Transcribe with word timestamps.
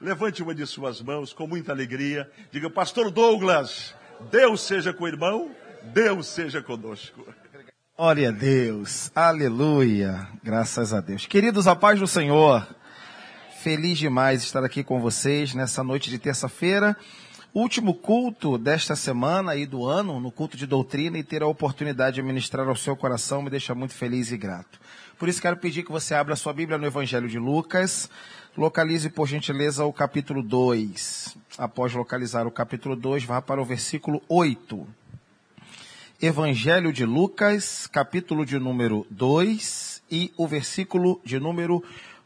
Levante 0.00 0.42
uma 0.42 0.54
de 0.54 0.66
suas 0.66 1.02
mãos 1.02 1.34
com 1.34 1.46
muita 1.46 1.72
alegria. 1.72 2.30
Diga, 2.50 2.70
Pastor 2.70 3.10
Douglas, 3.10 3.94
Deus 4.30 4.62
seja 4.62 4.94
com 4.94 5.04
o 5.04 5.08
irmão, 5.08 5.50
Deus 5.92 6.26
seja 6.26 6.62
conosco. 6.62 7.26
Glória 7.94 8.30
a 8.30 8.32
Deus, 8.32 9.12
aleluia, 9.14 10.26
graças 10.42 10.94
a 10.94 11.02
Deus. 11.02 11.26
Queridos, 11.26 11.66
a 11.66 11.76
paz 11.76 12.00
do 12.00 12.06
Senhor, 12.06 12.66
feliz 13.62 13.98
demais 13.98 14.42
estar 14.42 14.64
aqui 14.64 14.82
com 14.82 15.02
vocês 15.02 15.52
nessa 15.52 15.84
noite 15.84 16.08
de 16.08 16.18
terça-feira, 16.18 16.96
último 17.52 17.92
culto 17.92 18.56
desta 18.56 18.96
semana 18.96 19.54
e 19.54 19.66
do 19.66 19.84
ano, 19.84 20.18
no 20.18 20.32
culto 20.32 20.56
de 20.56 20.66
doutrina, 20.66 21.18
e 21.18 21.22
ter 21.22 21.42
a 21.42 21.46
oportunidade 21.46 22.14
de 22.14 22.22
ministrar 22.22 22.66
ao 22.66 22.76
seu 22.76 22.96
coração 22.96 23.42
me 23.42 23.50
deixa 23.50 23.74
muito 23.74 23.92
feliz 23.92 24.32
e 24.32 24.38
grato. 24.38 24.80
Por 25.18 25.28
isso 25.28 25.42
quero 25.42 25.56
pedir 25.56 25.82
que 25.82 25.90
você 25.90 26.14
abra 26.14 26.36
sua 26.36 26.52
Bíblia 26.52 26.78
no 26.78 26.86
Evangelho 26.86 27.28
de 27.28 27.40
Lucas, 27.40 28.08
Localize, 28.56 29.10
por 29.10 29.26
gentileza, 29.28 29.84
o 29.84 29.92
capítulo 29.92 30.42
2. 30.42 31.36
Após 31.56 31.92
localizar 31.92 32.46
o 32.46 32.50
capítulo 32.50 32.94
2, 32.94 33.24
vá 33.24 33.42
para 33.42 33.60
o 33.60 33.64
versículo 33.64 34.22
8. 34.28 34.86
Evangelho 36.22 36.92
de 36.92 37.04
Lucas, 37.04 37.86
capítulo 37.86 38.46
de 38.46 38.58
número 38.58 39.06
2 39.10 40.02
e 40.10 40.32
o 40.36 40.46
versículo 40.46 41.20
de 41.24 41.38
número 41.40 41.82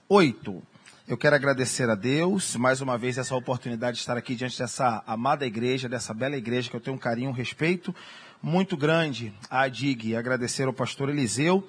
8. 0.09 0.63
Eu 1.09 1.17
quero 1.19 1.37
agradecer 1.37 1.89
a 1.91 1.95
Deus 1.95 2.57
mais 2.57 2.81
uma 2.81 2.97
vez 2.97 3.19
essa 3.19 3.35
oportunidade 3.35 3.97
de 3.97 4.01
estar 4.01 4.17
aqui 4.17 4.35
diante 4.35 4.59
dessa 4.59 5.03
amada 5.07 5.47
igreja, 5.47 5.89
dessa 5.89 6.15
bela 6.15 6.37
igreja 6.37 6.71
que 6.71 6.77
eu 6.77 6.81
tenho 6.81 6.97
um 6.97 7.01
carinho, 7.01 7.31
um 7.31 7.35
respeito 7.35 7.95
muito 8.43 8.77
grande 8.77 9.33
à 9.51 9.69
DIG. 9.69 10.17
Agradecer 10.17 10.65
ao 10.65 10.73
pastor 10.73 11.09
Eliseu, 11.09 11.67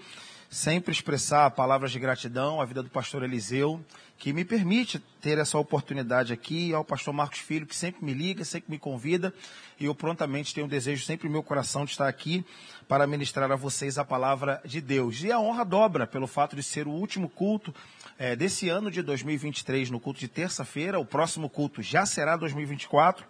sempre 0.54 0.92
expressar 0.92 1.50
palavras 1.50 1.92
de 1.92 1.98
gratidão 1.98 2.62
à 2.62 2.66
vida 2.66 2.84
do 2.84 2.90
pastor 2.90 3.24
Eliseu 3.24 3.84
que 4.20 4.32
me 4.32 4.46
permite 4.46 5.00
ter 5.20 5.40
essa 5.40 5.58
oportunidade 5.58 6.32
aqui, 6.32 6.72
ao 6.72 6.86
pastor 6.86 7.12
Marcos 7.12 7.40
Filho, 7.40 7.66
que 7.66 7.76
sempre 7.76 8.06
me 8.06 8.14
liga, 8.14 8.46
sempre 8.46 8.70
me 8.70 8.78
convida, 8.78 9.34
e 9.80 9.86
eu 9.86 9.96
prontamente 9.96 10.54
tenho 10.54 10.68
um 10.68 10.70
desejo 10.70 11.04
sempre 11.04 11.28
no 11.28 11.34
meu 11.34 11.42
coração 11.42 11.86
de 11.86 11.92
estar 11.92 12.08
aqui 12.08 12.46
para 12.88 13.08
ministrar 13.08 13.52
a 13.52 13.56
vocês 13.56 13.98
a 13.98 14.06
palavra 14.06 14.62
de 14.64 14.80
Deus. 14.80 15.24
E 15.24 15.32
a 15.32 15.40
honra 15.40 15.66
dobra 15.66 16.06
pelo 16.06 16.28
fato 16.28 16.56
de 16.56 16.62
ser 16.62 16.88
o 16.88 16.92
último 16.92 17.28
culto 17.28 17.74
é, 18.20 18.36
desse 18.36 18.70
ano 18.70 18.92
de 18.92 19.02
2023, 19.02 19.90
no 19.90 20.00
culto 20.00 20.20
de 20.20 20.28
terça-feira, 20.28 21.00
o 21.00 21.06
próximo 21.06 21.50
culto 21.50 21.82
já 21.82 22.06
será 22.06 22.38
2024. 22.38 23.26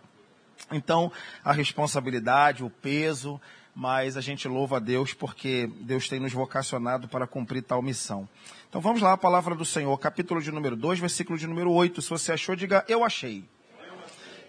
Então, 0.72 1.10
a 1.44 1.54
responsabilidade, 1.54 2.66
o 2.66 2.70
peso, 2.70 3.40
mas 3.76 4.18
a 4.18 4.22
gente 4.22 4.48
louva 4.48 4.78
a 4.78 4.80
Deus 4.80 5.14
porque 5.14 5.70
Deus 5.82 6.08
tem 6.08 6.20
nos 6.20 6.34
vocacionado 6.34 7.08
para 7.08 7.28
cumprir 7.28 7.62
tal 7.64 7.82
missão. 7.82 8.28
Então 8.70 8.82
vamos 8.82 9.02
lá, 9.02 9.14
a 9.14 9.18
palavra 9.18 9.56
do 9.56 9.66
Senhor, 9.66 9.98
capítulo 9.98 10.42
de 10.42 10.52
número 10.52 10.76
2, 10.76 11.00
versículo 11.00 11.38
de 11.38 11.48
número 11.48 11.72
8. 11.72 12.02
Se 12.02 12.10
você 12.10 12.32
achou, 12.32 12.56
diga, 12.56 12.86
eu 12.88 13.04
achei. 13.04 13.44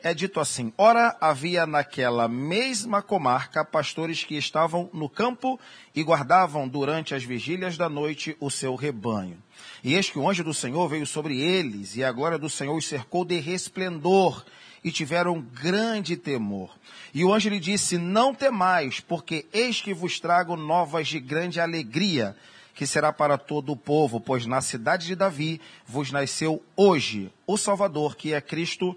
É 0.03 0.13
dito 0.13 0.39
assim: 0.39 0.71
Ora, 0.77 1.17
havia 1.19 1.67
naquela 1.67 2.29
mesma 2.29 3.01
comarca 3.01 3.65
pastores 3.65 4.23
que 4.23 4.37
estavam 4.37 4.91
no 4.93 5.09
campo 5.09 5.59
e 5.95 6.03
guardavam 6.03 6.69
durante 6.69 7.15
as 7.15 7.25
vigílias 7.25 7.79
da 7.79 7.89
noite 7.89 8.37
o 8.39 8.51
seu 8.51 8.75
rebanho. 8.75 9.43
E 9.83 9.95
eis 9.95 10.09
que 10.09 10.19
o 10.19 10.29
anjo 10.29 10.43
do 10.43 10.55
Senhor 10.55 10.89
veio 10.89 11.07
sobre 11.07 11.41
eles, 11.41 11.97
e 11.97 12.05
a 12.05 12.13
glória 12.13 12.39
do 12.39 12.49
Senhor 12.49 12.77
os 12.77 12.87
cercou 12.87 13.25
de 13.25 13.39
resplendor, 13.39 14.45
e 14.83 14.93
tiveram 14.93 15.41
grande 15.41 16.17
temor. 16.17 16.71
E 17.15 17.25
o 17.25 17.33
anjo 17.33 17.49
lhe 17.49 17.59
disse: 17.59 17.97
Não 17.97 18.35
temais, 18.35 19.01
porque 19.01 19.47
eis 19.53 19.81
que 19.81 19.95
vos 19.95 20.21
trago 20.21 20.57
novas 20.57 21.09
de 21.09 21.19
grande 21.19 21.59
alegria, 21.59 22.37
que 22.75 22.87
será 22.87 23.13
para 23.13 23.39
todo 23.39 23.73
o 23.73 23.77
povo, 23.77 24.21
pois 24.21 24.45
na 24.45 24.61
cidade 24.61 25.07
de 25.07 25.15
Davi 25.15 25.61
vos 25.87 26.11
nasceu 26.11 26.63
hoje 26.77 27.33
o 27.47 27.57
Salvador, 27.57 28.17
que 28.17 28.35
é 28.35 28.41
Cristo 28.41 28.97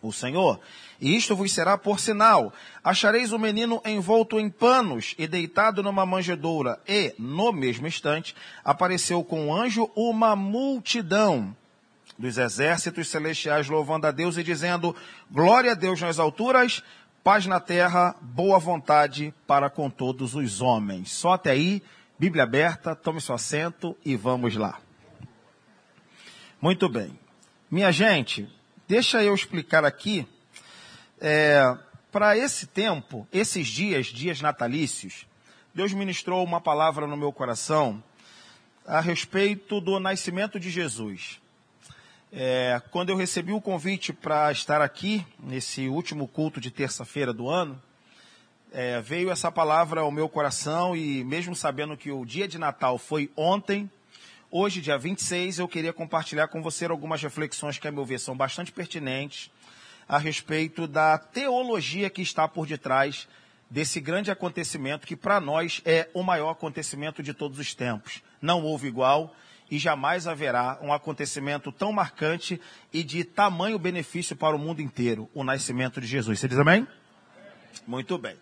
o 0.00 0.12
Senhor. 0.12 0.60
E 1.00 1.16
isto 1.16 1.34
vos 1.34 1.52
será 1.52 1.76
por 1.76 2.00
sinal: 2.00 2.52
achareis 2.82 3.32
o 3.32 3.38
menino 3.38 3.80
envolto 3.84 4.38
em 4.38 4.48
panos 4.48 5.14
e 5.18 5.26
deitado 5.26 5.82
numa 5.82 6.06
manjedoura. 6.06 6.80
E, 6.86 7.14
no 7.18 7.52
mesmo 7.52 7.86
instante, 7.86 8.34
apareceu 8.64 9.22
com 9.22 9.48
o 9.48 9.54
anjo 9.54 9.90
uma 9.94 10.36
multidão 10.36 11.56
dos 12.18 12.38
exércitos 12.38 13.08
celestiais 13.08 13.68
louvando 13.68 14.06
a 14.06 14.10
Deus 14.10 14.36
e 14.36 14.42
dizendo: 14.42 14.94
Glória 15.30 15.72
a 15.72 15.74
Deus 15.74 16.00
nas 16.00 16.18
alturas 16.18 16.82
Paz 17.22 17.46
na 17.46 17.60
terra, 17.60 18.16
boa 18.20 18.58
vontade 18.58 19.32
para 19.46 19.70
com 19.70 19.88
todos 19.88 20.34
os 20.34 20.60
homens. 20.60 21.12
Só 21.12 21.34
até 21.34 21.52
aí, 21.52 21.80
Bíblia 22.18 22.42
aberta, 22.42 22.96
tome 22.96 23.20
seu 23.20 23.36
assento 23.36 23.96
e 24.04 24.16
vamos 24.16 24.56
lá. 24.56 24.80
Muito 26.60 26.88
bem. 26.88 27.16
Minha 27.70 27.92
gente, 27.92 28.50
deixa 28.92 29.24
eu 29.24 29.34
explicar 29.34 29.86
aqui. 29.86 30.28
É, 31.18 31.62
para 32.10 32.36
esse 32.36 32.66
tempo, 32.66 33.26
esses 33.32 33.66
dias, 33.66 34.08
dias 34.08 34.42
natalícios, 34.42 35.26
Deus 35.74 35.94
ministrou 35.94 36.44
uma 36.44 36.60
palavra 36.60 37.06
no 37.06 37.16
meu 37.16 37.32
coração 37.32 38.04
a 38.86 39.00
respeito 39.00 39.80
do 39.80 39.98
nascimento 39.98 40.60
de 40.60 40.68
Jesus. 40.68 41.40
É, 42.30 42.82
quando 42.90 43.08
eu 43.08 43.16
recebi 43.16 43.54
o 43.54 43.62
convite 43.62 44.12
para 44.12 44.52
estar 44.52 44.82
aqui, 44.82 45.26
nesse 45.38 45.88
último 45.88 46.28
culto 46.28 46.60
de 46.60 46.70
terça-feira 46.70 47.32
do 47.32 47.48
ano, 47.48 47.80
é, 48.74 49.00
veio 49.00 49.30
essa 49.30 49.50
palavra 49.50 50.02
ao 50.02 50.12
meu 50.12 50.28
coração 50.28 50.94
e, 50.94 51.24
mesmo 51.24 51.56
sabendo 51.56 51.96
que 51.96 52.10
o 52.10 52.26
dia 52.26 52.46
de 52.46 52.58
Natal 52.58 52.98
foi 52.98 53.30
ontem, 53.38 53.90
hoje, 54.52 54.82
dia 54.82 54.98
26, 54.98 55.58
eu 55.58 55.66
queria 55.66 55.92
compartilhar 55.92 56.46
com 56.46 56.62
você 56.62 56.84
algumas 56.84 57.22
reflexões 57.22 57.78
que, 57.78 57.88
a 57.88 57.90
meu 57.90 58.04
ver, 58.04 58.20
são 58.20 58.36
bastante 58.36 58.70
pertinentes 58.70 59.50
a 60.06 60.18
respeito 60.18 60.86
da 60.86 61.16
teologia 61.16 62.10
que 62.10 62.20
está 62.20 62.46
por 62.46 62.66
detrás 62.66 63.26
desse 63.70 63.98
grande 63.98 64.30
acontecimento 64.30 65.06
que, 65.06 65.16
para 65.16 65.40
nós, 65.40 65.80
é 65.86 66.10
o 66.12 66.22
maior 66.22 66.50
acontecimento 66.50 67.22
de 67.22 67.32
todos 67.32 67.58
os 67.58 67.74
tempos. 67.74 68.22
Não 68.40 68.62
houve 68.62 68.86
igual 68.86 69.34
e 69.70 69.78
jamais 69.78 70.26
haverá 70.26 70.78
um 70.82 70.92
acontecimento 70.92 71.72
tão 71.72 71.90
marcante 71.90 72.60
e 72.92 73.02
de 73.02 73.24
tamanho 73.24 73.78
benefício 73.78 74.36
para 74.36 74.54
o 74.54 74.58
mundo 74.58 74.82
inteiro, 74.82 75.30
o 75.32 75.42
nascimento 75.42 75.98
de 75.98 76.06
Jesus. 76.06 76.38
Você 76.38 76.46
diz 76.46 76.58
amém? 76.58 76.86
Muito 77.86 78.18
bem. 78.18 78.36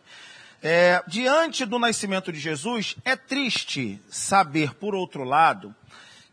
É, 0.62 1.02
diante 1.06 1.64
do 1.64 1.78
nascimento 1.78 2.30
de 2.30 2.38
Jesus, 2.38 2.94
é 3.04 3.16
triste 3.16 4.00
saber, 4.10 4.74
por 4.74 4.94
outro 4.94 5.24
lado, 5.24 5.74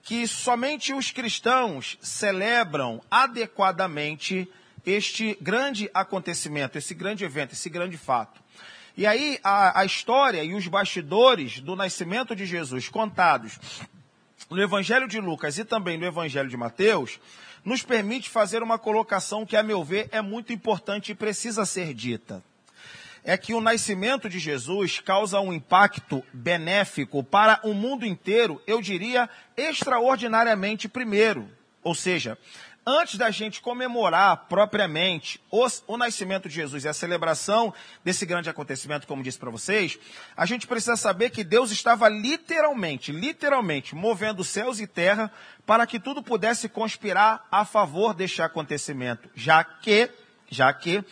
que 0.04 0.28
somente 0.28 0.94
os 0.94 1.12
cristãos 1.12 1.98
celebram 2.02 3.02
adequadamente 3.10 4.50
este 4.86 5.38
grande 5.42 5.90
acontecimento, 5.94 6.78
esse 6.78 6.94
grande 6.94 7.24
evento, 7.24 7.54
esse 7.54 7.70
grande 7.70 7.98
fato. 7.98 8.42
E 8.98 9.06
aí 9.06 9.40
a, 9.44 9.82
a 9.82 9.86
história 9.86 10.44
e 10.44 10.54
os 10.54 10.68
bastidores 10.68 11.60
do 11.62 11.76
nascimento 11.76 12.36
de 12.36 12.46
Jesus 12.46 12.90
contados 12.90 13.60
no 14.50 14.62
Evangelho 14.62 15.08
de 15.08 15.20
Lucas 15.20 15.58
e 15.58 15.66
também 15.66 15.98
no 15.98 16.06
Evangelho 16.06 16.50
de 16.50 16.58
Mateus, 16.58 17.20
nos 17.64 17.84
permite 17.84 18.30
fazer 18.30 18.64
uma 18.64 18.80
colocação 18.80 19.46
que, 19.46 19.58
a 19.58 19.64
meu 19.64 19.84
ver, 19.84 20.08
é 20.12 20.22
muito 20.22 20.54
importante 20.54 21.12
e 21.12 21.16
precisa 21.16 21.66
ser 21.66 21.94
dita. 21.94 22.44
É 23.28 23.36
que 23.38 23.54
o 23.54 23.60
nascimento 23.60 24.30
de 24.30 24.40
Jesus 24.40 25.02
causa 25.02 25.42
um 25.42 25.52
impacto 25.52 26.24
benéfico 26.32 27.22
para 27.22 27.60
o 27.62 27.74
mundo 27.74 28.06
inteiro, 28.06 28.62
eu 28.66 28.82
diria, 28.82 29.30
extraordinariamente 29.58 30.88
primeiro. 30.88 31.50
Ou 31.84 31.94
seja, 31.94 32.38
antes 32.86 33.18
da 33.18 33.30
gente 33.30 33.60
comemorar 33.60 34.46
propriamente 34.48 35.42
o 35.52 35.98
nascimento 35.98 36.48
de 36.48 36.56
Jesus 36.56 36.86
e 36.86 36.88
a 36.88 36.94
celebração 36.94 37.74
desse 38.02 38.26
grande 38.26 38.50
acontecimento, 38.50 39.06
como 39.06 39.22
disse 39.22 39.38
para 39.38 39.52
vocês, 39.52 40.00
a 40.36 40.46
gente 40.46 40.66
precisa 40.66 40.96
saber 40.96 41.30
que 41.30 41.44
Deus 41.44 41.70
estava 41.70 42.08
literalmente, 42.08 43.12
literalmente 43.12 43.94
movendo 43.94 44.42
céus 44.42 44.80
e 44.80 44.88
terra 44.88 45.30
para 45.66 45.86
que 45.86 46.00
tudo 46.00 46.24
pudesse 46.24 46.70
conspirar 46.70 47.46
a 47.52 47.66
favor 47.66 48.14
deste 48.14 48.42
acontecimento, 48.42 49.30
já 49.36 49.66
que, 49.66 50.10
já 50.50 50.72
que 50.72 51.04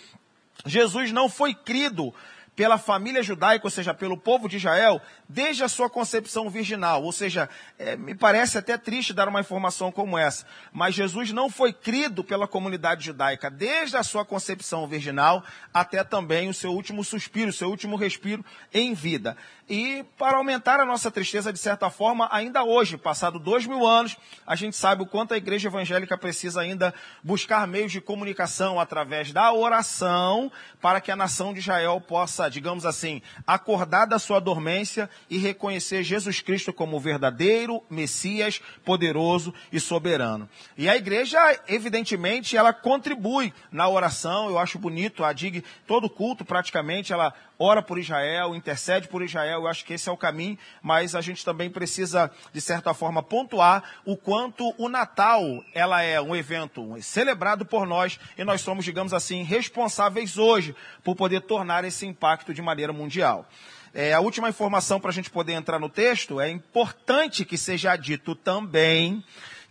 Jesus 0.66 1.12
não 1.12 1.28
foi 1.28 1.54
crido 1.54 2.13
pela 2.56 2.78
família 2.78 3.22
judaica, 3.22 3.68
ou 3.68 3.72
seja, 3.72 3.94
pelo 3.94 4.18
povo 4.18 4.48
de 4.48 4.57
Israel, 4.57 5.02
desde 5.28 5.63
a 5.63 5.68
sua 5.68 5.90
concepção 5.90 6.50
virginal. 6.50 7.04
Ou 7.04 7.12
seja, 7.12 7.50
é, 7.78 7.98
me 7.98 8.16
parece 8.16 8.57
até 8.57 8.78
triste 8.78 9.13
dar 9.13 9.28
uma 9.28 9.42
informação 9.42 9.92
como 9.92 10.18
essa, 10.18 10.46
mas 10.72 10.96
Jesus 10.96 11.31
não 11.31 11.50
foi 11.50 11.74
crido 11.74 12.24
pela 12.24 12.48
comunidade 12.48 13.06
judaica 13.06 13.50
desde 13.50 13.98
a 13.98 14.04
sua 14.04 14.24
concepção 14.24 14.88
virginal 14.88 15.44
até 15.74 16.04
também 16.04 16.48
o 16.48 16.54
seu 16.54 16.72
último 16.72 17.04
suspiro, 17.04 17.50
o 17.50 17.54
seu 17.54 17.69
último 17.69 17.98
respiro 17.98 18.44
em 18.74 18.94
vida. 18.94 19.36
E 19.68 20.06
para 20.18 20.38
aumentar 20.38 20.80
a 20.80 20.86
nossa 20.86 21.10
tristeza, 21.10 21.52
de 21.52 21.58
certa 21.58 21.90
forma, 21.90 22.30
ainda 22.32 22.64
hoje, 22.64 22.98
passado 22.98 23.40
dois 23.40 23.66
mil 23.66 23.86
anos, 23.86 24.16
a 24.46 24.56
gente 24.56 24.78
sabe 24.78 25.02
o 25.02 25.08
quanto 25.08 25.34
a 25.34 25.38
igreja 25.38 25.70
evangélica 25.70 26.16
precisa 26.16 26.62
ainda 26.62 26.94
buscar 27.24 27.68
meios 27.68 27.92
de 27.92 28.00
comunicação 28.00 28.80
através 28.80 29.32
da 29.32 29.52
oração, 29.52 30.52
para 30.80 31.02
que 31.02 31.12
a 31.12 31.16
nação 31.16 31.52
de 31.52 31.62
Israel 31.62 32.00
possa, 32.00 32.48
digamos 32.48 32.86
assim, 32.86 33.24
acordar 33.48 34.06
da 34.06 34.20
sua 34.20 34.40
dormência 34.40 35.10
e 35.30 35.40
reconhecer 35.40 36.04
Jesus 36.04 36.42
Cristo 36.42 36.72
como 36.72 36.98
o 36.98 37.00
verdadeiro 37.00 37.84
Messias, 37.90 38.62
poderoso 38.84 39.52
e 39.72 39.80
soberano. 39.80 40.48
E 40.78 40.88
a 40.88 40.96
igreja, 40.96 41.40
evidentemente, 41.68 42.56
ela 42.56 42.72
contribui 42.72 43.52
na 43.72 43.90
oração, 43.90 44.48
eu 44.48 44.60
acho 44.60 44.78
bonito, 44.78 45.24
a 45.24 45.34
DIG, 45.34 45.64
todo 45.88 46.08
culto 46.08 46.46
praticamente, 46.46 47.12
ela 47.12 47.34
ora 47.57 47.81
por 47.81 47.98
Israel, 47.98 48.56
intercede 48.56 49.07
por 49.07 49.22
Israel, 49.24 49.62
eu 49.62 49.68
acho 49.68 49.86
que 49.86 49.94
esse 49.94 50.10
é 50.10 50.12
o 50.12 50.18
caminho, 50.18 50.57
mas 50.81 51.16
a 51.16 51.22
gente 51.22 51.44
também 51.44 51.69
precisa, 51.69 52.31
de 52.54 52.62
certa 52.62 52.94
forma, 52.94 53.24
pontuar 53.24 53.84
o 54.06 54.18
quanto 54.18 54.74
o 54.78 54.90
Natal, 54.90 55.42
ela 55.74 56.02
é 56.02 56.19
um 56.19 56.36
evento 56.36 56.96
celebrado 57.02 57.66
por 57.66 57.86
nós 57.86 58.19
e 58.38 58.44
nós 58.44 58.62
somos, 58.62 58.86
digamos 58.86 59.13
assim, 59.13 59.44
responsáveis 59.44 60.38
hoje 60.38 60.75
por 61.04 61.16
poder 61.16 61.42
tornar 61.42 61.84
esse 61.84 62.06
impacto 62.06 62.54
de 62.54 62.62
maneira 62.62 62.94
mundial. 62.94 63.48
É, 63.94 64.13
a 64.13 64.19
última 64.19 64.50
informação 64.50 65.00
para 65.00 65.10
a 65.10 65.13
gente 65.13 65.30
poder 65.30 65.54
entrar 65.54 65.80
no 65.80 65.88
texto, 65.88 66.42
é 66.42 66.50
importante 66.50 67.46
que 67.46 67.57
seja 67.57 67.96
dito 67.96 68.36
também 68.36 69.24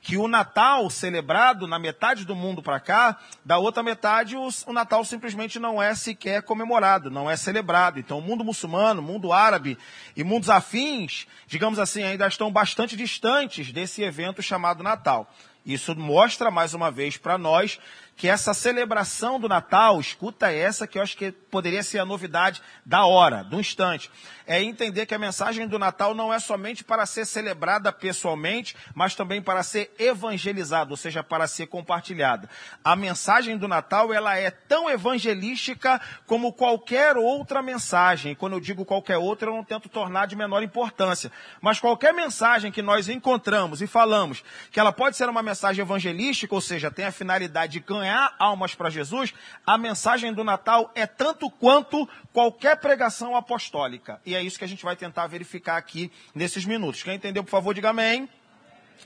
que 0.04 0.18
o 0.18 0.28
Natal 0.28 0.90
celebrado 0.90 1.66
na 1.66 1.78
metade 1.78 2.26
do 2.26 2.36
mundo 2.36 2.62
para 2.62 2.78
cá, 2.78 3.18
da 3.42 3.56
outra 3.56 3.82
metade 3.82 4.36
o, 4.36 4.50
o, 4.66 4.72
Natal 4.74 5.02
simplesmente 5.02 5.58
não 5.58 5.82
é 5.82 5.94
sequer 5.94 6.42
comemorado, 6.42 7.10
não 7.10 7.28
é 7.28 7.34
celebrado. 7.38 7.98
Então 7.98 8.18
o 8.18 8.22
mundo 8.22 8.44
muçulmano, 8.44 9.00
mundo 9.00 9.32
árabe 9.32 9.78
e 10.14 10.22
mundos 10.22 10.50
afins, 10.50 11.26
digamos 11.46 11.78
assim, 11.78 12.02
ainda 12.02 12.26
estão 12.26 12.52
bastante 12.52 12.98
distantes 12.98 13.72
desse 13.72 14.02
evento 14.02 14.42
chamado 14.42 14.82
Natal. 14.82 15.26
Isso 15.64 15.96
mostra 15.96 16.50
mais 16.50 16.74
uma 16.74 16.90
vez 16.90 17.16
para 17.16 17.38
nós 17.38 17.80
que 18.16 18.28
essa 18.28 18.54
celebração 18.54 19.40
do 19.40 19.48
Natal, 19.48 20.00
escuta 20.00 20.52
essa 20.52 20.86
que 20.86 20.98
eu 20.98 21.02
acho 21.02 21.16
que 21.16 21.32
poderia 21.32 21.82
ser 21.82 21.98
a 21.98 22.04
novidade 22.04 22.62
da 22.84 23.06
hora, 23.06 23.42
do 23.42 23.58
instante, 23.58 24.10
é 24.46 24.62
entender 24.62 25.06
que 25.06 25.14
a 25.14 25.18
mensagem 25.18 25.66
do 25.66 25.78
Natal 25.78 26.14
não 26.14 26.32
é 26.32 26.38
somente 26.38 26.84
para 26.84 27.06
ser 27.06 27.24
celebrada 27.24 27.92
pessoalmente, 27.92 28.76
mas 28.94 29.14
também 29.14 29.40
para 29.40 29.62
ser 29.62 29.92
evangelizada, 29.98 30.90
ou 30.90 30.96
seja, 30.96 31.22
para 31.22 31.46
ser 31.46 31.66
compartilhada. 31.66 32.48
A 32.84 32.94
mensagem 32.94 33.56
do 33.56 33.66
Natal, 33.66 34.12
ela 34.12 34.36
é 34.36 34.50
tão 34.50 34.88
evangelística 34.88 36.00
como 36.26 36.52
qualquer 36.52 37.16
outra 37.16 37.62
mensagem. 37.62 38.32
E 38.32 38.34
quando 38.34 38.54
eu 38.54 38.60
digo 38.60 38.84
qualquer 38.84 39.16
outra, 39.16 39.48
eu 39.48 39.54
não 39.54 39.64
tento 39.64 39.88
tornar 39.88 40.26
de 40.26 40.36
menor 40.36 40.62
importância. 40.62 41.32
Mas 41.60 41.80
qualquer 41.80 42.12
mensagem 42.12 42.70
que 42.70 42.82
nós 42.82 43.08
encontramos 43.08 43.80
e 43.80 43.86
falamos 43.86 44.44
que 44.70 44.78
ela 44.78 44.92
pode 44.92 45.16
ser 45.16 45.28
uma 45.28 45.42
mensagem 45.42 45.82
evangelística, 45.82 46.54
ou 46.54 46.60
seja, 46.60 46.90
tem 46.90 47.06
a 47.06 47.12
finalidade 47.12 47.72
de 47.72 47.80
ganhar 48.04 48.34
almas 48.38 48.74
para 48.74 48.90
Jesus, 48.90 49.32
a 49.66 49.78
mensagem 49.78 50.32
do 50.32 50.44
Natal 50.44 50.90
é 50.94 51.06
tanto 51.06 51.50
quanto 51.50 52.06
qualquer 52.32 52.76
pregação 52.76 53.34
apostólica. 53.34 54.20
E 54.26 54.34
é 54.34 54.42
isso 54.42 54.58
que 54.58 54.64
a 54.64 54.68
gente 54.68 54.84
vai 54.84 54.94
tentar 54.94 55.26
verificar 55.26 55.78
aqui 55.78 56.12
nesses 56.34 56.66
minutos. 56.66 57.02
Quem 57.02 57.14
entendeu, 57.14 57.42
por 57.42 57.50
favor, 57.50 57.74
diga 57.74 57.90
amém. 57.90 58.28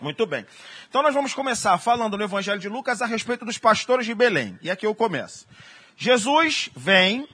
Muito 0.00 0.26
bem. 0.26 0.44
Então 0.88 1.02
nós 1.02 1.14
vamos 1.14 1.32
começar 1.32 1.78
falando 1.78 2.18
no 2.18 2.24
Evangelho 2.24 2.58
de 2.58 2.68
Lucas 2.68 3.00
a 3.00 3.06
respeito 3.06 3.44
dos 3.44 3.56
pastores 3.56 4.04
de 4.04 4.14
Belém. 4.14 4.58
E 4.62 4.70
aqui 4.70 4.84
eu 4.84 4.94
começo. 4.94 5.46
Jesus 5.96 6.70
vem 6.76 7.28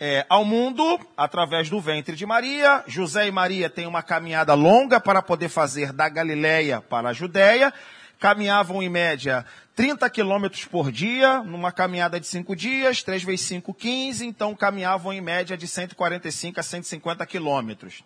é, 0.00 0.24
ao 0.28 0.44
mundo 0.44 0.98
através 1.16 1.68
do 1.68 1.80
ventre 1.80 2.16
de 2.16 2.26
Maria. 2.26 2.82
José 2.86 3.26
e 3.26 3.30
Maria 3.30 3.68
têm 3.68 3.86
uma 3.86 4.02
caminhada 4.02 4.54
longa 4.54 4.98
para 5.00 5.22
poder 5.22 5.48
fazer 5.48 5.92
da 5.92 6.08
Galileia 6.08 6.80
para 6.80 7.10
a 7.10 7.12
Judéia. 7.12 7.72
Caminhavam 8.18 8.82
em 8.82 8.88
média 8.88 9.44
30 9.76 10.08
quilômetros 10.08 10.64
por 10.64 10.92
dia, 10.92 11.42
numa 11.42 11.72
caminhada 11.72 12.20
de 12.20 12.26
5 12.26 12.54
dias, 12.54 13.02
3 13.02 13.24
vezes 13.24 13.46
5, 13.46 13.74
15, 13.74 14.24
então 14.24 14.54
caminhavam 14.54 15.12
em 15.12 15.20
média 15.20 15.56
de 15.56 15.66
145 15.66 16.60
a 16.60 16.62
150 16.62 17.26
quilômetros. 17.26 18.04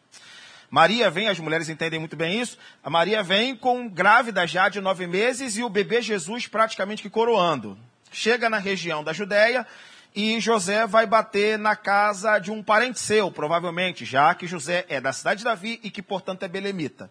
Maria 0.70 1.10
vem, 1.10 1.28
as 1.28 1.38
mulheres 1.38 1.68
entendem 1.68 1.98
muito 1.98 2.16
bem 2.16 2.40
isso, 2.40 2.58
a 2.82 2.88
Maria 2.88 3.22
vem 3.22 3.54
com 3.54 3.88
grávida 3.88 4.46
já 4.46 4.68
de 4.68 4.80
nove 4.80 5.06
meses 5.06 5.56
e 5.56 5.62
o 5.62 5.68
bebê 5.68 6.00
Jesus 6.00 6.46
praticamente 6.46 7.02
que 7.02 7.10
coroando. 7.10 7.78
Chega 8.10 8.48
na 8.48 8.58
região 8.58 9.04
da 9.04 9.12
Judéia 9.12 9.66
e 10.14 10.40
José 10.40 10.86
vai 10.86 11.06
bater 11.06 11.58
na 11.58 11.76
casa 11.76 12.38
de 12.38 12.50
um 12.50 12.62
parente 12.62 12.98
seu, 12.98 13.30
provavelmente, 13.30 14.04
já 14.04 14.34
que 14.34 14.46
José 14.46 14.86
é 14.88 15.00
da 15.00 15.12
cidade 15.12 15.38
de 15.38 15.44
Davi 15.44 15.78
e 15.82 15.90
que, 15.90 16.02
portanto, 16.02 16.42
é 16.42 16.48
belemita. 16.48 17.10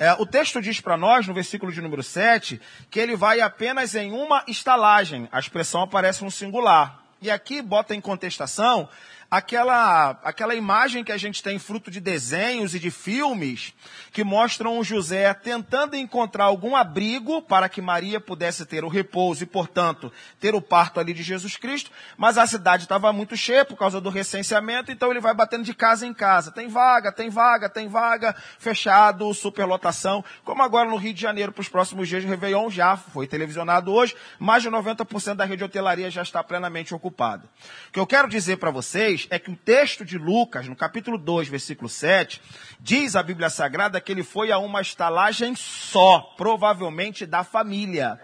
É, 0.00 0.12
o 0.12 0.24
texto 0.24 0.62
diz 0.62 0.80
para 0.80 0.96
nós, 0.96 1.26
no 1.26 1.34
versículo 1.34 1.72
de 1.72 1.80
número 1.80 2.04
7, 2.04 2.60
que 2.88 3.00
ele 3.00 3.16
vai 3.16 3.40
apenas 3.40 3.96
em 3.96 4.12
uma 4.12 4.44
estalagem. 4.46 5.28
A 5.32 5.40
expressão 5.40 5.82
aparece 5.82 6.22
no 6.22 6.30
singular. 6.30 7.02
E 7.20 7.28
aqui 7.28 7.60
bota 7.60 7.96
em 7.96 8.00
contestação 8.00 8.88
aquela, 9.30 10.18
aquela 10.24 10.54
imagem 10.54 11.04
que 11.04 11.12
a 11.12 11.16
gente 11.16 11.42
tem 11.42 11.58
fruto 11.58 11.90
de 11.90 12.00
desenhos 12.00 12.74
e 12.74 12.78
de 12.78 12.90
filmes 12.90 13.74
que 14.10 14.24
mostram 14.24 14.78
o 14.78 14.84
José 14.84 15.32
tentando 15.34 15.96
encontrar 15.96 16.44
algum 16.44 16.74
abrigo 16.74 17.42
para 17.42 17.68
que 17.68 17.82
Maria 17.82 18.18
pudesse 18.20 18.64
ter 18.64 18.84
o 18.84 18.88
repouso 18.88 19.42
e, 19.42 19.46
portanto, 19.46 20.10
ter 20.40 20.54
o 20.54 20.62
parto 20.62 20.98
ali 20.98 21.12
de 21.12 21.22
Jesus 21.22 21.56
Cristo, 21.56 21.90
mas 22.16 22.38
a 22.38 22.46
cidade 22.46 22.84
estava 22.84 23.12
muito 23.12 23.36
cheia 23.36 23.64
por 23.64 23.76
causa 23.76 24.00
do 24.00 24.08
recenseamento, 24.08 24.90
então 24.90 25.10
ele 25.10 25.20
vai 25.20 25.34
batendo 25.34 25.64
de 25.64 25.74
casa 25.74 26.06
em 26.06 26.14
casa. 26.14 26.50
Tem 26.50 26.68
vaga, 26.68 27.12
tem 27.12 27.28
vaga, 27.28 27.68
tem 27.68 27.86
vaga, 27.86 28.34
fechado, 28.58 29.32
superlotação, 29.34 30.24
como 30.44 30.62
agora 30.62 30.88
no 30.88 30.96
Rio 30.96 31.12
de 31.12 31.20
Janeiro 31.20 31.52
para 31.52 31.60
os 31.60 31.68
próximos 31.68 32.08
dias 32.08 32.24
Réveillon 32.24 32.70
já 32.70 32.96
foi 32.96 33.26
televisionado 33.26 33.92
hoje, 33.92 34.16
mais 34.38 34.62
de 34.62 34.70
90% 34.70 35.34
da 35.34 35.44
rede 35.44 35.58
de 35.58 35.64
hotelaria 35.64 36.10
já 36.10 36.22
está 36.22 36.42
plenamente 36.42 36.94
ocupada. 36.94 37.44
O 37.88 37.92
que 37.92 38.00
eu 38.00 38.06
quero 38.06 38.28
dizer 38.28 38.56
para 38.56 38.70
vocês 38.70 39.17
é 39.30 39.38
que 39.38 39.50
o 39.50 39.56
texto 39.56 40.04
de 40.04 40.18
Lucas, 40.18 40.68
no 40.68 40.76
capítulo 40.76 41.18
2, 41.18 41.48
versículo 41.48 41.88
7, 41.88 42.40
diz 42.78 43.16
a 43.16 43.22
Bíblia 43.22 43.50
Sagrada 43.50 44.00
que 44.00 44.12
ele 44.12 44.22
foi 44.22 44.52
a 44.52 44.58
uma 44.58 44.80
estalagem 44.80 45.54
só, 45.56 46.20
provavelmente 46.36 47.26
da 47.26 47.42
família. 47.42 48.20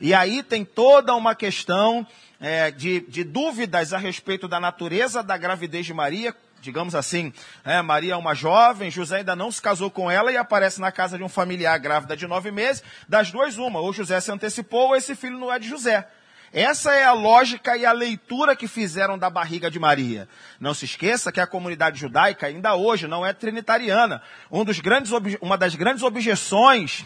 E 0.00 0.14
aí 0.14 0.42
tem 0.42 0.64
toda 0.64 1.14
uma 1.14 1.34
questão 1.34 2.06
é, 2.40 2.70
de, 2.70 3.00
de 3.00 3.24
dúvidas 3.24 3.92
a 3.92 3.98
respeito 3.98 4.46
da 4.46 4.60
natureza 4.60 5.22
da 5.22 5.36
gravidez 5.36 5.84
de 5.84 5.92
Maria, 5.92 6.34
digamos 6.60 6.94
assim, 6.94 7.32
é, 7.64 7.80
Maria 7.82 8.14
é 8.14 8.16
uma 8.16 8.34
jovem, 8.34 8.90
José 8.90 9.18
ainda 9.18 9.36
não 9.36 9.50
se 9.50 9.60
casou 9.60 9.90
com 9.90 10.10
ela 10.10 10.32
e 10.32 10.36
aparece 10.36 10.80
na 10.80 10.90
casa 10.90 11.16
de 11.16 11.24
um 11.24 11.28
familiar 11.28 11.78
grávida 11.78 12.16
de 12.16 12.26
nove 12.26 12.50
meses, 12.50 12.82
das 13.08 13.30
duas 13.30 13.56
uma, 13.58 13.80
ou 13.80 13.92
José 13.92 14.20
se 14.20 14.30
antecipou 14.30 14.88
ou 14.88 14.96
esse 14.96 15.14
filho 15.14 15.38
não 15.38 15.52
é 15.52 15.58
de 15.58 15.68
José. 15.68 16.08
Essa 16.52 16.94
é 16.94 17.04
a 17.04 17.12
lógica 17.12 17.76
e 17.76 17.84
a 17.84 17.92
leitura 17.92 18.56
que 18.56 18.66
fizeram 18.66 19.18
da 19.18 19.28
barriga 19.28 19.70
de 19.70 19.78
Maria. 19.78 20.28
Não 20.58 20.72
se 20.72 20.84
esqueça 20.84 21.30
que 21.30 21.40
a 21.40 21.46
comunidade 21.46 22.00
judaica 22.00 22.46
ainda 22.46 22.74
hoje 22.74 23.06
não 23.06 23.24
é 23.24 23.32
trinitariana. 23.32 24.22
Um 24.50 24.64
grandes, 24.64 25.12
uma 25.40 25.58
das 25.58 25.74
grandes 25.74 26.02
objeções 26.02 27.04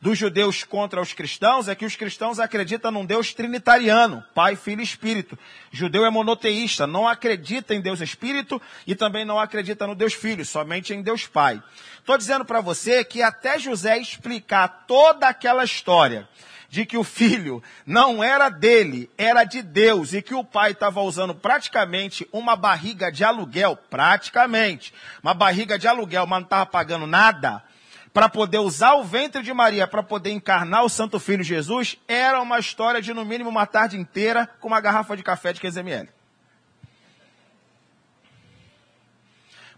dos 0.00 0.18
judeus 0.18 0.62
contra 0.62 1.00
os 1.00 1.12
cristãos 1.12 1.68
é 1.68 1.74
que 1.74 1.84
os 1.84 1.96
cristãos 1.96 2.38
acreditam 2.38 2.90
num 2.90 3.04
Deus 3.04 3.32
trinitariano, 3.32 4.22
Pai, 4.34 4.54
Filho 4.54 4.80
e 4.80 4.84
Espírito. 4.84 5.38
Judeu 5.72 6.04
é 6.04 6.10
monoteísta, 6.10 6.86
não 6.86 7.08
acredita 7.08 7.74
em 7.74 7.80
Deus 7.80 8.00
Espírito 8.00 8.60
e 8.86 8.94
também 8.94 9.24
não 9.24 9.38
acredita 9.38 9.86
no 9.86 9.94
Deus 9.94 10.14
Filho, 10.14 10.44
somente 10.44 10.94
em 10.94 11.02
Deus 11.02 11.26
Pai. 11.26 11.62
Estou 11.98 12.16
dizendo 12.16 12.44
para 12.44 12.60
você 12.60 13.04
que 13.04 13.22
até 13.22 13.58
José 13.58 13.98
explicar 13.98 14.84
toda 14.86 15.26
aquela 15.26 15.64
história 15.64 16.28
de 16.76 16.84
que 16.84 16.98
o 16.98 17.02
filho 17.02 17.62
não 17.86 18.22
era 18.22 18.50
dele, 18.50 19.08
era 19.16 19.44
de 19.44 19.62
Deus, 19.62 20.12
e 20.12 20.20
que 20.20 20.34
o 20.34 20.44
pai 20.44 20.72
estava 20.72 21.00
usando 21.00 21.34
praticamente 21.34 22.28
uma 22.30 22.54
barriga 22.54 23.10
de 23.10 23.24
aluguel, 23.24 23.78
praticamente, 23.88 24.92
uma 25.22 25.32
barriga 25.32 25.78
de 25.78 25.88
aluguel, 25.88 26.26
mas 26.26 26.40
não 26.40 26.44
estava 26.44 26.66
pagando 26.66 27.06
nada, 27.06 27.64
para 28.12 28.28
poder 28.28 28.58
usar 28.58 28.92
o 28.92 29.04
ventre 29.04 29.42
de 29.42 29.54
Maria, 29.54 29.86
para 29.86 30.02
poder 30.02 30.32
encarnar 30.32 30.84
o 30.84 30.90
Santo 30.90 31.18
Filho 31.18 31.42
Jesus, 31.42 31.96
era 32.06 32.42
uma 32.42 32.58
história 32.58 33.00
de 33.00 33.14
no 33.14 33.24
mínimo 33.24 33.48
uma 33.48 33.64
tarde 33.64 33.98
inteira 33.98 34.46
com 34.60 34.68
uma 34.68 34.80
garrafa 34.80 35.16
de 35.16 35.22
café 35.22 35.54
de 35.54 35.60
15 35.62 35.80
ml. 35.80 36.15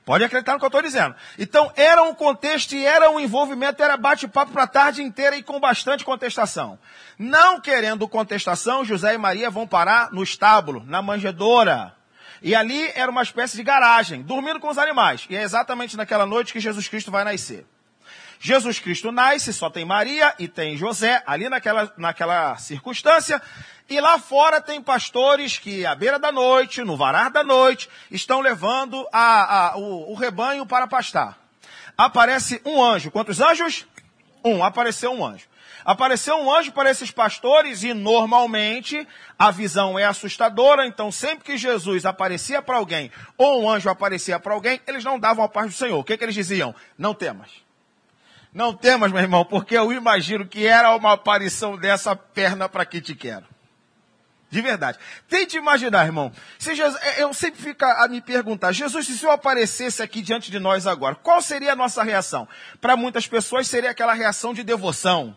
Pode 0.09 0.25
acreditar 0.25 0.55
no 0.55 0.59
que 0.59 0.65
eu 0.65 0.69
estou 0.69 0.81
dizendo. 0.81 1.15
Então, 1.39 1.71
era 1.77 2.03
um 2.03 2.15
contexto 2.15 2.75
e 2.75 2.83
era 2.83 3.11
um 3.11 3.21
envolvimento, 3.21 3.83
era 3.83 3.95
bate-papo 3.95 4.53
para 4.53 4.63
a 4.63 4.67
tarde 4.67 5.03
inteira 5.03 5.37
e 5.37 5.43
com 5.43 5.61
bastante 5.61 6.03
contestação. 6.03 6.79
Não 7.19 7.61
querendo 7.61 8.09
contestação, 8.09 8.87
José 8.87 9.13
e 9.13 9.19
Maria 9.19 9.51
vão 9.51 9.67
parar 9.67 10.11
no 10.11 10.23
estábulo, 10.23 10.83
na 10.87 11.03
manjedoura. 11.03 11.95
E 12.41 12.55
ali 12.55 12.91
era 12.95 13.11
uma 13.11 13.23
espécie 13.23 13.55
de 13.55 13.63
garagem, 13.63 14.23
dormindo 14.23 14.59
com 14.59 14.71
os 14.71 14.79
animais. 14.79 15.27
E 15.29 15.37
é 15.37 15.43
exatamente 15.43 15.95
naquela 15.95 16.25
noite 16.25 16.55
que 16.55 16.61
Jesus 16.61 16.89
Cristo 16.89 17.11
vai 17.11 17.23
nascer. 17.23 17.67
Jesus 18.41 18.79
Cristo 18.79 19.13
nasce, 19.13 19.53
só 19.53 19.69
tem 19.69 19.85
Maria 19.85 20.35
e 20.39 20.49
tem 20.49 20.75
José, 20.75 21.23
ali 21.27 21.51
naquela, 21.51 21.93
naquela 21.99 22.57
circunstância. 22.57 23.43
E 23.89 24.01
lá 24.01 24.19
fora 24.19 24.61
tem 24.61 24.83
pastores 24.83 25.57
que, 25.57 25.87
à 25.87 25.95
beira 25.95 26.19
da 26.19 26.31
noite, 26.31 26.83
no 26.83 26.97
varar 26.97 27.31
da 27.31 27.43
noite, 27.43 27.89
estão 28.11 28.41
levando 28.41 29.09
a, 29.11 29.71
a, 29.71 29.79
o, 29.79 30.13
o 30.13 30.15
rebanho 30.15 30.67
para 30.67 30.87
pastar. 30.87 31.39
Aparece 31.97 32.61
um 32.67 32.83
anjo. 32.83 33.11
Quantos 33.11 33.41
anjos? 33.41 33.87
Um. 34.45 34.63
Apareceu 34.63 35.11
um 35.11 35.25
anjo. 35.25 35.47
Apareceu 35.85 36.37
um 36.37 36.55
anjo 36.55 36.71
para 36.71 36.91
esses 36.91 37.11
pastores 37.11 37.83
e 37.83 37.95
normalmente 37.95 39.09
a 39.39 39.51
visão 39.51 39.99
é 39.99 40.05
assustadora, 40.05 40.87
então 40.87 41.11
sempre 41.11 41.45
que 41.45 41.57
Jesus 41.57 42.05
aparecia 42.05 42.61
para 42.61 42.77
alguém 42.77 43.11
ou 43.39 43.63
um 43.63 43.71
anjo 43.71 43.89
aparecia 43.89 44.39
para 44.39 44.53
alguém, 44.53 44.81
eles 44.87 45.03
não 45.03 45.19
davam 45.19 45.43
a 45.43 45.49
paz 45.49 45.69
do 45.69 45.73
Senhor. 45.73 45.99
O 45.99 46.05
que, 46.05 46.17
que 46.19 46.25
eles 46.25 46.35
diziam? 46.35 46.75
Não 46.99 47.15
temas. 47.15 47.51
Não 48.53 48.75
temas, 48.75 49.11
meu 49.11 49.23
irmão, 49.23 49.47
porque 49.47 49.79
eu 49.79 49.91
imagino 49.91 50.47
que 50.47 50.67
era 50.67 50.95
uma 50.95 51.13
aparição 51.13 51.77
dessa 51.77 52.15
perna 52.15 52.69
para 52.69 52.85
que 52.85 53.01
te 53.01 53.15
quero. 53.15 53.47
De 54.51 54.63
verdade. 54.63 54.99
Tente 55.29 55.57
imaginar, 55.57 56.07
irmão. 56.07 56.33
Se 56.59 56.75
Jesus, 56.75 57.01
é, 57.03 57.23
eu 57.23 57.35
sempre 57.35 57.61
fico 57.61 57.85
a 57.85 58.09
me 58.09 58.21
perguntar, 58.21 58.73
Jesus, 58.73 59.07
se 59.07 59.27
o 59.27 59.31
aparecesse 59.31 60.03
aqui 60.03 60.23
diante 60.23 60.51
de 60.51 60.59
nós 60.59 60.87
agora, 60.87 61.15
qual 61.15 61.43
seria 61.43 61.73
a 61.73 61.77
nossa 61.77 62.03
reação? 62.03 62.49
Para 62.81 62.97
muitas 62.97 63.27
pessoas 63.27 63.69
seria 63.69 63.91
aquela 63.91 64.15
reação 64.15 64.55
de 64.55 64.63
devoção, 64.63 65.37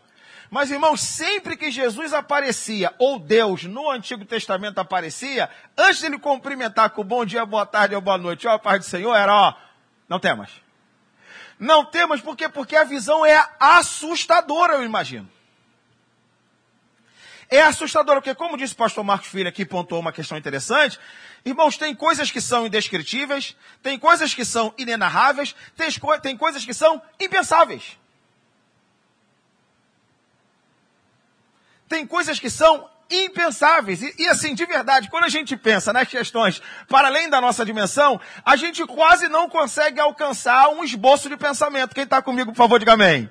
mas, 0.52 0.70
irmãos, 0.70 1.00
sempre 1.00 1.56
que 1.56 1.72
Jesus 1.72 2.12
aparecia, 2.12 2.94
ou 3.00 3.18
Deus 3.18 3.64
no 3.64 3.90
Antigo 3.90 4.26
Testamento 4.26 4.80
aparecia, 4.80 5.50
antes 5.78 6.02
de 6.02 6.08
ele 6.08 6.20
cumprimentar 6.20 6.90
com 6.90 7.06
bom 7.06 7.24
dia, 7.24 7.46
boa 7.46 7.66
tarde 7.66 7.96
ou 7.96 8.02
boa 8.02 8.18
noite, 8.18 8.46
ó, 8.50 8.58
Pai 8.58 8.78
do 8.78 8.84
Senhor, 8.84 9.16
era 9.16 9.34
ó, 9.34 9.54
não 10.10 10.20
temas. 10.20 10.50
Não 11.58 11.86
temas, 11.86 12.20
por 12.20 12.36
quê? 12.36 12.50
Porque 12.50 12.76
a 12.76 12.84
visão 12.84 13.26
é 13.26 13.48
assustadora, 13.62 14.74
eu 14.74 14.84
imagino. 14.84 15.30
É 17.52 17.62
assustadora, 17.62 18.22
porque 18.22 18.34
como 18.34 18.58
disse 18.58 18.74
o 18.74 18.78
pastor 18.78 19.04
Marcos 19.04 19.28
Filho 19.28 19.50
aqui, 19.50 19.66
pontuou 19.66 20.00
uma 20.00 20.14
questão 20.14 20.38
interessante, 20.38 20.98
irmãos, 21.46 21.78
tem 21.78 21.94
coisas 21.94 22.32
que 22.32 22.40
são 22.40 22.66
indescritíveis, 22.66 23.58
tem 23.84 24.00
coisas 24.00 24.34
que 24.34 24.46
são 24.46 24.74
inenarráveis, 24.78 25.54
tem, 25.76 25.90
tem 26.22 26.38
coisas 26.38 26.64
que 26.64 26.74
são 26.74 27.02
impensáveis. 27.20 28.00
tem 31.92 32.08
coisas 32.08 32.40
que 32.40 32.50
são 32.50 32.90
impensáveis. 33.10 34.02
E, 34.02 34.16
e, 34.18 34.30
assim, 34.30 34.56
de 34.56 34.66
verdade, 34.66 35.10
quando 35.10 35.26
a 35.26 35.30
gente 35.30 35.58
pensa 35.58 35.92
nas 35.92 36.08
questões 36.08 36.62
para 36.88 37.10
além 37.10 37.30
da 37.30 37.42
nossa 37.42 37.66
dimensão, 37.66 38.20
a 38.46 38.56
gente 38.56 38.86
quase 38.86 39.28
não 39.28 39.50
consegue 39.50 40.00
alcançar 40.00 40.70
um 40.70 40.86
esboço 40.86 41.28
de 41.28 41.36
pensamento. 41.36 41.94
Quem 41.94 42.06
está 42.06 42.22
comigo, 42.22 42.54
por 42.54 42.58
favor, 42.58 42.80
diga 42.80 42.94
amém. 42.94 43.30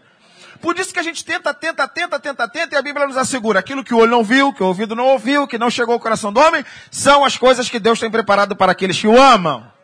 Por 0.60 0.78
isso 0.78 0.92
que 0.92 1.00
a 1.00 1.02
gente 1.02 1.24
tenta, 1.24 1.54
tenta, 1.54 1.88
tenta, 1.88 2.20
tenta, 2.20 2.48
tenta, 2.48 2.74
e 2.74 2.78
a 2.78 2.82
Bíblia 2.82 3.06
nos 3.06 3.16
assegura: 3.16 3.60
aquilo 3.60 3.82
que 3.82 3.94
o 3.94 3.98
olho 3.98 4.10
não 4.10 4.22
viu, 4.22 4.52
que 4.52 4.62
o 4.62 4.66
ouvido 4.66 4.94
não 4.94 5.06
ouviu, 5.06 5.46
que 5.46 5.58
não 5.58 5.70
chegou 5.70 5.94
ao 5.94 6.00
coração 6.00 6.32
do 6.32 6.40
homem, 6.40 6.64
são 6.90 7.24
as 7.24 7.36
coisas 7.36 7.68
que 7.68 7.78
Deus 7.78 7.98
tem 7.98 8.10
preparado 8.10 8.54
para 8.54 8.72
aqueles 8.72 8.98
que 8.98 9.06
o 9.06 9.20
amam. 9.20 9.79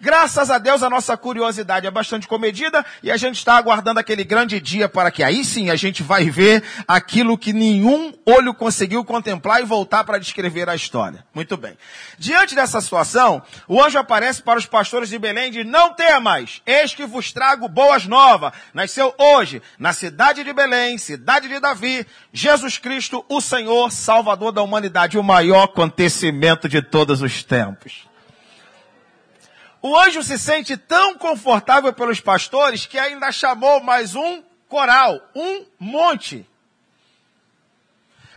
Graças 0.00 0.50
a 0.50 0.56
Deus 0.56 0.82
a 0.82 0.88
nossa 0.88 1.14
curiosidade 1.14 1.86
é 1.86 1.90
bastante 1.90 2.26
comedida 2.26 2.84
e 3.02 3.10
a 3.10 3.18
gente 3.18 3.36
está 3.36 3.56
aguardando 3.56 4.00
aquele 4.00 4.24
grande 4.24 4.58
dia 4.58 4.88
para 4.88 5.10
que 5.10 5.22
aí 5.22 5.44
sim 5.44 5.68
a 5.68 5.76
gente 5.76 6.02
vai 6.02 6.30
ver 6.30 6.64
aquilo 6.88 7.36
que 7.36 7.52
nenhum 7.52 8.10
olho 8.24 8.54
conseguiu 8.54 9.04
contemplar 9.04 9.60
e 9.60 9.64
voltar 9.64 10.04
para 10.04 10.18
descrever 10.18 10.70
a 10.70 10.74
história. 10.74 11.24
Muito 11.34 11.54
bem. 11.56 11.76
Diante 12.18 12.54
dessa 12.54 12.80
situação, 12.80 13.42
o 13.68 13.82
anjo 13.82 13.98
aparece 13.98 14.42
para 14.42 14.58
os 14.58 14.64
pastores 14.64 15.10
de 15.10 15.18
Belém 15.18 15.48
e 15.48 15.50
diz, 15.50 15.66
não 15.66 15.92
temas, 15.92 16.62
eis 16.64 16.94
que 16.94 17.04
vos 17.04 17.30
trago 17.30 17.68
boas 17.68 18.06
novas. 18.06 18.52
Nasceu 18.72 19.14
hoje, 19.18 19.60
na 19.78 19.92
cidade 19.92 20.42
de 20.42 20.52
Belém, 20.54 20.96
cidade 20.96 21.46
de 21.46 21.60
Davi, 21.60 22.06
Jesus 22.32 22.78
Cristo, 22.78 23.22
o 23.28 23.40
Senhor, 23.40 23.92
Salvador 23.92 24.50
da 24.50 24.62
humanidade, 24.62 25.18
o 25.18 25.22
maior 25.22 25.64
acontecimento 25.64 26.70
de 26.70 26.80
todos 26.80 27.20
os 27.20 27.44
tempos. 27.44 28.09
O 29.82 29.98
anjo 29.98 30.22
se 30.22 30.38
sente 30.38 30.76
tão 30.76 31.16
confortável 31.16 31.92
pelos 31.92 32.20
pastores 32.20 32.84
que 32.84 32.98
ainda 32.98 33.32
chamou 33.32 33.80
mais 33.82 34.14
um 34.14 34.42
coral, 34.68 35.20
um 35.34 35.64
monte. 35.78 36.46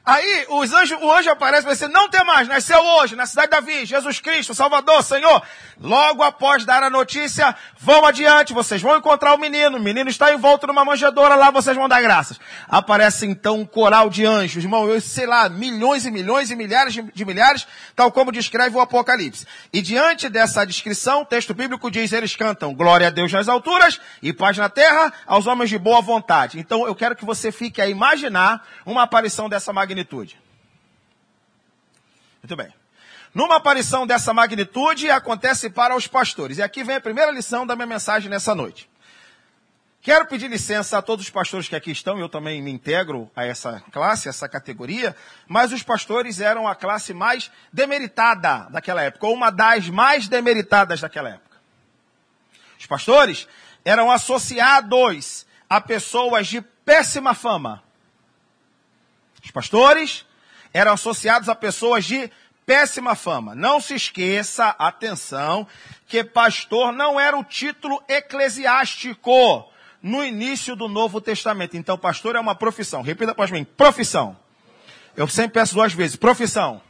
Aí 0.06 0.46
os 0.50 0.74
anjos, 0.74 1.02
o 1.02 1.10
anjo 1.10 1.30
aparece 1.30 1.66
e 1.66 1.70
dizer, 1.70 1.88
não 1.88 2.10
tem 2.10 2.26
mais, 2.26 2.46
nasceu 2.46 2.78
hoje, 2.78 3.16
na 3.16 3.26
cidade 3.26 3.48
de 3.48 3.52
Davi, 3.52 3.86
Jesus 3.86 4.20
Cristo, 4.20 4.54
Salvador, 4.54 5.02
Senhor. 5.02 5.42
Logo 5.80 6.22
após 6.22 6.66
dar 6.66 6.84
a 6.84 6.90
notícia, 6.90 7.56
vão 7.80 8.06
adiante, 8.06 8.52
vocês 8.52 8.82
vão 8.82 8.98
encontrar 8.98 9.34
o 9.34 9.38
menino, 9.38 9.78
o 9.78 9.80
menino 9.80 10.10
está 10.10 10.34
envolto 10.34 10.68
numa 10.68 10.84
manjedoura, 10.84 11.36
lá 11.36 11.52
vocês 11.52 11.78
vão 11.78 11.88
dar 11.88 12.02
graças. 12.02 12.38
Aparece 12.68 13.26
então 13.26 13.62
um 13.62 13.66
coral 13.66 14.10
de 14.10 14.26
anjos, 14.26 14.62
irmão, 14.62 14.90
eu 14.90 15.00
sei 15.00 15.26
lá, 15.26 15.48
milhões 15.48 16.06
e 16.06 16.12
milhões 16.12 16.52
e 16.52 16.56
milhares 16.56 16.94
de 16.94 17.26
milhares, 17.26 17.66
tal 17.96 18.12
como 18.12 18.30
descreve 18.30 18.76
o 18.76 18.82
Apocalipse. 18.82 19.48
E 19.72 19.82
diante 19.82 20.28
dessa 20.28 20.66
descrição, 20.66 21.22
o 21.22 21.26
texto 21.26 21.54
bíblico 21.54 21.90
diz, 21.90 22.12
eles 22.12 22.36
cantam, 22.36 22.74
glória 22.74 23.08
a 23.08 23.10
Deus 23.10 23.32
nas 23.32 23.48
alturas 23.48 24.02
e 24.22 24.34
paz 24.34 24.58
na 24.58 24.68
terra 24.68 25.14
aos 25.26 25.48
homens 25.48 25.70
de 25.70 25.78
boa 25.78 26.02
vontade. 26.02 26.60
Então 26.60 26.86
eu 26.86 26.94
quero 26.94 27.16
que 27.16 27.24
você 27.24 27.54
fique 27.54 27.82
a 27.82 27.88
imaginar 27.88 28.68
uma 28.86 29.04
aparição 29.04 29.48
dessa 29.48 29.72
magnitude 29.72 29.93
magnitude. 29.94 30.40
Muito 32.42 32.56
bem. 32.56 32.74
Numa 33.34 33.58
aparição 33.58 34.06
dessa 34.06 34.34
magnitude, 34.34 35.10
acontece 35.10 35.70
para 35.70 35.96
os 35.96 36.08
pastores. 36.08 36.58
E 36.58 36.64
aqui 36.64 36.84
vem 36.84 36.96
a 36.96 37.02
primeira 37.02 37.32
lição 37.32 37.66
da 37.66 37.76
minha 37.76 37.88
mensagem 37.88 38.30
nessa 38.30 38.54
noite. 38.54 38.90
Quero 40.02 40.26
pedir 40.26 40.50
licença 40.50 40.98
a 40.98 41.02
todos 41.02 41.26
os 41.26 41.32
pastores 41.32 41.70
que 41.70 41.76
aqui 41.76 41.92
estão, 41.92 42.20
eu 42.20 42.28
também 42.28 42.62
me 42.62 42.70
integro 42.70 43.32
a 43.34 43.46
essa 43.46 43.82
classe, 43.90 44.28
a 44.28 44.32
essa 44.32 44.50
categoria, 44.50 45.16
mas 45.48 45.72
os 45.72 45.82
pastores 45.82 46.42
eram 46.42 46.68
a 46.68 46.76
classe 46.76 47.14
mais 47.14 47.50
demeritada 47.72 48.70
daquela 48.70 49.02
época, 49.02 49.26
ou 49.26 49.34
uma 49.34 49.50
das 49.50 49.88
mais 49.88 50.28
demeritadas 50.28 51.00
daquela 51.00 51.30
época. 51.30 51.58
Os 52.78 52.86
pastores 52.86 53.48
eram 53.86 54.12
associados 54.12 55.46
a 55.70 55.80
pessoas 55.80 56.48
de 56.48 56.60
péssima 56.62 57.34
fama. 57.34 57.83
Os 59.44 59.52
pastores 59.52 60.26
eram 60.74 60.94
associados 60.94 61.50
a 61.50 61.56
pessoas 61.56 62.06
de 62.06 62.32
péssima 62.66 63.16
fama. 63.16 63.54
Não 63.54 63.80
se 63.80 63.94
esqueça, 63.94 64.76
atenção, 64.80 65.68
que 66.08 66.24
pastor 66.24 66.92
não 66.92 67.20
era 67.20 67.38
o 67.38 67.44
título 67.44 68.02
eclesiástico 68.08 69.70
no 70.02 70.24
início 70.24 70.76
do 70.76 70.88
Novo 70.88 71.22
Testamento. 71.22 71.78
Então, 71.78 71.98
pastor 71.98 72.36
é 72.36 72.40
uma 72.40 72.56
profissão. 72.56 73.02
Repita 73.02 73.32
após 73.32 73.52
mim: 73.52 73.64
profissão. 73.64 74.38
Eu 75.16 75.28
sempre 75.28 75.54
peço 75.54 75.76
duas 75.76 75.94
vezes: 75.94 76.16
profissão. 76.16 76.82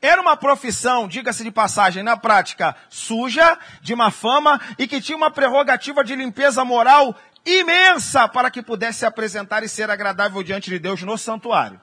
Era 0.00 0.22
uma 0.22 0.36
profissão, 0.36 1.08
diga-se 1.08 1.42
de 1.42 1.50
passagem, 1.50 2.04
na 2.04 2.16
prática 2.16 2.76
suja, 2.88 3.58
de 3.80 3.96
má 3.96 4.12
fama 4.12 4.60
e 4.78 4.86
que 4.86 5.00
tinha 5.00 5.16
uma 5.16 5.28
prerrogativa 5.28 6.04
de 6.04 6.14
limpeza 6.14 6.64
moral 6.64 7.16
imensa 7.48 8.28
para 8.28 8.50
que 8.50 8.62
pudesse 8.62 9.00
se 9.00 9.06
apresentar 9.06 9.62
e 9.62 9.68
ser 9.68 9.90
agradável 9.90 10.42
diante 10.42 10.70
de 10.70 10.78
Deus 10.78 11.02
no 11.02 11.16
santuário. 11.16 11.80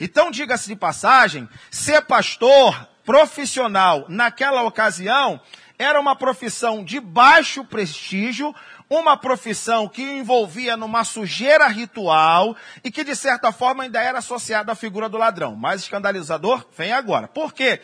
Então, 0.00 0.30
diga-se 0.30 0.68
de 0.68 0.76
passagem, 0.76 1.48
ser 1.70 2.02
pastor 2.02 2.88
profissional 3.04 4.04
naquela 4.08 4.62
ocasião 4.62 5.40
era 5.78 5.98
uma 5.98 6.14
profissão 6.14 6.84
de 6.84 7.00
baixo 7.00 7.64
prestígio, 7.64 8.54
uma 8.88 9.16
profissão 9.16 9.88
que 9.88 10.02
envolvia 10.02 10.76
numa 10.76 11.04
sujeira 11.04 11.66
ritual 11.68 12.54
e 12.84 12.90
que 12.90 13.02
de 13.02 13.16
certa 13.16 13.50
forma 13.50 13.84
ainda 13.84 14.02
era 14.02 14.18
associada 14.18 14.72
à 14.72 14.74
figura 14.74 15.08
do 15.08 15.16
ladrão. 15.16 15.56
Mais 15.56 15.80
escandalizador 15.80 16.66
vem 16.76 16.92
agora. 16.92 17.28
Por 17.28 17.54
quê? 17.54 17.80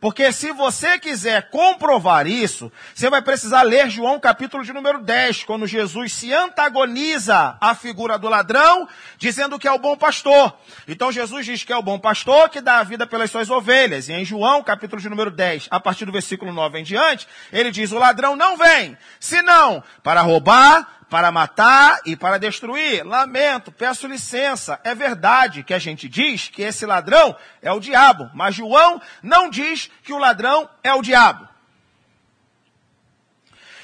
Porque 0.00 0.32
se 0.32 0.50
você 0.52 0.98
quiser 0.98 1.50
comprovar 1.50 2.26
isso, 2.26 2.72
você 2.94 3.10
vai 3.10 3.20
precisar 3.20 3.62
ler 3.62 3.90
João 3.90 4.18
capítulo 4.18 4.64
de 4.64 4.72
número 4.72 5.02
10, 5.02 5.44
quando 5.44 5.66
Jesus 5.66 6.14
se 6.14 6.32
antagoniza 6.32 7.58
à 7.60 7.74
figura 7.74 8.18
do 8.18 8.28
ladrão, 8.28 8.88
dizendo 9.18 9.58
que 9.58 9.68
é 9.68 9.72
o 9.72 9.78
bom 9.78 9.96
pastor. 9.96 10.56
Então 10.88 11.12
Jesus 11.12 11.44
diz 11.44 11.64
que 11.64 11.72
é 11.72 11.76
o 11.76 11.82
bom 11.82 11.98
pastor 11.98 12.48
que 12.48 12.62
dá 12.62 12.78
a 12.78 12.82
vida 12.82 13.06
pelas 13.06 13.30
suas 13.30 13.50
ovelhas. 13.50 14.08
E 14.08 14.14
em 14.14 14.24
João 14.24 14.62
capítulo 14.62 15.02
de 15.02 15.08
número 15.10 15.30
10, 15.30 15.68
a 15.70 15.78
partir 15.78 16.06
do 16.06 16.12
versículo 16.12 16.50
9 16.50 16.78
em 16.78 16.84
diante, 16.84 17.28
ele 17.52 17.70
diz: 17.70 17.92
o 17.92 17.98
ladrão 17.98 18.34
não 18.34 18.56
vem, 18.56 18.96
senão 19.18 19.84
para 20.02 20.22
roubar, 20.22 20.99
para 21.10 21.32
matar 21.32 22.00
e 22.06 22.16
para 22.16 22.38
destruir. 22.38 23.04
Lamento, 23.04 23.72
peço 23.72 24.06
licença. 24.06 24.80
É 24.84 24.94
verdade 24.94 25.64
que 25.64 25.74
a 25.74 25.78
gente 25.78 26.08
diz 26.08 26.48
que 26.48 26.62
esse 26.62 26.86
ladrão 26.86 27.36
é 27.60 27.70
o 27.72 27.80
diabo, 27.80 28.30
mas 28.32 28.54
João 28.54 29.02
não 29.20 29.50
diz 29.50 29.90
que 30.04 30.12
o 30.12 30.18
ladrão 30.18 30.70
é 30.84 30.94
o 30.94 31.02
diabo. 31.02 31.48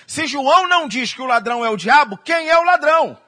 Se 0.07 0.29
João 0.29 0.69
não 0.69 0.87
diz 0.87 1.13
que 1.13 1.21
o 1.21 1.27
ladrão 1.27 1.65
é 1.65 1.69
o 1.69 1.77
diabo, 1.77 2.17
quem 2.17 2.49
é 2.49 2.57
o 2.57 2.63
ladrão? 2.63 3.19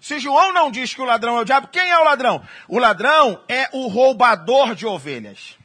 Se 0.00 0.20
João 0.20 0.52
não 0.52 0.70
diz 0.70 0.94
que 0.94 1.02
o 1.02 1.04
ladrão 1.04 1.36
é 1.36 1.40
o 1.40 1.44
diabo, 1.44 1.66
quem 1.66 1.90
é 1.90 1.98
o 1.98 2.04
ladrão? 2.04 2.40
O 2.68 2.78
ladrão 2.78 3.42
é 3.48 3.68
o 3.72 3.88
roubador 3.88 4.76
de 4.76 4.86
ovelhas. 4.86 5.58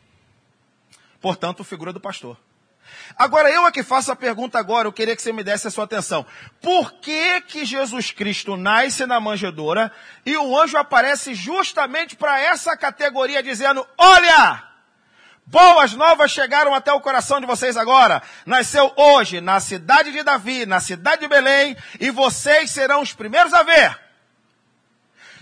Portanto, 1.21 1.63
figura 1.63 1.93
do 1.93 1.99
pastor. 1.99 2.35
Agora, 3.17 3.49
eu 3.49 3.65
aqui 3.65 3.83
faço 3.83 4.11
a 4.11 4.15
pergunta 4.15 4.57
agora, 4.57 4.87
eu 4.87 4.93
queria 4.93 5.15
que 5.15 5.21
você 5.21 5.31
me 5.31 5.43
desse 5.43 5.67
a 5.67 5.71
sua 5.71 5.85
atenção. 5.85 6.25
Por 6.61 6.93
que 6.93 7.41
que 7.41 7.65
Jesus 7.65 8.11
Cristo 8.11 8.55
nasce 8.57 9.05
na 9.05 9.19
manjedoura 9.19 9.91
e 10.25 10.35
o 10.37 10.59
anjo 10.59 10.77
aparece 10.77 11.33
justamente 11.33 12.15
para 12.15 12.39
essa 12.39 12.75
categoria 12.75 13.43
dizendo, 13.43 13.87
olha, 13.97 14.63
boas 15.45 15.93
novas 15.93 16.31
chegaram 16.31 16.73
até 16.73 16.91
o 16.93 17.01
coração 17.01 17.39
de 17.39 17.45
vocês 17.45 17.77
agora. 17.77 18.21
Nasceu 18.45 18.91
hoje 18.95 19.41
na 19.41 19.59
cidade 19.59 20.11
de 20.11 20.23
Davi, 20.23 20.65
na 20.65 20.79
cidade 20.79 21.21
de 21.21 21.27
Belém, 21.27 21.75
e 21.99 22.09
vocês 22.09 22.71
serão 22.71 23.01
os 23.01 23.13
primeiros 23.13 23.53
a 23.53 23.63
ver 23.63 24.10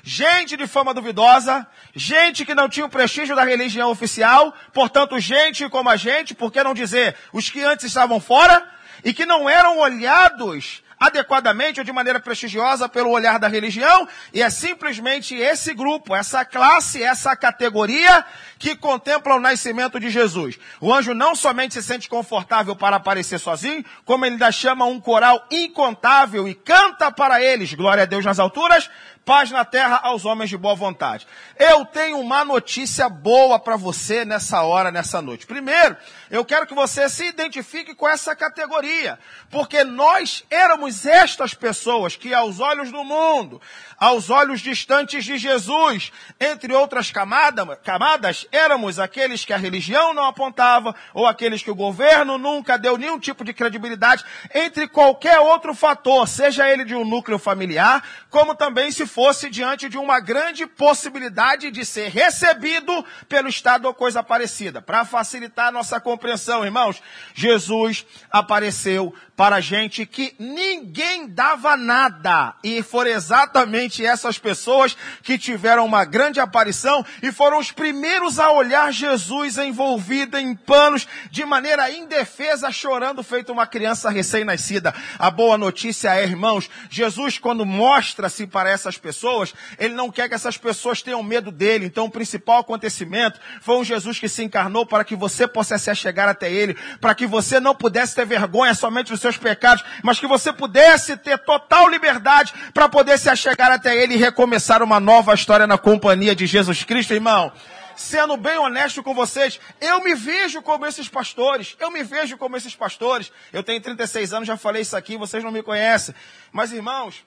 gente 0.03 0.57
de 0.57 0.67
fama 0.67 0.93
duvidosa, 0.93 1.67
gente 1.95 2.45
que 2.45 2.55
não 2.55 2.69
tinha 2.69 2.85
o 2.85 2.89
prestígio 2.89 3.35
da 3.35 3.43
religião 3.43 3.89
oficial, 3.89 4.53
portanto, 4.73 5.19
gente 5.19 5.67
como 5.69 5.89
a 5.89 5.95
gente, 5.95 6.33
por 6.33 6.51
que 6.51 6.63
não 6.63 6.73
dizer 6.73 7.15
os 7.33 7.49
que 7.49 7.63
antes 7.63 7.85
estavam 7.85 8.19
fora, 8.19 8.67
e 9.03 9.13
que 9.13 9.25
não 9.25 9.49
eram 9.49 9.77
olhados 9.77 10.83
adequadamente 10.99 11.79
ou 11.79 11.85
de 11.85 11.93
maneira 11.93 12.19
prestigiosa 12.19 12.89
pelo 12.89 13.09
olhar 13.09 13.39
da 13.39 13.47
religião, 13.47 14.07
e 14.33 14.41
é 14.41 14.49
simplesmente 14.49 15.33
esse 15.33 15.73
grupo, 15.73 16.13
essa 16.13 16.43
classe, 16.43 17.01
essa 17.01 17.35
categoria 17.35 18.25
que 18.57 18.75
contempla 18.75 19.35
o 19.35 19.39
nascimento 19.39 19.97
de 19.99 20.09
Jesus. 20.09 20.59
O 20.81 20.93
anjo 20.93 21.13
não 21.13 21.33
somente 21.35 21.75
se 21.75 21.81
sente 21.81 22.09
confortável 22.09 22.75
para 22.75 22.97
aparecer 22.97 23.39
sozinho, 23.39 23.85
como 24.03 24.25
ele 24.25 24.33
ainda 24.33 24.51
chama 24.51 24.83
um 24.83 24.99
coral 24.99 25.47
incontável 25.49 26.45
e 26.47 26.53
canta 26.53 27.09
para 27.09 27.41
eles, 27.41 27.73
glória 27.73 28.03
a 28.03 28.05
Deus 28.05 28.25
nas 28.25 28.39
alturas, 28.39 28.89
paz 29.25 29.51
na 29.51 29.63
terra 29.63 29.99
aos 30.03 30.25
homens 30.25 30.49
de 30.49 30.57
boa 30.57 30.75
vontade. 30.75 31.27
Eu 31.57 31.85
tenho 31.85 32.19
uma 32.19 32.43
notícia 32.43 33.07
boa 33.07 33.59
para 33.59 33.75
você 33.75 34.25
nessa 34.25 34.61
hora, 34.61 34.91
nessa 34.91 35.21
noite. 35.21 35.45
Primeiro, 35.45 35.95
eu 36.29 36.45
quero 36.45 36.67
que 36.67 36.75
você 36.75 37.09
se 37.09 37.25
identifique 37.25 37.95
com 37.95 38.07
essa 38.07 38.35
categoria, 38.35 39.17
porque 39.49 39.83
nós 39.83 40.43
éramos 40.49 41.05
estas 41.05 41.53
pessoas 41.53 42.15
que, 42.15 42.33
aos 42.33 42.59
olhos 42.59 42.91
do 42.91 43.03
mundo, 43.03 43.61
aos 43.97 44.29
olhos 44.29 44.61
distantes 44.61 45.25
de 45.25 45.37
Jesus, 45.37 46.11
entre 46.39 46.73
outras 46.73 47.11
camadas, 47.11 47.67
camadas, 47.83 48.47
éramos 48.51 48.99
aqueles 48.99 49.43
que 49.43 49.53
a 49.53 49.57
religião 49.57 50.13
não 50.13 50.25
apontava, 50.25 50.95
ou 51.13 51.27
aqueles 51.27 51.61
que 51.61 51.71
o 51.71 51.75
governo 51.75 52.37
nunca 52.37 52.77
deu 52.77 52.97
nenhum 52.97 53.19
tipo 53.19 53.43
de 53.43 53.53
credibilidade, 53.53 54.23
entre 54.53 54.87
qualquer 54.87 55.39
outro 55.39 55.73
fator, 55.73 56.27
seja 56.27 56.69
ele 56.69 56.85
de 56.85 56.95
um 56.95 57.05
núcleo 57.05 57.39
familiar, 57.39 58.03
como 58.29 58.55
também 58.55 58.91
se 58.91 59.05
fosse 59.05 59.49
diante 59.49 59.89
de 59.89 59.97
uma 59.97 60.19
grande 60.19 60.65
possibilidade 60.65 61.71
de 61.71 61.85
ser 61.85 62.09
recebido 62.09 63.05
pelo 63.27 63.49
Estado 63.49 63.85
ou 63.85 63.93
coisa 63.93 64.23
parecida. 64.23 64.81
Para 64.81 65.03
facilitar 65.03 65.67
a 65.67 65.71
nossa 65.71 65.99
compreensão, 65.99 66.18
irmãos, 66.63 67.01
Jesus 67.33 68.05
apareceu 68.29 69.13
para 69.39 69.61
gente 69.61 70.05
que 70.05 70.35
ninguém 70.37 71.25
dava 71.25 71.77
nada. 71.77 72.55
E 72.61 72.83
foram 72.83 73.11
exatamente 73.11 74.05
essas 74.05 74.37
pessoas 74.37 74.97
que 75.23 75.37
tiveram 75.37 75.85
uma 75.85 76.03
grande 76.03 76.41
aparição 76.41 77.05
e 77.23 77.31
foram 77.31 77.57
os 77.57 77.71
primeiros 77.71 78.37
a 78.37 78.51
olhar 78.51 78.91
Jesus 78.91 79.57
envolvido 79.57 80.37
em 80.37 80.53
panos 80.53 81.07
de 81.31 81.45
maneira 81.45 81.89
indefesa, 81.89 82.69
chorando 82.69 83.23
feito 83.23 83.53
uma 83.53 83.65
criança 83.65 84.09
recém-nascida. 84.09 84.93
A 85.17 85.31
boa 85.31 85.57
notícia 85.57 86.13
é, 86.13 86.23
irmãos, 86.23 86.69
Jesus 86.89 87.37
quando 87.37 87.65
mostra-se 87.65 88.45
para 88.45 88.69
essas 88.69 88.97
pessoas, 88.97 89.53
ele 89.77 89.93
não 89.93 90.11
quer 90.11 90.27
que 90.27 90.35
essas 90.35 90.57
pessoas 90.57 91.01
tenham 91.01 91.23
medo 91.23 91.49
dele. 91.49 91.85
Então 91.85 92.07
o 92.07 92.11
principal 92.11 92.59
acontecimento 92.59 93.39
foi 93.61 93.77
um 93.77 93.85
Jesus 93.85 94.19
que 94.19 94.27
se 94.27 94.43
encarnou 94.43 94.85
para 94.85 95.05
que 95.05 95.15
você 95.15 95.47
possa 95.47 95.77
se 95.77 95.89
achegar 95.89 96.27
até 96.27 96.51
ele, 96.51 96.75
para 96.99 97.15
que 97.15 97.25
você 97.25 97.57
não 97.61 97.73
pudesse 97.73 98.15
ter 98.15 98.25
vergonha 98.25 98.73
somente 98.73 99.13
seus 99.28 99.28
seus 99.35 99.37
pecados, 99.37 99.83
mas 100.03 100.19
que 100.19 100.27
você 100.27 100.51
pudesse 100.51 101.15
ter 101.17 101.37
total 101.39 101.87
liberdade 101.87 102.53
para 102.73 102.89
poder 102.89 103.17
se 103.17 103.29
achegar 103.29 103.71
até 103.71 103.95
Ele 103.95 104.15
e 104.15 104.17
recomeçar 104.17 104.81
uma 104.81 104.99
nova 104.99 105.33
história 105.33 105.67
na 105.67 105.77
companhia 105.77 106.35
de 106.35 106.45
Jesus 106.45 106.83
Cristo, 106.83 107.13
irmão 107.13 107.51
sendo 107.95 108.37
bem 108.37 108.57
honesto 108.57 109.03
com 109.03 109.13
vocês, 109.13 109.59
eu 109.81 110.01
me 110.01 110.15
vejo 110.15 110.61
como 110.61 110.85
esses 110.85 111.09
pastores. 111.09 111.75
Eu 111.79 111.91
me 111.91 112.01
vejo 112.01 112.37
como 112.37 112.55
esses 112.55 112.73
pastores. 112.73 113.29
Eu 113.51 113.61
tenho 113.61 113.81
36 113.81 114.31
anos, 114.31 114.47
já 114.47 114.55
falei 114.55 114.83
isso 114.83 114.95
aqui, 114.95 115.17
vocês 115.17 115.43
não 115.43 115.51
me 115.51 115.61
conhecem. 115.61 116.15
Mas, 116.51 116.71
irmãos, 116.71 117.25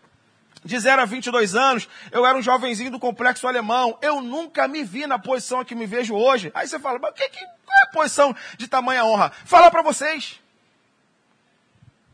de 0.64 0.78
0 0.78 1.02
a 1.02 1.04
22 1.04 1.54
anos, 1.54 1.88
eu 2.10 2.24
era 2.24 2.36
um 2.36 2.42
jovenzinho 2.42 2.90
do 2.90 2.98
complexo 2.98 3.46
alemão. 3.46 3.98
Eu 4.00 4.22
nunca 4.22 4.66
me 4.66 4.82
vi 4.82 5.06
na 5.06 5.18
posição 5.18 5.64
que 5.64 5.74
me 5.74 5.86
vejo 5.86 6.14
hoje. 6.14 6.50
Aí 6.54 6.66
você 6.66 6.78
fala, 6.78 6.98
mas 6.98 7.14
que, 7.14 7.28
que, 7.28 7.40
qual 7.40 7.78
é 7.78 7.82
a 7.82 7.86
posição 7.88 8.34
de 8.56 8.66
tamanha 8.66 9.04
honra? 9.04 9.30
Fala 9.44 9.70
para 9.70 9.82
vocês 9.82 10.41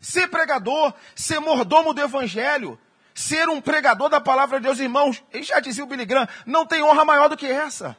ser 0.00 0.28
pregador, 0.28 0.94
ser 1.14 1.40
mordomo 1.40 1.92
do 1.92 2.00
evangelho, 2.00 2.78
ser 3.14 3.48
um 3.48 3.60
pregador 3.60 4.08
da 4.08 4.20
palavra 4.20 4.58
de 4.58 4.66
Deus, 4.66 4.78
irmãos. 4.78 5.22
E 5.32 5.42
já 5.42 5.60
dizia 5.60 5.84
o 5.84 5.86
Billy 5.86 6.04
Graham, 6.04 6.28
não 6.46 6.66
tem 6.66 6.82
honra 6.82 7.04
maior 7.04 7.28
do 7.28 7.36
que 7.36 7.46
essa. 7.46 7.96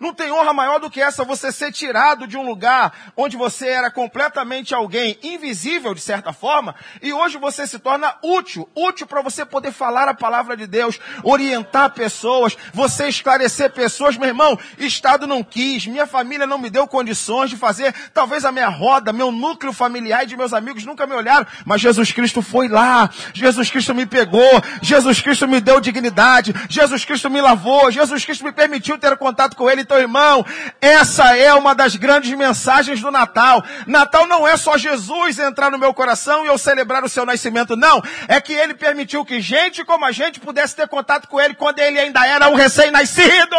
Não 0.00 0.14
tem 0.14 0.32
honra 0.32 0.54
maior 0.54 0.80
do 0.80 0.90
que 0.90 1.00
essa, 1.00 1.22
você 1.24 1.52
ser 1.52 1.70
tirado 1.70 2.26
de 2.26 2.38
um 2.38 2.42
lugar 2.42 3.12
onde 3.14 3.36
você 3.36 3.68
era 3.68 3.90
completamente 3.90 4.74
alguém 4.74 5.18
invisível, 5.22 5.94
de 5.94 6.00
certa 6.00 6.32
forma, 6.32 6.74
e 7.02 7.12
hoje 7.12 7.36
você 7.36 7.66
se 7.66 7.78
torna 7.78 8.14
útil, 8.22 8.66
útil 8.74 9.06
para 9.06 9.20
você 9.20 9.44
poder 9.44 9.72
falar 9.72 10.08
a 10.08 10.14
palavra 10.14 10.56
de 10.56 10.66
Deus, 10.66 10.98
orientar 11.22 11.90
pessoas, 11.90 12.56
você 12.72 13.08
esclarecer 13.08 13.72
pessoas. 13.72 14.16
Meu 14.16 14.28
irmão, 14.28 14.58
Estado 14.78 15.26
não 15.26 15.44
quis, 15.44 15.86
minha 15.86 16.06
família 16.06 16.46
não 16.46 16.58
me 16.58 16.70
deu 16.70 16.86
condições 16.86 17.50
de 17.50 17.56
fazer, 17.56 17.94
talvez 18.14 18.44
a 18.46 18.52
minha 18.52 18.68
roda, 18.68 19.12
meu 19.12 19.30
núcleo 19.30 19.72
familiar 19.72 20.24
e 20.24 20.26
de 20.26 20.36
meus 20.36 20.54
amigos 20.54 20.86
nunca 20.86 21.06
me 21.06 21.14
olharam, 21.14 21.46
mas 21.66 21.80
Jesus 21.82 22.10
Cristo 22.10 22.40
foi 22.40 22.68
lá, 22.68 23.10
Jesus 23.34 23.70
Cristo 23.70 23.94
me 23.94 24.06
pegou, 24.06 24.62
Jesus 24.80 25.20
Cristo 25.20 25.46
me 25.46 25.60
deu 25.60 25.78
dignidade, 25.78 26.54
Jesus 26.70 27.04
Cristo 27.04 27.28
me 27.28 27.40
lavou, 27.40 27.90
Jesus 27.90 28.24
Cristo 28.24 28.44
me 28.44 28.52
permitiu 28.52 28.98
ter 28.98 29.14
contato 29.18 29.54
com 29.56 29.68
Ele, 29.68 29.84
então, 29.90 29.98
irmão, 29.98 30.46
essa 30.80 31.36
é 31.36 31.52
uma 31.52 31.74
das 31.74 31.96
grandes 31.96 32.32
mensagens 32.38 33.00
do 33.00 33.10
Natal. 33.10 33.60
Natal 33.88 34.24
não 34.24 34.46
é 34.46 34.56
só 34.56 34.78
Jesus 34.78 35.36
entrar 35.40 35.68
no 35.68 35.80
meu 35.80 35.92
coração 35.92 36.44
e 36.44 36.46
eu 36.46 36.56
celebrar 36.56 37.02
o 37.02 37.08
seu 37.08 37.26
nascimento, 37.26 37.74
não. 37.74 38.00
É 38.28 38.40
que 38.40 38.52
ele 38.52 38.72
permitiu 38.72 39.24
que 39.24 39.40
gente 39.40 39.84
como 39.84 40.04
a 40.04 40.12
gente 40.12 40.38
pudesse 40.38 40.76
ter 40.76 40.86
contato 40.86 41.26
com 41.26 41.40
ele 41.40 41.54
quando 41.54 41.80
ele 41.80 41.98
ainda 41.98 42.24
era 42.24 42.48
um 42.48 42.54
recém-nascido. 42.54 43.56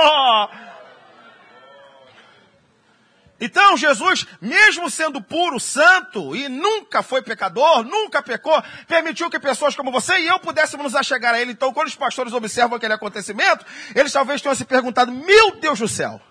Então 3.43 3.75
Jesus, 3.75 4.27
mesmo 4.39 4.87
sendo 4.87 5.19
puro, 5.19 5.59
santo 5.59 6.35
e 6.35 6.47
nunca 6.47 7.01
foi 7.01 7.23
pecador, 7.23 7.83
nunca 7.83 8.21
pecou, 8.21 8.63
permitiu 8.87 9.31
que 9.31 9.39
pessoas 9.39 9.75
como 9.75 9.91
você 9.91 10.19
e 10.19 10.27
eu 10.27 10.39
pudéssemos 10.39 10.83
nos 10.83 10.95
achegar 10.95 11.33
a 11.33 11.41
Ele. 11.41 11.53
Então, 11.53 11.73
quando 11.73 11.87
os 11.87 11.95
pastores 11.95 12.33
observam 12.33 12.77
aquele 12.77 12.93
acontecimento, 12.93 13.65
eles 13.95 14.13
talvez 14.13 14.43
tenham 14.43 14.53
se 14.53 14.63
perguntado: 14.63 15.11
Meu 15.11 15.55
Deus 15.55 15.79
do 15.79 15.87
céu, 15.87 16.21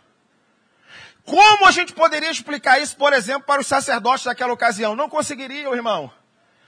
como 1.24 1.66
a 1.66 1.72
gente 1.72 1.92
poderia 1.92 2.30
explicar 2.30 2.80
isso, 2.80 2.96
por 2.96 3.12
exemplo, 3.12 3.42
para 3.42 3.60
os 3.60 3.66
sacerdotes 3.66 4.24
daquela 4.24 4.52
ocasião? 4.52 4.94
Não 4.94 5.08
conseguiriam, 5.08 5.74
irmão. 5.74 6.12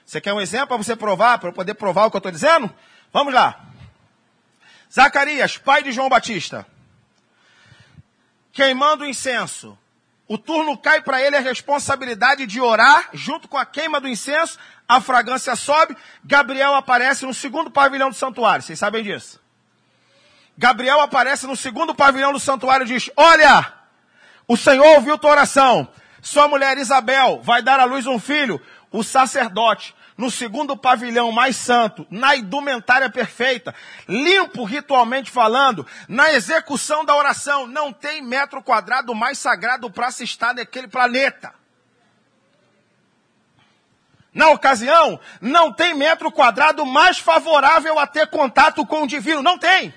Você 0.05 0.21
quer 0.21 0.33
um 0.33 0.41
exemplo 0.41 0.67
para 0.67 0.77
você 0.77 0.97
provar, 0.97 1.39
para 1.39 1.51
eu 1.51 1.53
poder 1.53 1.75
provar 1.75 2.07
o 2.07 2.11
que 2.11 2.17
eu 2.17 2.19
estou 2.19 2.33
dizendo? 2.33 2.69
Vamos 3.13 3.33
lá. 3.33 3.65
Zacarias, 4.93 5.57
pai 5.57 5.85
de 5.85 5.93
João 5.93 6.09
Batista, 6.09 6.67
queimando 8.53 9.07
incenso 9.07 9.79
o 10.33 10.39
turno 10.39 10.79
cai 10.79 11.03
para 11.03 11.21
ele 11.21 11.37
a 11.37 11.41
responsabilidade 11.41 12.47
de 12.47 12.59
orar, 12.59 13.11
junto 13.13 13.47
com 13.47 13.59
a 13.59 13.67
queima 13.67 14.01
do 14.01 14.09
incenso, 14.09 14.59
a 14.89 14.99
fragrância 14.99 15.55
sobe, 15.55 15.95
Gabriel 16.25 16.75
aparece 16.75 17.27
no 17.27 17.35
segundo 17.35 17.71
pavilhão 17.71 18.09
do 18.09 18.17
santuário. 18.17 18.65
Vocês 18.65 18.79
sabem 18.79 19.05
disso? 19.05 19.39
Gabriel 20.57 21.03
aparece 21.03 21.47
no 21.47 21.55
segundo 21.55 21.95
pavilhão 21.95 22.33
do 22.33 22.41
santuário 22.41 22.85
e 22.85 22.89
diz: 22.89 23.11
Olha, 23.15 23.75
o 24.49 24.57
Senhor 24.57 24.87
ouviu 24.95 25.19
tua 25.19 25.33
oração. 25.33 25.87
Sua 26.23 26.49
mulher 26.49 26.79
Isabel 26.79 27.43
vai 27.43 27.61
dar 27.61 27.79
à 27.79 27.85
luz 27.85 28.07
um 28.07 28.19
filho. 28.19 28.59
O 28.91 29.03
sacerdote 29.03 29.95
no 30.17 30.31
segundo 30.31 30.77
pavilhão 30.77 31.33
mais 31.33 31.57
santo, 31.57 32.07
na 32.11 32.37
indumentária 32.37 33.09
perfeita, 33.11 33.75
limpo 34.09 34.65
ritualmente 34.65 35.31
falando, 35.31 35.87
na 36.09 36.33
execução 36.33 37.05
da 37.05 37.17
oração, 37.17 37.67
não 37.67 37.93
tem 37.93 38.23
metro 38.23 38.63
quadrado 38.63 39.15
mais 39.15 39.39
sagrado 39.39 39.91
para 39.91 40.11
se 40.11 40.25
estar 40.25 40.55
naquele 40.55 40.89
planeta. 40.89 41.55
Na 44.35 44.49
ocasião, 44.49 45.21
não 45.41 45.71
tem 45.73 45.95
metro 45.95 46.33
quadrado 46.33 46.87
mais 46.87 47.19
favorável 47.19 47.99
a 47.99 48.07
ter 48.07 48.27
contato 48.29 48.87
com 48.87 49.03
o 49.03 49.07
divino. 49.07 49.43
Não 49.43 49.59
tem. 49.59 49.93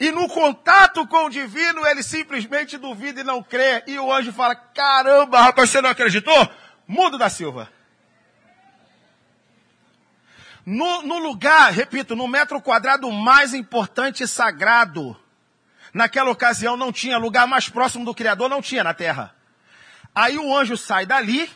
E 0.00 0.10
no 0.10 0.28
contato 0.28 1.06
com 1.06 1.26
o 1.26 1.30
divino, 1.30 1.86
ele 1.86 2.02
simplesmente 2.02 2.76
duvida 2.76 3.20
e 3.20 3.24
não 3.24 3.40
crê. 3.40 3.84
E 3.86 3.96
o 3.96 4.12
anjo 4.12 4.32
fala: 4.32 4.56
Caramba, 4.56 5.40
rapaz, 5.40 5.70
você 5.70 5.80
não 5.80 5.90
acreditou? 5.90 6.48
Mudo 6.88 7.16
da 7.16 7.30
Silva. 7.30 7.70
No, 10.64 11.02
no 11.02 11.18
lugar, 11.18 11.72
repito, 11.72 12.14
no 12.14 12.28
metro 12.28 12.60
quadrado 12.60 13.10
mais 13.10 13.52
importante 13.52 14.22
e 14.22 14.28
sagrado, 14.28 15.16
naquela 15.92 16.30
ocasião 16.30 16.76
não 16.76 16.92
tinha 16.92 17.18
lugar 17.18 17.46
mais 17.46 17.68
próximo 17.68 18.04
do 18.04 18.14
Criador, 18.14 18.48
não 18.48 18.62
tinha 18.62 18.84
na 18.84 18.94
terra. 18.94 19.34
Aí 20.14 20.38
o 20.38 20.56
anjo 20.56 20.76
sai 20.76 21.04
dali, 21.04 21.50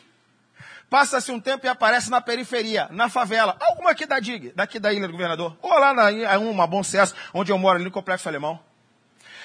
passa-se 0.90 1.30
um 1.30 1.38
tempo 1.38 1.66
e 1.66 1.68
aparece 1.68 2.10
na 2.10 2.20
periferia, 2.20 2.88
na 2.90 3.08
favela. 3.08 3.56
Alguma 3.60 3.90
aqui 3.90 4.06
da 4.06 4.18
DIG, 4.18 4.52
daqui 4.56 4.80
da 4.80 4.92
Ilha 4.92 5.06
do 5.06 5.12
Governador. 5.12 5.56
Ou 5.62 5.78
lá 5.78 5.94
na 5.94 6.10
em 6.10 6.26
uma 6.38 6.66
Bom 6.66 6.82
Sucesso, 6.82 7.14
onde 7.32 7.52
eu 7.52 7.58
moro, 7.58 7.76
ali 7.76 7.84
no 7.84 7.90
Complexo 7.90 8.28
Alemão. 8.28 8.58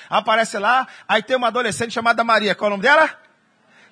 Aparece 0.10 0.58
lá, 0.58 0.88
aí 1.08 1.22
tem 1.22 1.38
uma 1.38 1.48
adolescente 1.48 1.94
chamada 1.94 2.24
Maria. 2.24 2.56
Qual 2.56 2.70
é 2.70 2.74
o 2.74 2.78
nome 2.78 2.84
dela? 2.84 3.10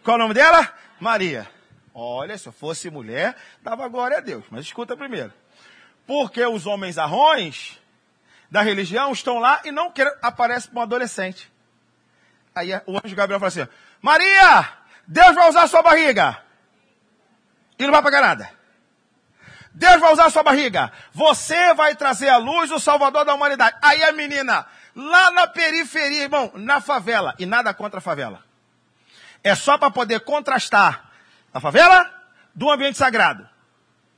Qual 0.04 0.16
é 0.16 0.20
o 0.20 0.22
nome 0.24 0.34
dela? 0.34 0.74
Maria. 1.00 1.50
Olha, 1.94 2.38
se 2.38 2.48
eu 2.48 2.54
fosse 2.54 2.90
mulher, 2.90 3.36
dava 3.62 3.88
glória 3.88 4.18
a 4.18 4.22
Deus. 4.22 4.44
Mas 4.50 4.66
escuta 4.66 4.98
primeiro. 4.98 5.34
Porque 6.10 6.44
os 6.44 6.66
homens 6.66 6.98
arrões 6.98 7.80
da 8.50 8.64
religião 8.64 9.12
estão 9.12 9.38
lá 9.38 9.62
e 9.64 9.72
não 9.72 9.92
querem, 9.92 10.12
aparece 10.24 10.68
para 10.68 10.80
um 10.80 10.82
adolescente. 10.82 11.54
Aí 12.56 12.72
o 12.88 12.98
anjo 12.98 13.16
Gabriel 13.16 13.40
fala 13.40 13.48
assim: 13.50 13.68
Maria, 14.02 14.70
Deus 15.06 15.36
vai 15.36 15.48
usar 15.48 15.68
sua 15.68 15.84
barriga. 15.84 16.42
E 17.78 17.84
não 17.84 17.92
vai 17.92 18.02
pagar 18.02 18.22
nada. 18.24 18.52
Deus 19.72 20.00
vai 20.00 20.12
usar 20.12 20.32
sua 20.32 20.42
barriga. 20.42 20.92
Você 21.14 21.76
vai 21.76 21.96
trazer 21.96 22.30
à 22.30 22.38
luz 22.38 22.72
o 22.72 22.80
Salvador 22.80 23.24
da 23.24 23.36
humanidade. 23.36 23.78
Aí 23.80 24.04
a 24.04 24.12
menina, 24.12 24.66
lá 24.96 25.30
na 25.30 25.46
periferia, 25.46 26.24
irmão, 26.24 26.52
na 26.56 26.82
favela, 26.82 27.36
e 27.38 27.46
nada 27.46 27.72
contra 27.72 28.00
a 28.00 28.02
favela. 28.02 28.44
É 29.44 29.54
só 29.54 29.78
para 29.78 29.92
poder 29.92 30.22
contrastar 30.22 31.12
a 31.54 31.60
favela 31.60 32.12
do 32.56 32.68
ambiente 32.68 32.98
sagrado. 32.98 33.48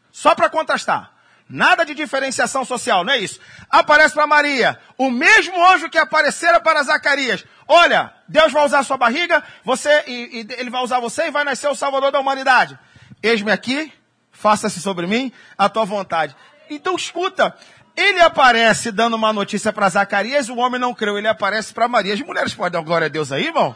Só 0.10 0.34
para 0.34 0.50
contrastar. 0.50 1.20
Nada 1.52 1.84
de 1.84 1.94
diferenciação 1.94 2.64
social, 2.64 3.04
não 3.04 3.12
é 3.12 3.18
isso. 3.18 3.38
Aparece 3.70 4.14
para 4.14 4.26
Maria, 4.26 4.80
o 4.98 5.12
mesmo 5.12 5.62
anjo 5.68 5.90
que 5.90 5.98
aparecera 5.98 6.62
para 6.62 6.82
Zacarias. 6.82 7.44
Olha, 7.68 8.14
Deus 8.26 8.54
vai 8.54 8.66
usar 8.66 8.84
sua 8.84 8.96
barriga, 8.96 9.44
você 9.62 10.06
e, 10.08 10.48
e 10.50 10.54
ele 10.58 10.70
vai 10.70 10.82
usar 10.82 11.02
você 11.02 11.28
e 11.28 11.32
vai 11.32 11.44
nascer 11.44 11.68
o 11.68 11.76
Salvador 11.76 12.10
da 12.10 12.22
humanidade. 12.22 12.80
Eis-me 13.22 13.52
aqui, 13.52 13.92
faça-se 14.32 14.80
sobre 14.80 15.06
mim 15.06 15.30
a 15.58 15.68
tua 15.68 15.84
vontade. 15.84 16.34
Então 16.70 16.96
escuta, 16.96 17.54
ele 17.98 18.22
aparece 18.22 18.90
dando 18.90 19.18
uma 19.18 19.34
notícia 19.34 19.74
para 19.74 19.90
Zacarias, 19.90 20.48
o 20.48 20.56
homem 20.56 20.80
não 20.80 20.94
creu, 20.94 21.18
ele 21.18 21.28
aparece 21.28 21.74
para 21.74 21.86
Maria. 21.86 22.14
As 22.14 22.22
mulheres 22.22 22.54
podem 22.54 22.80
dar 22.80 22.86
glória 22.86 23.08
a 23.08 23.10
Deus 23.10 23.30
aí, 23.30 23.48
irmão? 23.48 23.76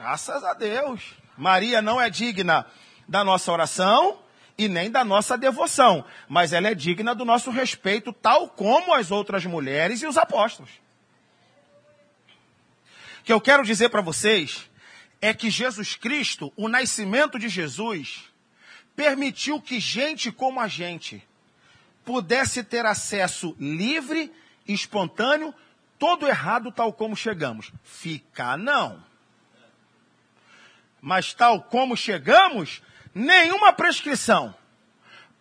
Graças 0.00 0.42
a 0.42 0.54
Deus. 0.54 1.14
Maria 1.38 1.80
não 1.80 2.00
é 2.00 2.10
digna 2.10 2.66
da 3.08 3.22
nossa 3.22 3.52
oração, 3.52 4.18
e 4.56 4.68
nem 4.68 4.90
da 4.90 5.04
nossa 5.04 5.36
devoção, 5.36 6.04
mas 6.28 6.52
ela 6.52 6.68
é 6.68 6.74
digna 6.74 7.14
do 7.14 7.24
nosso 7.24 7.50
respeito, 7.50 8.12
tal 8.12 8.48
como 8.48 8.94
as 8.94 9.10
outras 9.10 9.44
mulheres 9.44 10.00
e 10.02 10.06
os 10.06 10.16
apóstolos. 10.16 10.70
O 13.20 13.24
que 13.24 13.32
eu 13.32 13.40
quero 13.40 13.64
dizer 13.64 13.88
para 13.88 14.00
vocês 14.00 14.70
é 15.20 15.32
que 15.34 15.50
Jesus 15.50 15.96
Cristo, 15.96 16.52
o 16.56 16.68
nascimento 16.68 17.38
de 17.38 17.48
Jesus, 17.48 18.24
permitiu 18.94 19.60
que 19.60 19.80
gente 19.80 20.30
como 20.30 20.60
a 20.60 20.68
gente 20.68 21.26
pudesse 22.04 22.62
ter 22.62 22.84
acesso 22.84 23.56
livre, 23.58 24.30
espontâneo, 24.68 25.54
todo 25.98 26.28
errado, 26.28 26.70
tal 26.70 26.92
como 26.92 27.16
chegamos. 27.16 27.72
Ficar 27.82 28.58
não. 28.58 29.02
Mas 31.00 31.32
tal 31.32 31.62
como 31.62 31.96
chegamos, 31.96 32.82
nenhuma 33.14 33.72
prescrição. 33.72 34.54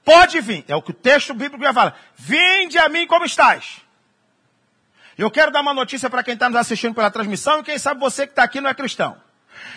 Pode 0.03 0.39
vir, 0.41 0.65
é 0.67 0.75
o 0.75 0.81
que 0.81 0.91
o 0.91 0.93
texto 0.93 1.33
bíblico 1.33 1.63
já 1.63 1.73
fala. 1.73 1.95
Vinde 2.15 2.77
a 2.77 2.89
mim 2.89 3.07
como 3.07 3.25
estás. 3.25 3.81
Eu 5.17 5.31
quero 5.31 5.51
dar 5.51 5.61
uma 5.61 5.73
notícia 5.73 6.09
para 6.09 6.23
quem 6.23 6.33
está 6.33 6.49
nos 6.49 6.59
assistindo 6.59 6.93
pela 6.93 7.11
transmissão 7.11 7.59
e 7.59 7.63
quem 7.63 7.77
sabe 7.77 7.99
você 7.99 8.25
que 8.25 8.31
está 8.33 8.43
aqui 8.43 8.59
não 8.59 8.69
é 8.69 8.73
cristão. 8.73 9.15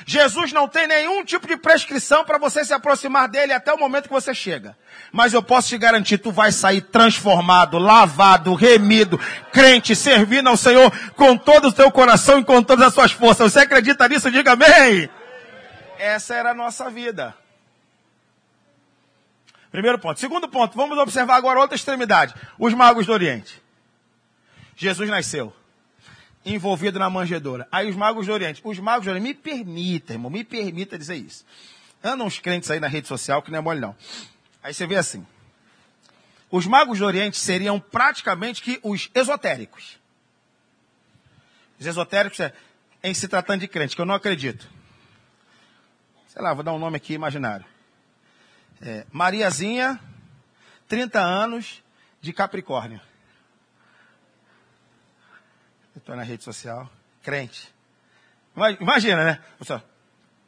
Jesus 0.06 0.52
não 0.52 0.66
tem 0.66 0.86
nenhum 0.86 1.24
tipo 1.24 1.46
de 1.46 1.56
prescrição 1.56 2.24
para 2.24 2.38
você 2.38 2.64
se 2.64 2.72
aproximar 2.72 3.28
dele 3.28 3.52
até 3.52 3.72
o 3.72 3.78
momento 3.78 4.04
que 4.04 4.12
você 4.12 4.34
chega. 4.34 4.76
Mas 5.12 5.32
eu 5.32 5.42
posso 5.42 5.68
te 5.68 5.78
garantir, 5.78 6.18
tu 6.18 6.32
vai 6.32 6.50
sair 6.50 6.80
transformado, 6.80 7.78
lavado, 7.78 8.54
remido, 8.54 9.20
crente, 9.52 9.94
servindo 9.94 10.48
ao 10.48 10.56
Senhor 10.56 10.90
com 11.14 11.36
todo 11.36 11.68
o 11.68 11.72
teu 11.72 11.90
coração 11.90 12.40
e 12.40 12.44
com 12.44 12.62
todas 12.62 12.88
as 12.88 12.94
suas 12.94 13.12
forças. 13.12 13.52
Você 13.52 13.60
acredita 13.60 14.08
nisso? 14.08 14.30
Diga 14.30 14.52
amém. 14.52 15.08
Essa 15.98 16.34
era 16.34 16.50
a 16.50 16.54
nossa 16.54 16.90
vida. 16.90 17.34
Primeiro 19.70 19.98
ponto. 19.98 20.18
Segundo 20.20 20.48
ponto, 20.48 20.76
vamos 20.76 20.96
observar 20.98 21.36
agora 21.36 21.60
outra 21.60 21.76
extremidade. 21.76 22.34
Os 22.58 22.72
magos 22.74 23.06
do 23.06 23.12
Oriente. 23.12 23.62
Jesus 24.76 25.08
nasceu. 25.08 25.52
Envolvido 26.44 26.98
na 26.98 27.10
manjedoura. 27.10 27.66
Aí 27.70 27.88
os 27.88 27.96
magos 27.96 28.26
do 28.26 28.32
Oriente. 28.32 28.60
Os 28.64 28.78
magos 28.78 29.04
do 29.04 29.10
Oriente, 29.10 29.26
me 29.26 29.34
permita, 29.34 30.12
irmão, 30.12 30.30
me 30.30 30.44
permita 30.44 30.98
dizer 30.98 31.16
isso. 31.16 31.44
Andam 32.02 32.26
uns 32.26 32.38
crentes 32.38 32.70
aí 32.70 32.78
na 32.78 32.86
rede 32.86 33.08
social 33.08 33.42
que 33.42 33.50
não 33.50 33.58
é 33.58 33.62
mole 33.62 33.80
não. 33.80 33.96
Aí 34.62 34.72
você 34.72 34.86
vê 34.86 34.96
assim. 34.96 35.26
Os 36.50 36.66
magos 36.66 37.00
do 37.00 37.04
Oriente 37.04 37.38
seriam 37.38 37.80
praticamente 37.80 38.62
que 38.62 38.78
os 38.82 39.10
esotéricos. 39.14 39.98
Os 41.78 41.86
esotéricos 41.86 42.40
é 42.40 42.52
em 43.02 43.12
se 43.12 43.28
tratando 43.28 43.60
de 43.60 43.68
crente, 43.68 43.94
que 43.94 44.00
eu 44.00 44.06
não 44.06 44.14
acredito. 44.14 44.68
Sei 46.28 46.40
lá, 46.40 46.54
vou 46.54 46.62
dar 46.62 46.72
um 46.72 46.78
nome 46.78 46.96
aqui 46.96 47.14
imaginário. 47.14 47.66
É, 48.80 49.06
Mariazinha, 49.10 50.00
30 50.88 51.20
anos, 51.20 51.82
de 52.20 52.32
Capricórnio. 52.32 53.00
Eu 55.94 56.00
estou 56.00 56.16
na 56.16 56.22
rede 56.22 56.42
social, 56.42 56.90
crente. 57.22 57.72
Imagina, 58.80 59.24
né? 59.24 59.44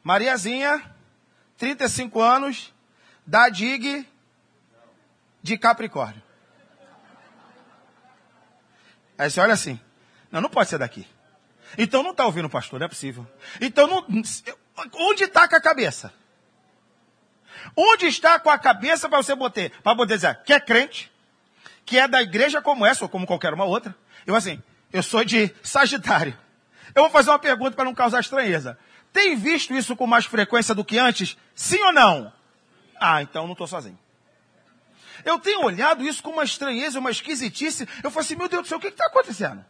Mariazinha, 0.03 0.83
35 1.57 2.21
anos, 2.21 2.73
da 3.25 3.47
DIG 3.49 4.07
de 5.41 5.57
Capricórnio. 5.57 6.21
Aí 9.17 9.29
você 9.29 9.39
olha 9.39 9.53
assim, 9.53 9.79
não, 10.31 10.41
não 10.41 10.49
pode 10.49 10.69
ser 10.69 10.77
daqui. 10.77 11.07
Então 11.77 12.03
não 12.03 12.11
está 12.11 12.25
ouvindo 12.25 12.45
o 12.45 12.49
pastor, 12.49 12.79
não 12.79 12.85
é 12.85 12.89
possível. 12.89 13.27
Então 13.61 13.87
não, 13.87 14.05
onde 14.93 15.23
está 15.23 15.47
com 15.47 15.55
a 15.55 15.61
cabeça? 15.61 16.13
Onde 17.75 18.07
está 18.07 18.39
com 18.39 18.49
a 18.49 18.57
cabeça 18.57 19.07
para 19.09 19.21
você 19.21 19.35
botar? 19.35 19.69
Para 19.83 19.95
poder 19.95 20.15
dizer 20.15 20.39
que 20.43 20.53
é 20.53 20.59
crente, 20.59 21.11
que 21.85 21.97
é 21.97 22.07
da 22.07 22.21
igreja 22.21 22.61
como 22.61 22.85
essa, 22.85 23.05
ou 23.05 23.09
como 23.09 23.25
qualquer 23.25 23.53
uma 23.53 23.65
outra. 23.65 23.95
Eu 24.25 24.35
assim, 24.35 24.61
eu 24.91 25.01
sou 25.01 25.23
de 25.23 25.53
Sagitário. 25.63 26.37
Eu 26.93 27.03
vou 27.03 27.11
fazer 27.11 27.29
uma 27.29 27.39
pergunta 27.39 27.71
para 27.71 27.85
não 27.85 27.93
causar 27.93 28.19
estranheza. 28.19 28.77
Tem 29.11 29.35
visto 29.35 29.73
isso 29.73 29.95
com 29.95 30.05
mais 30.05 30.25
frequência 30.25 30.75
do 30.75 30.85
que 30.85 30.97
antes? 30.97 31.37
Sim 31.55 31.81
ou 31.83 31.93
não? 31.93 32.31
Ah, 32.99 33.21
então 33.21 33.45
não 33.45 33.53
estou 33.53 33.67
sozinho. 33.67 33.97
Eu 35.25 35.39
tenho 35.39 35.63
olhado 35.63 36.03
isso 36.03 36.23
com 36.23 36.31
uma 36.31 36.43
estranheza, 36.43 36.99
uma 36.99 37.11
esquisitice. 37.11 37.87
Eu 38.03 38.11
falo 38.11 38.25
assim, 38.25 38.35
meu 38.35 38.47
Deus 38.47 38.63
do 38.63 38.67
céu, 38.67 38.77
o 38.77 38.81
que 38.81 38.87
está 38.87 39.05
acontecendo? 39.05 39.63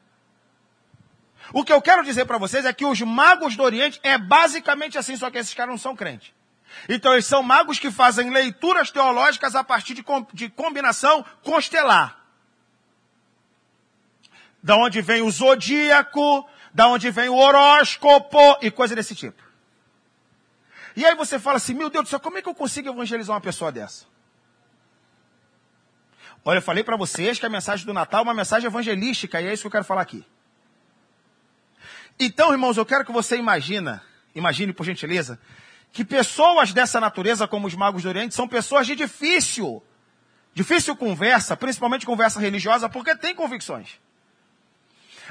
O 1.51 1.63
que 1.63 1.73
eu 1.73 1.81
quero 1.81 2.03
dizer 2.03 2.25
para 2.25 2.37
vocês 2.37 2.65
é 2.65 2.73
que 2.73 2.85
os 2.85 3.01
magos 3.01 3.55
do 3.55 3.63
Oriente 3.63 3.99
é 4.03 4.17
basicamente 4.17 4.97
assim, 4.97 5.15
só 5.15 5.31
que 5.31 5.37
esses 5.37 5.53
caras 5.53 5.71
não 5.71 5.77
são 5.77 5.95
crentes. 5.95 6.31
Então, 6.87 7.13
eles 7.13 7.25
são 7.25 7.43
magos 7.43 7.79
que 7.79 7.91
fazem 7.91 8.29
leituras 8.29 8.91
teológicas 8.91 9.55
a 9.55 9.63
partir 9.63 9.93
de, 9.93 10.03
de 10.33 10.49
combinação 10.49 11.25
constelar. 11.43 12.17
Da 14.61 14.75
onde 14.75 15.01
vem 15.01 15.21
o 15.21 15.31
zodíaco, 15.31 16.47
da 16.73 16.87
onde 16.87 17.09
vem 17.11 17.29
o 17.29 17.35
horóscopo 17.35 18.57
e 18.61 18.69
coisa 18.69 18.95
desse 18.95 19.15
tipo. 19.15 19.41
E 20.95 21.05
aí 21.05 21.15
você 21.15 21.39
fala 21.39 21.57
assim, 21.57 21.73
meu 21.73 21.89
Deus 21.89 22.05
do 22.05 22.09
céu, 22.09 22.19
como 22.19 22.37
é 22.37 22.41
que 22.41 22.49
eu 22.49 22.55
consigo 22.55 22.89
evangelizar 22.89 23.33
uma 23.33 23.41
pessoa 23.41 23.71
dessa? 23.71 24.05
Olha, 26.43 26.57
eu 26.57 26.61
falei 26.61 26.83
para 26.83 26.97
vocês 26.97 27.39
que 27.39 27.45
a 27.45 27.49
mensagem 27.49 27.85
do 27.85 27.93
Natal 27.93 28.21
é 28.21 28.23
uma 28.23 28.33
mensagem 28.33 28.67
evangelística, 28.67 29.41
e 29.41 29.47
é 29.47 29.53
isso 29.53 29.63
que 29.63 29.67
eu 29.67 29.71
quero 29.71 29.85
falar 29.85 30.01
aqui. 30.01 30.25
Então, 32.19 32.51
irmãos, 32.51 32.75
eu 32.75 32.85
quero 32.85 33.05
que 33.05 33.11
você 33.11 33.37
imagina, 33.37 34.03
imagine 34.35 34.73
por 34.73 34.85
gentileza, 34.85 35.39
que 35.91 36.05
pessoas 36.05 36.71
dessa 36.71 36.99
natureza, 36.99 37.47
como 37.47 37.67
os 37.67 37.75
magos 37.75 38.03
do 38.03 38.09
Oriente, 38.09 38.35
são 38.35 38.47
pessoas 38.47 38.85
de 38.85 38.95
difícil, 38.95 39.83
difícil 40.53 40.95
conversa, 40.95 41.57
principalmente 41.57 42.05
conversa 42.05 42.39
religiosa, 42.39 42.87
porque 42.87 43.15
têm 43.15 43.35
convicções. 43.35 43.99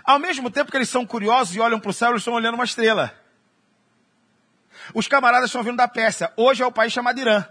Ao 0.05 0.19
mesmo 0.19 0.51
tempo 0.51 0.71
que 0.71 0.77
eles 0.77 0.89
são 0.89 1.07
curiosos 1.07 1.55
e 1.55 1.61
olham 1.61 1.81
para 1.81 1.91
o 1.91 1.95
céu, 1.95 2.11
eles 2.11 2.21
estão 2.21 2.35
olhando 2.35 2.55
uma 2.55 2.65
estrela. 2.65 3.13
Os 4.95 5.07
camaradas 5.07 5.49
estão 5.49 5.63
vindo 5.63 5.77
da 5.77 5.89
Pérsia. 5.89 6.33
Hoje 6.37 6.63
é 6.63 6.67
o 6.67 6.73
país 6.73 6.93
chamado 6.93 7.21
Irã. 7.21 7.45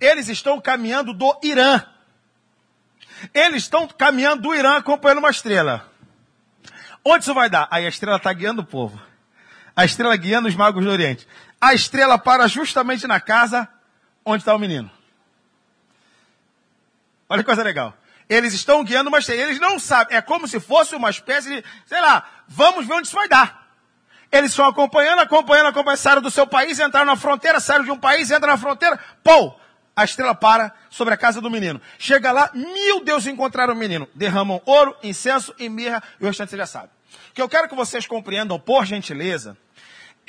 Eles 0.00 0.28
estão 0.28 0.60
caminhando 0.60 1.12
do 1.12 1.38
Irã. 1.42 1.82
Eles 3.32 3.64
estão 3.64 3.86
caminhando 3.86 4.42
do 4.42 4.54
Irã 4.54 4.76
acompanhando 4.76 5.18
uma 5.18 5.30
estrela. 5.30 5.90
Onde 7.04 7.24
isso 7.24 7.34
vai 7.34 7.48
dar? 7.48 7.68
Aí 7.70 7.86
a 7.86 7.88
estrela 7.88 8.16
está 8.16 8.32
guiando 8.32 8.62
o 8.62 8.66
povo. 8.66 9.00
A 9.74 9.84
estrela 9.84 10.14
guiando 10.16 10.48
os 10.48 10.54
magos 10.54 10.84
do 10.84 10.90
Oriente 10.90 11.26
a 11.60 11.74
estrela 11.74 12.18
para 12.18 12.48
justamente 12.48 13.06
na 13.06 13.20
casa 13.20 13.68
onde 14.24 14.42
está 14.42 14.54
o 14.54 14.58
menino. 14.58 14.90
Olha 17.28 17.42
que 17.42 17.46
coisa 17.46 17.62
legal. 17.62 17.94
Eles 18.28 18.54
estão 18.54 18.82
guiando 18.82 19.10
estrela. 19.18 19.42
Eles 19.42 19.60
não 19.60 19.78
sabem. 19.78 20.16
É 20.16 20.22
como 20.22 20.48
se 20.48 20.58
fosse 20.58 20.94
uma 20.94 21.10
espécie 21.10 21.48
de, 21.48 21.64
sei 21.86 22.00
lá, 22.00 22.26
vamos 22.48 22.86
ver 22.86 22.94
onde 22.94 23.06
isso 23.06 23.16
vai 23.16 23.28
dar. 23.28 23.68
Eles 24.32 24.50
estão 24.50 24.66
acompanhando, 24.66 25.20
acompanhando, 25.20 25.66
acompanhando, 25.66 25.98
saíram 25.98 26.22
do 26.22 26.30
seu 26.30 26.46
país, 26.46 26.78
entraram 26.78 27.06
na 27.06 27.16
fronteira, 27.16 27.58
saíram 27.58 27.84
de 27.84 27.90
um 27.90 27.98
país, 27.98 28.30
entram 28.30 28.52
na 28.52 28.56
fronteira, 28.56 28.98
pô, 29.24 29.52
a 29.94 30.04
estrela 30.04 30.34
para 30.36 30.72
sobre 30.88 31.12
a 31.12 31.16
casa 31.16 31.40
do 31.40 31.50
menino. 31.50 31.80
Chega 31.98 32.30
lá, 32.30 32.48
mil 32.54 33.04
deuses 33.04 33.26
encontraram 33.26 33.74
o 33.74 33.76
menino. 33.76 34.08
Derramam 34.14 34.62
ouro, 34.64 34.96
incenso 35.02 35.52
e 35.58 35.68
mirra, 35.68 36.00
e 36.20 36.24
o 36.24 36.28
restante 36.28 36.50
você 36.50 36.56
já 36.56 36.66
sabe. 36.66 36.90
O 37.30 37.34
que 37.34 37.42
eu 37.42 37.48
quero 37.48 37.68
que 37.68 37.74
vocês 37.74 38.06
compreendam, 38.06 38.58
por 38.58 38.86
gentileza, 38.86 39.56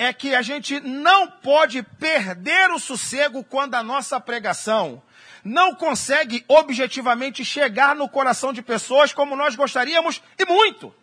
é 0.02 0.12
que 0.12 0.34
a 0.34 0.42
gente 0.42 0.80
não 0.80 1.26
pode 1.28 1.82
perder 1.82 2.70
o 2.70 2.78
sossego 2.78 3.44
quando 3.44 3.74
a 3.74 3.82
nossa 3.82 4.18
pregação 4.18 5.02
não 5.44 5.74
consegue 5.74 6.44
objetivamente 6.48 7.44
chegar 7.44 7.94
no 7.94 8.08
coração 8.08 8.52
de 8.52 8.62
pessoas 8.62 9.12
como 9.12 9.36
nós 9.36 9.54
gostaríamos 9.54 10.22
e 10.38 10.44
muito. 10.44 10.94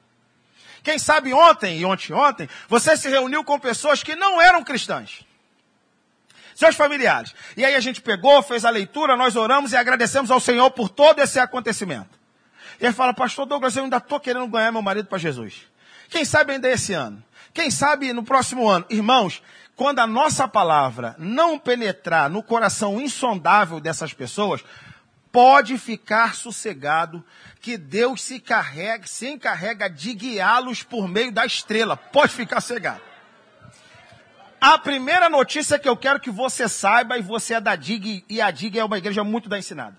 Quem 0.83 0.97
sabe 0.97 1.33
ontem 1.33 1.79
e 1.79 1.85
ontem 1.85 2.13
ontem, 2.13 2.49
você 2.67 2.95
se 2.95 3.09
reuniu 3.09 3.43
com 3.43 3.59
pessoas 3.59 4.01
que 4.01 4.15
não 4.15 4.41
eram 4.41 4.63
cristãs. 4.63 5.25
Seus 6.55 6.75
familiares. 6.75 7.33
E 7.55 7.63
aí 7.63 7.75
a 7.75 7.79
gente 7.79 8.01
pegou, 8.01 8.41
fez 8.43 8.65
a 8.65 8.69
leitura, 8.69 9.15
nós 9.15 9.35
oramos 9.35 9.71
e 9.71 9.77
agradecemos 9.77 10.31
ao 10.31 10.39
Senhor 10.39 10.71
por 10.71 10.89
todo 10.89 11.19
esse 11.19 11.39
acontecimento. 11.39 12.19
E 12.79 12.85
ele 12.85 12.93
fala, 12.93 13.13
pastor 13.13 13.45
Douglas, 13.45 13.75
eu 13.75 13.83
ainda 13.83 13.97
estou 13.97 14.19
querendo 14.19 14.47
ganhar 14.47 14.71
meu 14.71 14.81
marido 14.81 15.07
para 15.07 15.17
Jesus. 15.17 15.67
Quem 16.09 16.25
sabe 16.25 16.53
ainda 16.53 16.69
esse 16.69 16.93
ano? 16.93 17.23
Quem 17.53 17.71
sabe 17.71 18.13
no 18.13 18.23
próximo 18.23 18.67
ano? 18.67 18.85
Irmãos, 18.89 19.41
quando 19.75 19.99
a 19.99 20.07
nossa 20.07 20.47
palavra 20.47 21.15
não 21.17 21.57
penetrar 21.57 22.29
no 22.29 22.43
coração 22.43 22.99
insondável 22.99 23.79
dessas 23.79 24.13
pessoas, 24.13 24.63
pode 25.31 25.77
ficar 25.77 26.35
sossegado 26.35 27.23
que 27.61 27.77
Deus 27.77 28.21
se 28.21 28.39
carrega, 28.39 29.07
se 29.07 29.27
encarrega 29.27 29.89
de 29.89 30.13
guiá-los 30.13 30.83
por 30.83 31.07
meio 31.07 31.31
da 31.31 31.45
estrela. 31.45 31.95
Pode 31.95 32.33
ficar 32.33 32.61
cegado. 32.61 33.01
A 34.59 34.77
primeira 34.77 35.29
notícia 35.29 35.79
que 35.79 35.87
eu 35.87 35.95
quero 35.95 36.19
que 36.19 36.29
você 36.29 36.67
saiba, 36.67 37.17
e 37.17 37.21
você 37.21 37.53
é 37.53 37.61
da 37.61 37.75
DIG, 37.75 38.25
e 38.27 38.41
a 38.41 38.51
DIG 38.51 38.79
é 38.79 38.83
uma 38.83 38.97
igreja 38.97 39.23
muito 39.23 39.47
da 39.47 39.57
ensinada. 39.57 39.97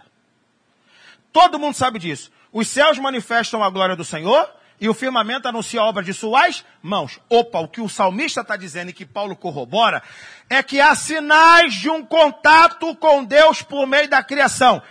Todo 1.33 1.59
mundo 1.59 1.75
sabe 1.75 1.99
disso. 1.99 2.31
Os 2.53 2.69
céus 2.69 2.99
manifestam 2.99 3.63
a 3.63 3.71
glória 3.71 3.97
do 3.97 4.05
Senhor, 4.05 4.51
e 4.81 4.89
o 4.89 4.95
firmamento 4.95 5.47
anuncia 5.47 5.81
a 5.81 5.85
obra 5.85 6.03
de 6.03 6.15
suas 6.15 6.65
mãos. 6.83 7.21
Opa, 7.29 7.59
o 7.61 7.69
que 7.69 7.81
o 7.81 7.89
salmista 7.89 8.41
está 8.41 8.57
dizendo 8.57 8.91
e 8.91 8.95
que 8.95 9.05
Paulo 9.05 9.37
corrobora 9.37 10.03
é 10.49 10.63
que 10.63 10.81
há 10.81 10.95
sinais 10.95 11.75
de 11.75 11.91
um 11.91 12.05
contato 12.05 12.97
com 12.97 13.23
Deus 13.23 13.61
por 13.61 13.87
meio 13.87 14.09
da 14.09 14.23
criação. 14.23 14.83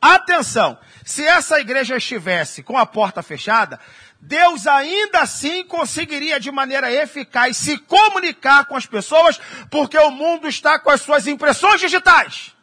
Atenção, 0.00 0.78
se 1.04 1.26
essa 1.26 1.60
igreja 1.60 1.96
estivesse 1.96 2.62
com 2.62 2.78
a 2.78 2.86
porta 2.86 3.22
fechada, 3.22 3.78
Deus 4.20 4.66
ainda 4.66 5.20
assim 5.20 5.64
conseguiria 5.64 6.40
de 6.40 6.50
maneira 6.50 6.90
eficaz 6.90 7.58
se 7.58 7.76
comunicar 7.76 8.64
com 8.64 8.76
as 8.76 8.86
pessoas, 8.86 9.38
porque 9.70 9.98
o 9.98 10.10
mundo 10.10 10.48
está 10.48 10.78
com 10.78 10.90
as 10.90 11.02
suas 11.02 11.26
impressões 11.26 11.80
digitais. 11.80 12.53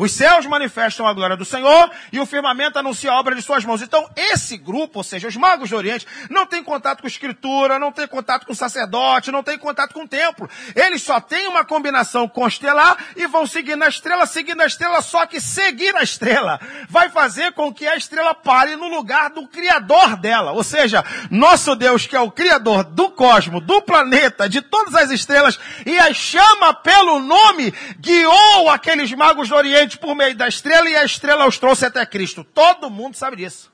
Os 0.00 0.12
céus 0.12 0.46
manifestam 0.46 1.06
a 1.06 1.12
glória 1.12 1.36
do 1.36 1.44
Senhor 1.44 1.90
e 2.10 2.18
o 2.18 2.24
firmamento 2.24 2.78
anuncia 2.78 3.12
a 3.12 3.20
obra 3.20 3.34
de 3.34 3.42
suas 3.42 3.66
mãos. 3.66 3.82
Então, 3.82 4.08
esse 4.16 4.56
grupo, 4.56 5.00
ou 5.00 5.04
seja, 5.04 5.28
os 5.28 5.36
magos 5.36 5.68
do 5.68 5.76
Oriente, 5.76 6.06
não 6.30 6.46
tem 6.46 6.64
contato 6.64 7.02
com 7.02 7.06
escritura, 7.06 7.78
não 7.78 7.92
tem 7.92 8.08
contato 8.08 8.46
com 8.46 8.54
sacerdote, 8.54 9.30
não 9.30 9.42
tem 9.42 9.58
contato 9.58 9.92
com 9.92 10.04
o 10.04 10.08
templo. 10.08 10.48
Eles 10.74 11.02
só 11.02 11.20
têm 11.20 11.48
uma 11.48 11.66
combinação 11.66 12.26
constelar 12.26 12.96
e 13.14 13.26
vão 13.26 13.46
seguir 13.46 13.76
na 13.76 13.88
estrela, 13.88 14.24
seguindo 14.24 14.62
a 14.62 14.66
estrela, 14.66 15.02
só 15.02 15.26
que 15.26 15.38
seguir 15.38 15.94
a 15.94 16.02
estrela 16.02 16.58
vai 16.88 17.10
fazer 17.10 17.52
com 17.52 17.70
que 17.70 17.86
a 17.86 17.94
estrela 17.94 18.34
pare 18.34 18.76
no 18.76 18.88
lugar 18.88 19.28
do 19.28 19.46
criador 19.48 20.16
dela. 20.16 20.52
Ou 20.52 20.64
seja, 20.64 21.04
nosso 21.30 21.76
Deus, 21.76 22.06
que 22.06 22.16
é 22.16 22.20
o 22.20 22.30
criador 22.30 22.84
do 22.84 23.10
cosmos, 23.10 23.62
do 23.62 23.82
planeta, 23.82 24.48
de 24.48 24.62
todas 24.62 24.94
as 24.94 25.10
estrelas, 25.10 25.60
e 25.84 25.98
as 25.98 26.16
chama 26.16 26.72
pelo 26.72 27.20
nome, 27.20 27.74
guiou 27.98 28.70
aqueles 28.70 29.12
magos 29.12 29.50
do 29.50 29.54
Oriente 29.54 29.89
por 29.98 30.14
meio 30.14 30.34
da 30.36 30.48
estrela 30.48 30.88
e 30.88 30.96
a 30.96 31.04
estrela 31.04 31.46
os 31.46 31.58
trouxe 31.58 31.86
até 31.86 32.04
Cristo. 32.06 32.44
Todo 32.44 32.90
mundo 32.90 33.16
sabe 33.16 33.36
disso. 33.36 33.72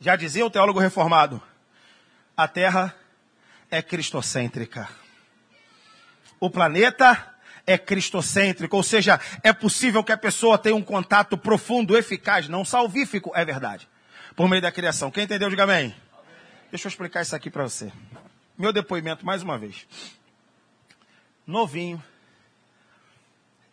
Já 0.00 0.16
dizia 0.16 0.44
o 0.44 0.50
teólogo 0.50 0.78
reformado: 0.78 1.42
a 2.36 2.46
Terra 2.46 2.94
é 3.70 3.80
cristocêntrica. 3.82 4.88
O 6.38 6.50
planeta 6.50 7.34
é 7.66 7.76
cristocêntrico, 7.76 8.76
ou 8.76 8.82
seja, 8.82 9.18
é 9.42 9.52
possível 9.52 10.04
que 10.04 10.12
a 10.12 10.16
pessoa 10.16 10.56
tenha 10.56 10.76
um 10.76 10.82
contato 10.82 11.36
profundo, 11.36 11.96
eficaz, 11.96 12.48
não 12.48 12.64
salvífico, 12.64 13.32
é 13.34 13.44
verdade, 13.44 13.88
por 14.36 14.48
meio 14.48 14.62
da 14.62 14.70
criação. 14.70 15.10
Quem 15.10 15.24
entendeu, 15.24 15.50
diga 15.50 15.64
amém. 15.64 15.94
Deixa 16.70 16.86
eu 16.86 16.90
explicar 16.90 17.22
isso 17.22 17.34
aqui 17.34 17.50
para 17.50 17.64
você. 17.64 17.90
Meu 18.56 18.72
depoimento, 18.72 19.24
mais 19.24 19.42
uma 19.42 19.58
vez. 19.58 19.86
Novinho, 21.46 22.02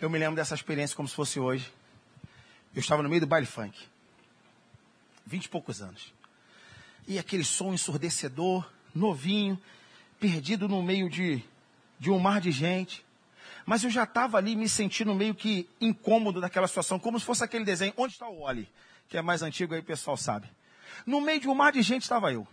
eu 0.03 0.09
me 0.09 0.19
lembro 0.19 0.35
dessa 0.35 0.53
experiência 0.53 0.97
como 0.97 1.07
se 1.07 1.15
fosse 1.15 1.39
hoje. 1.39 1.71
Eu 2.75 2.81
estava 2.81 3.01
no 3.01 3.07
meio 3.07 3.21
do 3.21 3.27
baile 3.27 3.47
funk. 3.47 3.77
Vinte 5.25 5.45
e 5.45 5.49
poucos 5.49 5.81
anos. 5.81 6.13
E 7.07 7.17
aquele 7.17 7.45
som 7.45 7.73
ensurdecedor, 7.73 8.69
novinho, 8.93 9.57
perdido 10.19 10.67
no 10.67 10.83
meio 10.83 11.09
de, 11.09 11.41
de 11.97 12.11
um 12.11 12.19
mar 12.19 12.41
de 12.41 12.51
gente. 12.51 13.05
Mas 13.65 13.85
eu 13.85 13.89
já 13.89 14.03
estava 14.03 14.37
ali 14.37 14.57
me 14.57 14.67
sentindo 14.67 15.15
meio 15.15 15.33
que 15.33 15.69
incômodo 15.79 16.41
daquela 16.41 16.67
situação, 16.67 16.99
como 16.99 17.17
se 17.17 17.25
fosse 17.25 17.45
aquele 17.45 17.63
desenho. 17.63 17.93
Onde 17.95 18.11
está 18.11 18.27
o 18.27 18.41
Oli? 18.41 18.69
Que 19.07 19.17
é 19.17 19.21
mais 19.21 19.41
antigo 19.41 19.73
aí, 19.73 19.79
o 19.79 19.85
pessoal 19.85 20.17
sabe. 20.17 20.49
No 21.05 21.21
meio 21.21 21.39
de 21.39 21.47
um 21.47 21.55
mar 21.55 21.71
de 21.71 21.81
gente 21.81 22.01
estava 22.01 22.33
eu. 22.33 22.45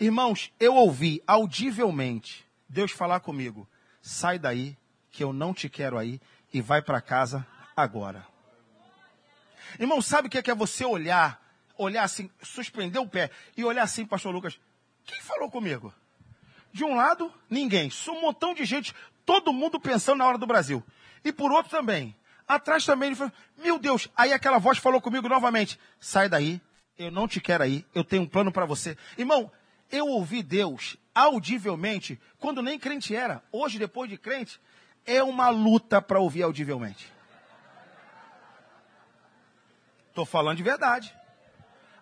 Irmãos, 0.00 0.50
eu 0.58 0.74
ouvi 0.74 1.22
audivelmente 1.24 2.44
Deus 2.68 2.90
falar 2.90 3.20
comigo: 3.20 3.68
sai 4.02 4.40
daí, 4.40 4.76
que 5.12 5.22
eu 5.22 5.32
não 5.32 5.54
te 5.54 5.68
quero 5.68 5.96
aí 5.96 6.20
e 6.54 6.62
vai 6.62 6.80
para 6.80 7.00
casa 7.00 7.44
agora. 7.76 8.24
Irmão, 9.78 10.00
sabe 10.00 10.28
o 10.28 10.30
que 10.30 10.38
é, 10.38 10.42
que 10.42 10.50
é 10.52 10.54
você 10.54 10.84
olhar, 10.84 11.42
olhar 11.76 12.04
assim, 12.04 12.30
suspender 12.40 13.00
o 13.00 13.08
pé 13.08 13.28
e 13.56 13.64
olhar 13.64 13.82
assim, 13.82 14.06
pastor 14.06 14.32
Lucas, 14.32 14.58
quem 15.04 15.20
falou 15.20 15.50
comigo? 15.50 15.92
De 16.72 16.84
um 16.84 16.94
lado, 16.94 17.32
ninguém. 17.50 17.90
Um 18.08 18.20
montão 18.20 18.54
de 18.54 18.64
gente, 18.64 18.94
todo 19.26 19.52
mundo 19.52 19.80
pensando 19.80 20.18
na 20.18 20.26
hora 20.26 20.38
do 20.38 20.46
Brasil. 20.46 20.82
E 21.24 21.32
por 21.32 21.50
outro 21.50 21.70
também. 21.70 22.14
Atrás 22.46 22.84
também 22.86 23.08
ele 23.08 23.16
falou, 23.16 23.32
meu 23.58 23.76
Deus, 23.76 24.08
aí 24.16 24.32
aquela 24.32 24.58
voz 24.58 24.78
falou 24.78 25.00
comigo 25.00 25.28
novamente, 25.28 25.80
sai 25.98 26.28
daí, 26.28 26.60
eu 26.96 27.10
não 27.10 27.26
te 27.26 27.40
quero 27.40 27.64
aí, 27.64 27.84
eu 27.94 28.04
tenho 28.04 28.22
um 28.22 28.28
plano 28.28 28.52
para 28.52 28.66
você. 28.66 28.96
Irmão, 29.18 29.50
eu 29.90 30.06
ouvi 30.06 30.42
Deus 30.42 30.96
audivelmente 31.14 32.20
quando 32.38 32.62
nem 32.62 32.78
crente 32.78 33.16
era. 33.16 33.42
Hoje, 33.50 33.78
depois 33.78 34.08
de 34.10 34.16
crente, 34.18 34.60
é 35.06 35.22
uma 35.22 35.48
luta 35.48 36.00
para 36.00 36.18
ouvir 36.18 36.42
audivelmente. 36.42 37.12
Estou 40.08 40.24
falando 40.24 40.56
de 40.56 40.62
verdade. 40.62 41.14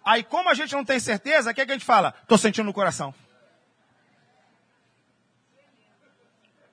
Aí, 0.05 0.23
como 0.23 0.49
a 0.49 0.55
gente 0.55 0.75
não 0.75 0.85
tem 0.85 0.99
certeza, 0.99 1.51
o 1.51 1.55
que, 1.55 1.61
é 1.61 1.67
que 1.67 1.71
a 1.71 1.75
gente 1.75 1.85
fala? 1.85 2.15
Estou 2.23 2.37
sentindo 2.37 2.67
no 2.67 2.73
coração. 2.73 3.15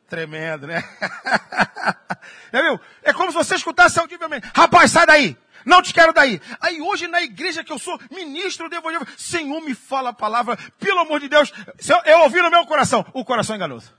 Tremendo, 0.09 0.65
né? 0.65 0.83
é, 2.51 2.61
viu? 2.61 2.79
é 3.03 3.13
como 3.13 3.31
se 3.31 3.37
você 3.37 3.55
escutasse 3.55 3.99
audivelmente. 3.99 4.49
Rapaz, 4.55 4.91
sai 4.91 5.05
daí! 5.05 5.37
Não 5.65 5.81
te 5.81 5.93
quero 5.93 6.11
daí. 6.11 6.41
Aí 6.59 6.81
hoje 6.81 7.07
na 7.07 7.21
igreja 7.21 7.63
que 7.63 7.71
eu 7.71 7.77
sou 7.77 7.99
ministro 8.09 8.69
do 8.69 8.75
evangelho, 8.75 9.05
Senhor 9.17 9.61
me 9.61 9.75
fala 9.75 10.09
a 10.09 10.13
palavra, 10.13 10.57
pelo 10.79 10.99
amor 10.99 11.19
de 11.19 11.27
Deus, 11.27 11.53
eu, 11.87 12.01
eu 12.05 12.19
ouvi 12.21 12.41
no 12.41 12.49
meu 12.49 12.65
coração, 12.65 13.05
o 13.13 13.23
coração 13.23 13.55
é 13.55 13.57
enganoso. 13.57 13.93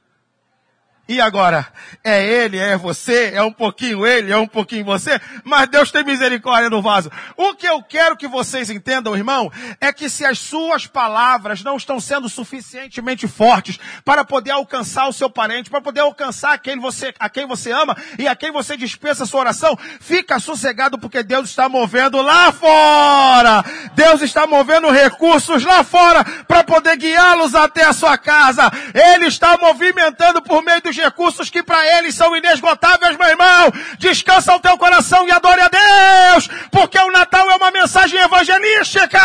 E 1.11 1.21
agora? 1.21 1.67
É 2.05 2.25
ele, 2.25 2.57
é 2.57 2.77
você, 2.77 3.33
é 3.35 3.43
um 3.43 3.51
pouquinho 3.53 4.07
ele, 4.07 4.31
é 4.31 4.37
um 4.37 4.47
pouquinho 4.47 4.85
você, 4.85 5.21
mas 5.43 5.69
Deus 5.69 5.91
tem 5.91 6.05
misericórdia 6.05 6.71
no 6.71 6.81
vaso. 6.81 7.11
O 7.37 7.53
que 7.53 7.67
eu 7.67 7.83
quero 7.83 8.17
que 8.17 8.29
vocês 8.29 8.71
entendam, 8.71 9.17
irmão, 9.17 9.51
é 9.81 9.93
que 9.93 10.09
se 10.09 10.25
as 10.25 10.39
suas 10.39 10.87
palavras 10.87 11.65
não 11.65 11.77
estão 11.77 11.99
sendo 11.99 12.29
suficientemente 12.29 13.27
fortes 13.27 13.77
para 14.05 14.25
poder 14.25 14.53
alcançar 14.53 15.09
o 15.09 15.13
seu 15.13 15.29
parente, 15.29 15.69
para 15.69 15.81
poder 15.81 15.99
alcançar 15.99 16.57
quem 16.59 16.79
você, 16.79 17.13
a 17.19 17.29
quem 17.29 17.45
você 17.45 17.73
ama 17.73 17.97
e 18.17 18.29
a 18.29 18.37
quem 18.37 18.53
você 18.53 18.77
dispensa 18.77 19.25
a 19.25 19.27
sua 19.27 19.41
oração, 19.41 19.77
fica 19.99 20.39
sossegado 20.39 20.97
porque 20.97 21.25
Deus 21.25 21.51
está 21.51 21.69
movendo 21.69 22.23
lá 22.23 22.53
fora. 22.53 23.65
Deus 23.97 24.23
está 24.23 24.47
movendo 24.47 24.89
recursos 24.93 25.65
lá 25.65 25.83
fora 25.83 26.25
para 26.47 26.63
poder 26.63 26.97
guiá-los 26.97 27.57
até 27.57 27.85
a 27.85 27.93
sua 27.93 28.17
casa. 28.17 28.71
Ele 28.95 29.27
está 29.27 29.59
movimentando 29.59 30.41
por 30.41 30.63
meio 30.63 30.81
dos 30.81 31.00
recursos 31.01 31.51
que 31.51 31.63
para 31.63 31.99
eles 31.99 32.15
são 32.15 32.37
inesgotáveis, 32.37 33.17
meu 33.17 33.29
irmão. 33.29 33.73
Descansa 33.99 34.55
o 34.55 34.61
teu 34.61 34.77
coração 34.79 35.27
e 35.27 35.31
adore 35.31 35.61
a 35.61 35.69
Deus, 35.69 36.49
porque 36.71 36.99
o 36.99 37.11
Natal 37.11 37.51
é 37.51 37.57
uma 37.57 37.71
mensagem 37.71 38.21
evangelística. 38.21 39.21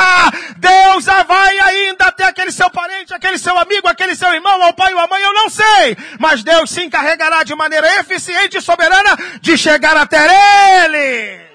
Deus 0.58 1.06
vai 1.28 1.60
ainda 1.60 2.06
até 2.06 2.26
aquele 2.26 2.52
seu 2.52 2.70
parente, 2.70 3.14
aquele 3.14 3.38
seu 3.38 3.58
amigo, 3.58 3.88
aquele 3.88 4.16
seu 4.16 4.34
irmão, 4.34 4.62
ao 4.64 4.74
pai 4.74 4.94
ou 4.94 5.00
à 5.00 5.08
mãe, 5.08 5.22
eu 5.22 5.34
não 5.34 5.50
sei. 5.50 5.98
Mas 6.20 6.44
Deus 6.44 6.70
se 6.70 6.84
encarregará 6.84 7.44
de 7.44 7.54
maneira 7.56 7.88
eficiente 8.00 8.58
e 8.58 8.62
soberana 8.62 9.18
de 9.42 9.58
chegar 9.58 9.96
até 9.98 10.86
eles. 10.86 11.46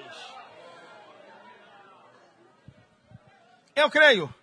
Eu 3.75 3.89
creio. 3.89 4.33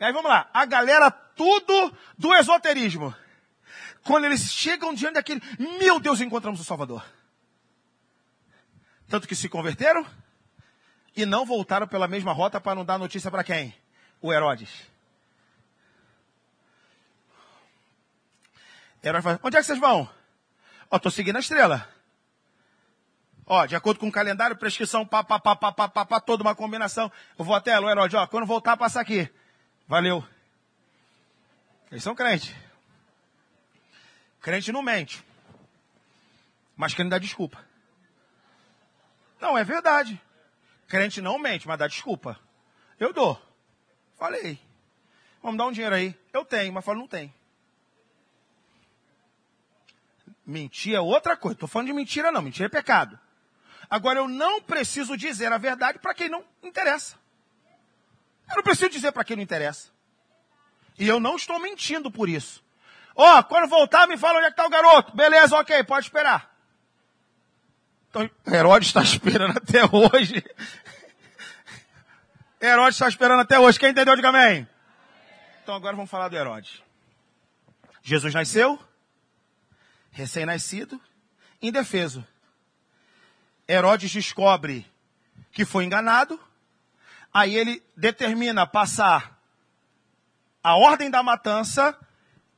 E 0.00 0.04
aí 0.04 0.12
vamos 0.12 0.30
lá. 0.30 0.48
A 0.52 0.64
galera 0.64 1.10
tudo 1.10 1.92
do 2.16 2.34
esoterismo. 2.34 3.14
Quando 4.04 4.24
eles 4.24 4.52
chegam 4.52 4.92
diante 4.92 5.14
daquele, 5.14 5.40
meu 5.78 6.00
Deus, 6.00 6.20
encontramos 6.20 6.60
o 6.60 6.64
Salvador. 6.64 7.04
Tanto 9.08 9.28
que 9.28 9.36
se 9.36 9.48
converteram 9.48 10.06
e 11.14 11.24
não 11.26 11.44
voltaram 11.44 11.86
pela 11.86 12.08
mesma 12.08 12.32
rota 12.32 12.60
para 12.60 12.74
não 12.74 12.84
dar 12.84 12.98
notícia 12.98 13.30
para 13.30 13.44
quem? 13.44 13.74
O 14.20 14.32
Herodes. 14.32 14.70
Herodes 19.04 19.24
fala, 19.24 19.40
onde 19.42 19.56
é 19.56 19.60
que 19.60 19.66
vocês 19.66 19.78
vão? 19.78 20.08
Ó, 20.90 20.98
tô 20.98 21.10
seguindo 21.10 21.36
a 21.36 21.40
estrela. 21.40 21.88
Ó, 23.46 23.66
de 23.66 23.76
acordo 23.76 24.00
com 24.00 24.08
o 24.08 24.12
calendário, 24.12 24.56
prescrição, 24.56 25.06
pá, 25.06 25.22
pá, 25.22 25.38
pá, 25.38 25.54
pá, 25.54 25.72
pá, 25.72 25.88
pá, 25.88 26.04
pá, 26.04 26.20
toda 26.20 26.42
uma 26.42 26.54
combinação. 26.54 27.10
Eu 27.38 27.44
vou 27.44 27.54
até, 27.54 27.78
o 27.78 27.90
Herodes, 27.90 28.14
ó, 28.14 28.26
quando 28.26 28.46
voltar, 28.46 28.76
passa 28.76 29.00
aqui. 29.00 29.28
Valeu. 29.86 30.24
Eles 31.90 32.02
são 32.02 32.14
crentes. 32.14 32.54
Crente 34.42 34.72
não 34.72 34.82
mente. 34.82 35.24
Mas 36.76 36.92
crente 36.92 37.10
dá 37.10 37.18
desculpa. 37.18 37.64
Não, 39.40 39.56
é 39.56 39.62
verdade. 39.62 40.20
Crente 40.88 41.22
não 41.22 41.38
mente, 41.38 41.66
mas 41.66 41.78
dá 41.78 41.86
desculpa. 41.86 42.38
Eu 42.98 43.12
dou. 43.12 43.40
Falei. 44.18 44.58
Vamos 45.40 45.56
dar 45.58 45.66
um 45.66 45.72
dinheiro 45.72 45.94
aí. 45.94 46.18
Eu 46.32 46.44
tenho, 46.44 46.72
mas 46.72 46.84
falo, 46.84 46.98
não 46.98 47.08
tem. 47.08 47.32
Mentir 50.44 50.94
é 50.94 51.00
outra 51.00 51.36
coisa. 51.36 51.54
Estou 51.54 51.68
falando 51.68 51.86
de 51.86 51.92
mentira, 51.92 52.32
não. 52.32 52.42
Mentira 52.42 52.66
é 52.66 52.68
pecado. 52.68 53.18
Agora, 53.88 54.18
eu 54.18 54.26
não 54.26 54.60
preciso 54.60 55.16
dizer 55.16 55.52
a 55.52 55.58
verdade 55.58 56.00
para 56.00 56.14
quem 56.14 56.28
não 56.28 56.44
interessa. 56.62 57.16
Eu 58.50 58.56
não 58.56 58.62
preciso 58.62 58.90
dizer 58.90 59.12
para 59.12 59.24
quem 59.24 59.36
não 59.36 59.42
interessa. 59.42 59.90
E 60.98 61.06
eu 61.06 61.20
não 61.20 61.36
estou 61.36 61.60
mentindo 61.60 62.10
por 62.10 62.28
isso. 62.28 62.62
Ó, 63.14 63.38
oh, 63.38 63.44
quando 63.44 63.68
voltar, 63.68 64.06
me 64.06 64.16
fala 64.16 64.38
onde 64.38 64.46
é 64.46 64.50
que 64.50 64.54
está 64.54 64.66
o 64.66 64.70
garoto. 64.70 65.14
Beleza, 65.14 65.56
ok, 65.56 65.84
pode 65.84 66.06
esperar. 66.06 66.50
Então, 68.08 68.28
Herodes 68.46 68.88
está 68.88 69.02
esperando 69.02 69.56
até 69.56 69.84
hoje. 69.84 70.44
Herodes 72.60 72.94
está 72.94 73.08
esperando 73.08 73.40
até 73.40 73.58
hoje. 73.58 73.78
Quem 73.78 73.90
entendeu, 73.90 74.14
diga 74.14 74.28
amém. 74.28 74.68
Então 75.62 75.74
agora 75.74 75.96
vamos 75.96 76.10
falar 76.10 76.28
do 76.28 76.36
Herodes. 76.36 76.82
Jesus 78.02 78.34
nasceu, 78.34 78.78
recém-nascido, 80.10 81.00
indefeso. 81.60 82.26
Herodes 83.68 84.10
descobre 84.10 84.86
que 85.52 85.64
foi 85.64 85.84
enganado, 85.84 86.38
aí 87.32 87.54
ele 87.54 87.82
determina 87.96 88.66
passar 88.66 89.38
a 90.62 90.76
ordem 90.76 91.10
da 91.10 91.22
matança, 91.22 91.96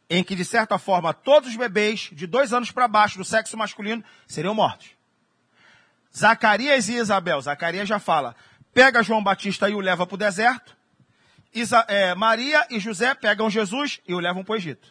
em 0.08 0.22
que, 0.22 0.34
de 0.34 0.44
certa 0.44 0.78
forma, 0.78 1.14
todos 1.14 1.50
os 1.50 1.56
bebês 1.56 2.10
de 2.12 2.26
dois 2.26 2.52
anos 2.52 2.70
para 2.70 2.86
baixo 2.86 3.18
do 3.18 3.24
sexo 3.24 3.56
masculino 3.56 4.04
seriam 4.26 4.54
mortos. 4.54 4.90
Zacarias 6.16 6.88
e 6.88 6.94
Isabel, 6.94 7.40
Zacarias 7.40 7.88
já 7.88 7.98
fala, 7.98 8.36
pega 8.72 9.02
João 9.02 9.22
Batista 9.22 9.68
e 9.68 9.74
o 9.74 9.80
leva 9.80 10.06
para 10.06 10.14
o 10.14 10.18
deserto. 10.18 10.76
Isa, 11.52 11.84
é, 11.88 12.14
Maria 12.14 12.66
e 12.70 12.78
José 12.78 13.14
pegam 13.14 13.48
Jesus 13.48 14.00
e 14.06 14.14
o 14.14 14.20
levam 14.20 14.44
para 14.44 14.52
o 14.52 14.56
Egito. 14.56 14.88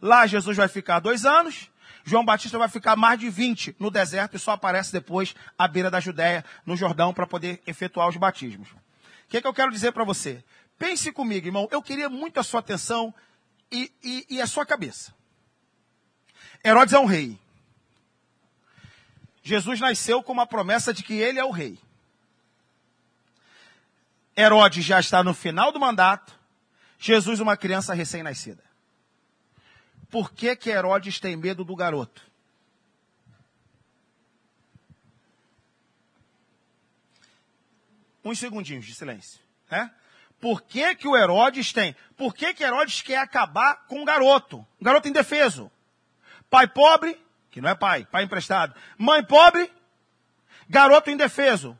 Lá 0.00 0.26
Jesus 0.26 0.56
vai 0.56 0.68
ficar 0.68 1.00
dois 1.00 1.24
anos. 1.24 1.70
João 2.04 2.24
Batista 2.24 2.58
vai 2.58 2.68
ficar 2.68 2.96
mais 2.96 3.18
de 3.18 3.30
20 3.30 3.76
no 3.78 3.90
deserto 3.90 4.36
e 4.36 4.38
só 4.38 4.52
aparece 4.52 4.92
depois 4.92 5.34
à 5.58 5.66
beira 5.66 5.90
da 5.90 6.00
Judéia, 6.00 6.44
no 6.66 6.76
Jordão, 6.76 7.14
para 7.14 7.26
poder 7.26 7.62
efetuar 7.66 8.08
os 8.08 8.16
batismos. 8.16 8.70
O 8.70 8.76
que, 9.28 9.38
é 9.38 9.40
que 9.40 9.46
eu 9.46 9.54
quero 9.54 9.72
dizer 9.72 9.92
para 9.92 10.04
você? 10.04 10.44
Pense 10.78 11.10
comigo, 11.10 11.46
irmão. 11.46 11.66
Eu 11.70 11.80
queria 11.80 12.10
muito 12.10 12.38
a 12.38 12.42
sua 12.42 12.60
atenção 12.60 13.14
e, 13.70 13.92
e, 14.02 14.26
e 14.30 14.40
a 14.40 14.46
sua 14.46 14.64
cabeça. 14.64 15.14
Herodes 16.64 16.94
é 16.94 16.98
um 16.98 17.04
rei. 17.04 17.38
Jesus 19.42 19.80
nasceu 19.80 20.22
com 20.22 20.32
uma 20.32 20.46
promessa 20.46 20.94
de 20.94 21.02
que 21.02 21.14
ele 21.14 21.38
é 21.38 21.44
o 21.44 21.50
rei. 21.50 21.78
Herodes 24.36 24.84
já 24.84 24.98
está 24.98 25.22
no 25.22 25.34
final 25.34 25.70
do 25.70 25.78
mandato. 25.78 26.38
Jesus, 26.98 27.40
uma 27.40 27.56
criança 27.56 27.92
recém-nascida. 27.92 28.64
Por 30.10 30.32
que, 30.32 30.56
que 30.56 30.70
Herodes 30.70 31.20
tem 31.20 31.36
medo 31.36 31.64
do 31.64 31.76
garoto? 31.76 32.22
Uns 38.24 38.38
segundinhos 38.38 38.86
de 38.86 38.94
silêncio. 38.94 39.38
Né? 39.70 39.92
Por 40.44 40.60
que, 40.60 40.94
que 40.96 41.08
o 41.08 41.16
Herodes 41.16 41.72
tem? 41.72 41.96
Por 42.18 42.34
que, 42.34 42.52
que 42.52 42.62
Herodes 42.62 43.00
quer 43.00 43.16
acabar 43.16 43.86
com 43.86 44.02
o 44.02 44.04
garoto? 44.04 44.58
Um 44.78 44.84
garoto 44.84 45.08
indefeso. 45.08 45.72
Pai 46.50 46.66
pobre, 46.66 47.18
que 47.50 47.62
não 47.62 47.70
é 47.70 47.74
pai, 47.74 48.04
pai 48.04 48.24
emprestado. 48.24 48.74
Mãe 48.98 49.24
pobre, 49.24 49.72
garoto 50.68 51.08
indefeso. 51.08 51.78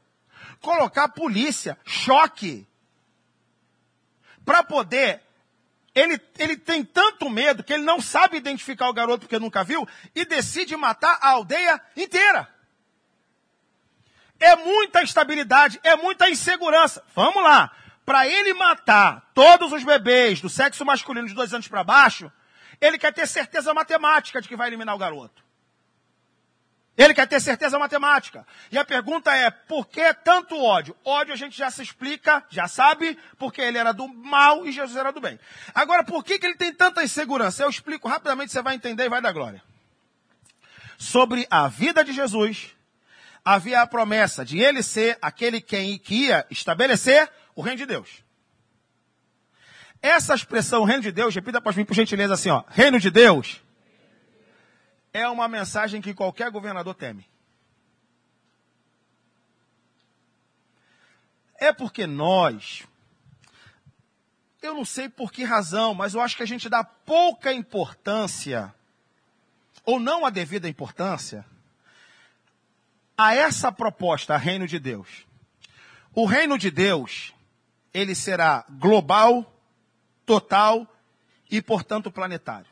Colocar 0.63 1.09
polícia, 1.09 1.79
choque. 1.85 2.67
Para 4.47 4.65
poder. 4.65 5.21
Ele, 5.95 6.19
ele 6.39 6.57
tem 6.57 6.83
tanto 6.83 7.29
medo 7.29 7.63
que 7.63 7.75
ele 7.75 7.85
não 7.85 8.01
sabe 8.01 8.39
identificar 8.39 8.89
o 8.89 8.95
garoto 8.95 9.27
porque 9.27 9.39
nunca 9.39 9.63
viu 9.63 9.87
e 10.15 10.25
decide 10.25 10.75
matar 10.75 11.19
a 11.21 11.33
aldeia 11.33 11.79
inteira. 11.95 12.49
É 14.41 14.57
muita 14.57 15.03
instabilidade, 15.03 15.79
é 15.83 15.95
muita 15.97 16.31
insegurança. 16.31 17.05
Vamos 17.15 17.43
lá 17.43 17.71
para 18.05 18.27
ele 18.27 18.53
matar 18.55 19.31
todos 19.35 19.73
os 19.73 19.83
bebês 19.83 20.41
do 20.41 20.49
sexo 20.49 20.85
masculino 20.85 21.27
de 21.27 21.35
dois 21.35 21.55
anos 21.55 21.69
para 21.69 21.83
baixo, 21.83 22.31
ele 22.81 22.99
quer 22.99 23.13
ter 23.13 23.27
certeza 23.27 23.73
matemática 23.73 24.41
de 24.41 24.49
que 24.49 24.57
vai 24.57 24.69
eliminar 24.69 24.95
o 24.95 24.99
garoto. 24.99 25.43
Ele 26.97 27.13
quer 27.13 27.27
ter 27.27 27.41
certeza 27.41 27.77
matemática. 27.77 28.47
E 28.71 28.79
a 28.79 28.85
pergunta 28.85 29.35
é, 29.35 29.51
por 29.51 29.87
que 29.89 30.15
tanto 30.15 30.57
ódio? 30.63 30.97
Ódio 31.05 31.35
a 31.35 31.37
gente 31.37 31.57
já 31.57 31.69
se 31.69 31.83
explica, 31.83 32.45
já 32.49 32.69
sabe, 32.69 33.19
porque 33.37 33.61
ele 33.61 33.79
era 33.79 33.93
do 33.93 34.07
mal 34.07 34.65
e 34.65 34.71
Jesus 34.71 34.97
era 34.97 35.11
do 35.11 35.21
bem. 35.21 35.39
Agora, 35.75 36.05
por 36.05 36.23
que, 36.23 36.39
que 36.39 36.47
ele 36.47 36.57
tem 36.57 36.73
tanta 36.73 37.03
insegurança? 37.03 37.65
Eu 37.65 37.71
explico 37.71 38.09
rapidamente, 38.09 38.53
você 38.53 38.63
vai 38.63 38.77
entender 38.77 39.05
e 39.05 39.09
vai 39.09 39.21
dar 39.21 39.33
glória. 39.33 39.61
Sobre 40.97 41.47
a 41.51 41.67
vida 41.67 42.05
de 42.05 42.13
Jesus, 42.13 42.77
havia 43.45 43.81
a 43.81 43.87
promessa 43.89 44.45
de 44.45 44.61
ele 44.61 44.81
ser 44.81 45.19
aquele 45.21 45.61
quem 45.61 45.99
que 45.99 46.27
ia 46.27 46.47
estabelecer 46.49 47.29
o 47.55 47.63
reino 47.63 47.79
de 47.79 47.87
Deus. 47.87 48.25
Essa 50.01 50.35
expressão 50.35 50.85
reino 50.85 51.03
de 51.03 51.13
Deus, 51.13 51.35
repita 51.35 51.61
para 51.61 51.73
mim 51.73 51.85
por 51.85 51.95
gentileza 51.95 52.35
assim, 52.35 52.51
ó, 52.51 52.63
reino 52.69 53.01
de 53.01 53.11
Deus, 53.11 53.63
é 55.13 55.29
uma 55.29 55.49
mensagem 55.49 56.03
que 56.03 56.13
qualquer 56.13 56.51
governador 56.51 56.95
teme. 56.95 57.27
É 61.57 61.73
porque 61.73 62.07
nós, 62.07 62.83
eu 64.61 64.75
não 64.75 64.85
sei 64.85 65.09
por 65.09 65.33
que 65.33 65.45
razão, 65.45 65.95
mas 65.95 66.15
eu 66.15 66.21
acho 66.21 66.37
que 66.37 66.43
a 66.43 66.47
gente 66.47 66.69
dá 66.69 66.83
pouca 66.85 67.53
importância, 67.53 68.75
ou 69.85 69.99
não 69.99 70.27
a 70.27 70.31
devida 70.31 70.69
importância, 70.69 71.47
a 73.17 73.35
essa 73.35 73.71
proposta, 73.71 74.35
a 74.35 74.37
reino 74.37 74.67
de 74.67 74.79
Deus. 74.79 75.27
O 76.13 76.27
reino 76.27 76.59
de 76.59 76.71
Deus 76.71 77.34
ele 77.95 78.15
será 78.15 78.65
global, 78.69 79.51
total 80.27 80.87
e, 81.49 81.63
portanto, 81.63 82.11
planetário. 82.11 82.67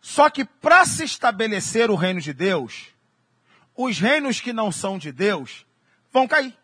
Só 0.00 0.30
que 0.30 0.44
para 0.44 0.86
se 0.86 1.04
estabelecer 1.04 1.90
o 1.90 1.94
reino 1.94 2.20
de 2.20 2.32
Deus, 2.32 2.88
os 3.76 3.98
reinos 3.98 4.40
que 4.40 4.52
não 4.52 4.72
são 4.72 4.98
de 4.98 5.12
Deus 5.12 5.66
vão 6.10 6.26
cair. 6.26 6.56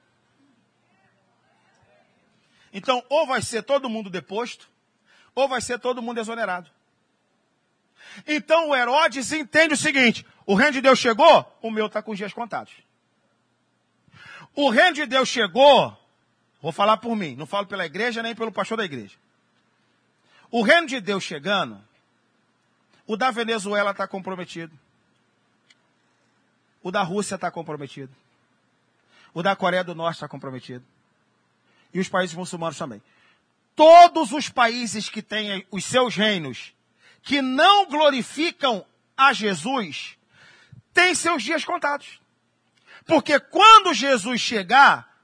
Então, 2.73 3.05
ou 3.09 3.27
vai 3.27 3.42
ser 3.42 3.62
todo 3.62 3.88
mundo 3.90 4.09
deposto, 4.09 4.69
ou 5.35 5.47
vai 5.47 5.61
ser 5.61 5.79
todo 5.79 6.03
mundo 6.03 6.19
exonerado. 6.19 6.71
Então 8.27 8.71
o 8.71 8.77
Herodes 8.77 9.33
entende 9.33 9.75
o 9.75 9.77
seguinte: 9.77 10.27
o 10.47 10.55
reino 10.55 10.73
de 10.73 10.81
Deus 10.81 10.99
chegou, 10.99 11.59
o 11.61 11.71
meu 11.71 11.87
está 11.87 12.01
com 12.01 12.12
os 12.12 12.19
dias 12.19 12.33
contados. 12.33 12.73
O 14.55 14.71
reino 14.71 14.95
de 14.95 15.07
Deus 15.07 15.29
chegou, 15.29 15.97
Vou 16.67 16.73
falar 16.73 16.97
por 16.97 17.15
mim, 17.15 17.37
não 17.37 17.47
falo 17.47 17.65
pela 17.69 17.87
igreja 17.87 18.25
nem 18.25 18.35
pelo 18.35 18.51
pastor 18.51 18.77
da 18.77 18.85
igreja. 18.85 19.15
O 20.51 20.63
reino 20.63 20.89
de 20.89 21.01
Deus 21.01 21.23
chegando, 21.23 21.81
o 23.07 23.17
da 23.17 23.31
Venezuela 23.31 23.93
está 23.93 24.09
comprometido. 24.09 24.77
O 26.83 26.91
da 26.91 27.05
Rússia 27.05 27.37
está 27.37 27.53
comprometido. 27.53 28.13
O 29.33 29.45
da 29.45 29.55
Coreia 29.55 29.85
do 29.85 29.95
Norte 29.95 30.17
está 30.17 30.27
comprometido. 30.27 30.85
E 31.95 32.01
os 32.01 32.09
países 32.09 32.35
muçulmanos 32.35 32.77
também. 32.77 33.01
Todos 33.77 34.33
os 34.33 34.49
países 34.49 35.09
que 35.09 35.23
têm 35.23 35.65
os 35.71 35.85
seus 35.85 36.17
reinos, 36.17 36.75
que 37.23 37.41
não 37.41 37.87
glorificam 37.87 38.85
a 39.17 39.33
Jesus, 39.33 40.19
têm 40.93 41.14
seus 41.14 41.45
dias 41.45 41.64
contados. 41.64 42.21
Porque 43.07 43.39
quando 43.39 43.95
Jesus 43.95 44.41
chegar, 44.41 45.16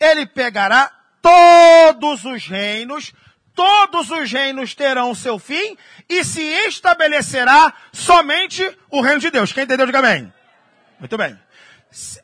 ele 0.00 0.26
pegará 0.26 0.90
todos 1.20 2.24
os 2.24 2.46
reinos, 2.46 3.12
todos 3.54 4.10
os 4.10 4.32
reinos 4.32 4.74
terão 4.74 5.14
seu 5.14 5.38
fim 5.38 5.76
e 6.08 6.24
se 6.24 6.40
estabelecerá 6.40 7.74
somente 7.92 8.76
o 8.90 9.02
reino 9.02 9.20
de 9.20 9.30
Deus. 9.30 9.52
Quem 9.52 9.64
entendeu, 9.64 9.86
diga 9.86 9.98
amém. 9.98 10.32
Muito 10.98 11.16
bem. 11.18 11.38
Se, 11.90 12.20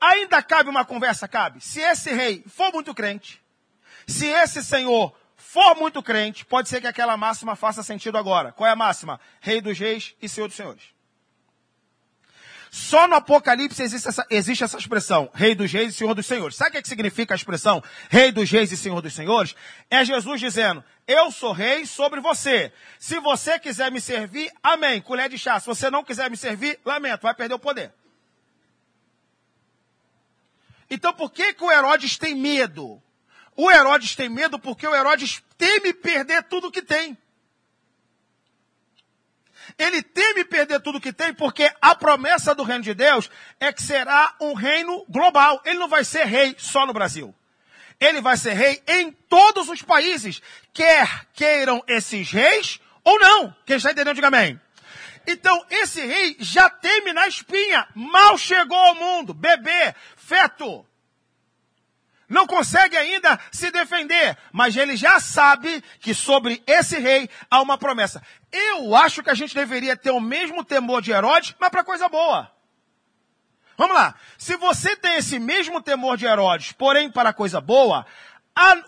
ainda 0.00 0.42
cabe 0.42 0.68
uma 0.68 0.84
conversa? 0.84 1.28
Cabe. 1.28 1.60
Se 1.60 1.80
esse 1.80 2.10
rei 2.10 2.42
for 2.46 2.72
muito 2.72 2.92
crente, 2.92 3.40
se 4.06 4.26
esse 4.26 4.64
senhor 4.64 5.14
for 5.36 5.76
muito 5.76 6.02
crente, 6.02 6.44
pode 6.44 6.68
ser 6.68 6.80
que 6.80 6.86
aquela 6.86 7.16
máxima 7.16 7.54
faça 7.56 7.82
sentido 7.82 8.18
agora. 8.18 8.52
Qual 8.52 8.68
é 8.68 8.72
a 8.72 8.76
máxima? 8.76 9.20
Rei 9.40 9.60
dos 9.60 9.78
reis 9.78 10.14
e 10.20 10.28
Senhor 10.28 10.48
dos 10.48 10.56
senhores. 10.56 10.82
Só 12.70 13.08
no 13.08 13.16
Apocalipse 13.16 13.82
existe 13.82 14.08
essa, 14.08 14.24
existe 14.30 14.62
essa 14.62 14.78
expressão, 14.78 15.28
Rei 15.34 15.56
dos 15.56 15.72
Reis 15.72 15.92
e 15.92 15.96
Senhor 15.96 16.14
dos 16.14 16.24
Senhores. 16.24 16.54
Sabe 16.54 16.68
o 16.68 16.72
que, 16.72 16.78
é 16.78 16.82
que 16.82 16.88
significa 16.88 17.34
a 17.34 17.36
expressão 17.36 17.82
Rei 18.08 18.30
dos 18.30 18.48
Reis 18.48 18.70
e 18.70 18.76
Senhor 18.76 19.02
dos 19.02 19.12
Senhores? 19.12 19.56
É 19.90 20.04
Jesus 20.04 20.38
dizendo, 20.40 20.84
eu 21.04 21.32
sou 21.32 21.50
rei 21.50 21.84
sobre 21.84 22.20
você. 22.20 22.72
Se 22.96 23.18
você 23.18 23.58
quiser 23.58 23.90
me 23.90 24.00
servir, 24.00 24.52
amém, 24.62 25.00
colher 25.00 25.28
de 25.28 25.36
chá. 25.36 25.58
Se 25.58 25.66
você 25.66 25.90
não 25.90 26.04
quiser 26.04 26.30
me 26.30 26.36
servir, 26.36 26.78
lamento, 26.84 27.22
vai 27.22 27.34
perder 27.34 27.54
o 27.54 27.58
poder. 27.58 27.92
Então 30.88 31.12
por 31.12 31.32
que, 31.32 31.52
que 31.52 31.64
o 31.64 31.72
Herodes 31.72 32.16
tem 32.16 32.36
medo? 32.36 33.02
O 33.56 33.68
Herodes 33.68 34.14
tem 34.14 34.28
medo 34.28 34.60
porque 34.60 34.86
o 34.86 34.94
Herodes 34.94 35.42
teme 35.58 35.92
perder 35.92 36.44
tudo 36.44 36.70
que 36.70 36.82
tem. 36.82 37.18
Ele 39.80 40.02
teme 40.02 40.44
perder 40.44 40.78
tudo 40.80 41.00
que 41.00 41.10
tem, 41.10 41.32
porque 41.32 41.72
a 41.80 41.94
promessa 41.94 42.54
do 42.54 42.62
reino 42.62 42.84
de 42.84 42.92
Deus 42.92 43.30
é 43.58 43.72
que 43.72 43.82
será 43.82 44.34
um 44.38 44.52
reino 44.52 45.06
global. 45.08 45.58
Ele 45.64 45.78
não 45.78 45.88
vai 45.88 46.04
ser 46.04 46.26
rei 46.26 46.54
só 46.58 46.84
no 46.84 46.92
Brasil. 46.92 47.34
Ele 47.98 48.20
vai 48.20 48.36
ser 48.36 48.52
rei 48.52 48.82
em 48.86 49.10
todos 49.10 49.70
os 49.70 49.80
países, 49.80 50.42
quer 50.74 51.26
queiram 51.32 51.82
esses 51.88 52.30
reis 52.30 52.78
ou 53.02 53.18
não. 53.18 53.56
Quem 53.64 53.78
está 53.78 53.90
entendendo, 53.90 54.16
diga 54.16 54.26
amém. 54.28 54.60
Então, 55.26 55.64
esse 55.70 56.04
rei 56.04 56.36
já 56.38 56.68
teme 56.68 57.14
na 57.14 57.26
espinha, 57.26 57.88
mal 57.94 58.36
chegou 58.36 58.76
ao 58.76 58.94
mundo, 58.94 59.32
bebê, 59.32 59.94
feto 60.14 60.86
não 62.30 62.46
consegue 62.46 62.96
ainda 62.96 63.38
se 63.50 63.72
defender, 63.72 64.38
mas 64.52 64.76
ele 64.76 64.96
já 64.96 65.18
sabe 65.18 65.82
que 65.98 66.14
sobre 66.14 66.62
esse 66.64 66.96
rei 66.96 67.28
há 67.50 67.60
uma 67.60 67.76
promessa. 67.76 68.22
Eu 68.52 68.94
acho 68.94 69.20
que 69.20 69.30
a 69.30 69.34
gente 69.34 69.52
deveria 69.52 69.96
ter 69.96 70.12
o 70.12 70.20
mesmo 70.20 70.64
temor 70.64 71.02
de 71.02 71.10
Herodes, 71.10 71.56
mas 71.58 71.70
para 71.70 71.82
coisa 71.82 72.08
boa. 72.08 72.50
Vamos 73.76 73.96
lá. 73.96 74.14
Se 74.38 74.56
você 74.56 74.94
tem 74.94 75.16
esse 75.16 75.40
mesmo 75.40 75.82
temor 75.82 76.16
de 76.16 76.24
Herodes, 76.24 76.70
porém 76.70 77.10
para 77.10 77.32
coisa 77.32 77.60
boa, 77.60 78.06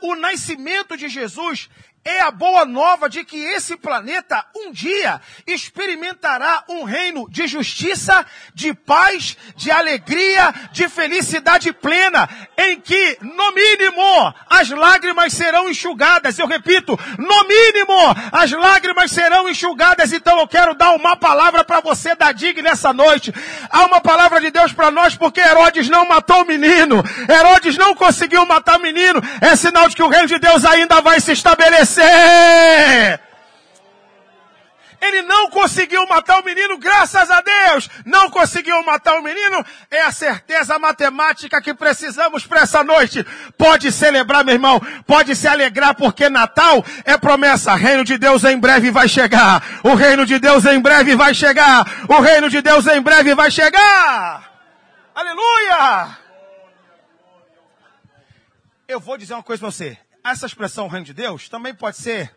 o 0.03 0.15
nascimento 0.15 0.97
de 0.97 1.09
Jesus 1.09 1.69
é 2.05 2.21
a 2.21 2.31
boa 2.33 2.65
nova 2.65 3.09
de 3.09 3.25
que 3.25 3.37
esse 3.37 3.77
planeta 3.77 4.45
um 4.57 4.73
dia 4.73 5.21
experimentará 5.47 6.65
um 6.69 6.83
reino 6.83 7.29
de 7.31 7.47
justiça, 7.47 8.27
de 8.53 8.75
paz, 8.75 9.37
de 9.55 9.71
alegria, 9.71 10.53
de 10.73 10.89
felicidade 10.89 11.73
plena, 11.73 12.29
em 12.59 12.81
que, 12.81 13.19
no 13.21 13.53
mínimo, 13.53 14.35
as 14.51 14.69
lágrimas 14.71 15.33
serão 15.33 15.69
enxugadas. 15.69 16.39
Eu 16.39 16.49
repito, 16.49 16.99
no 17.19 17.45
mínimo, 17.47 17.95
as 18.33 18.51
lágrimas 18.51 19.13
serão 19.13 19.49
enxugadas. 19.49 20.13
Então 20.13 20.41
eu 20.41 20.49
quero 20.49 20.75
dar 20.75 20.93
uma 20.93 21.17
palavra 21.17 21.63
para 21.63 21.81
você 21.81 22.17
da 22.17 22.33
DIG 22.33 22.63
nessa 22.63 22.93
noite. 22.93 23.33
Há 23.71 23.85
uma 23.85 24.01
palavra 24.01 24.41
de 24.41 24.51
Deus 24.51 24.73
para 24.73 24.91
nós, 24.91 25.15
porque 25.15 25.41
Herodes 25.41 25.89
não 25.89 26.09
matou 26.09 26.43
o 26.43 26.47
menino. 26.47 27.03
Herodes 27.29 27.77
não 27.77 27.95
conseguiu 27.95 28.45
matar 28.45 28.79
o 28.79 28.83
menino. 28.83 29.23
É 29.41 29.55
sinal 29.55 29.89
de 29.89 29.95
que 29.95 30.03
o 30.03 30.09
reino 30.09 30.27
de 30.27 30.39
Deus 30.41 30.65
ainda 30.65 31.01
vai 31.01 31.21
se 31.21 31.31
estabelecer 31.31 31.92
ele 35.03 35.21
não 35.23 35.51
conseguiu 35.51 36.07
matar 36.07 36.39
o 36.39 36.45
menino, 36.45 36.79
graças 36.79 37.29
a 37.29 37.41
Deus. 37.41 37.91
Não 38.07 38.31
conseguiu 38.31 38.81
matar 38.85 39.19
o 39.19 39.23
menino. 39.23 39.67
É 39.91 40.01
a 40.01 40.13
certeza 40.13 40.79
matemática 40.79 41.61
que 41.61 41.75
precisamos 41.75 42.47
para 42.47 42.61
essa 42.61 42.85
noite. 42.85 43.27
Pode 43.59 43.91
celebrar, 43.91 44.45
meu 44.45 44.55
irmão. 44.55 44.81
Pode 45.05 45.35
se 45.35 45.49
alegrar, 45.49 45.97
porque 45.97 46.29
Natal 46.29 46.85
é 47.05 47.19
promessa. 47.19 47.75
Reino 47.75 48.05
de 48.05 48.17
Deus 48.17 48.45
em 48.45 48.57
breve 48.57 48.93
vai 48.93 49.09
chegar. 49.09 49.81
O 49.83 49.95
reino 49.95 50.25
de 50.25 50.39
Deus 50.39 50.65
em 50.67 50.81
breve 50.81 51.17
vai 51.17 51.35
chegar. 51.35 51.85
O 52.09 52.21
reino 52.21 52.49
de 52.49 52.63
Deus 52.63 52.87
em 52.87 53.03
breve 53.03 53.35
vai 53.35 53.51
chegar. 53.51 54.53
Aleluia! 55.13 56.17
Eu 58.87 59.01
vou 59.01 59.19
dizer 59.19 59.35
uma 59.35 59.43
coisa 59.43 59.61
para 59.61 59.71
você 59.71 59.99
essa 60.25 60.47
expressão 60.47 60.89
reino 60.89 61.07
de 61.07 61.15
Deus 61.15 61.49
também 61.49 61.75
pode 61.75 61.97
ser 61.97 62.35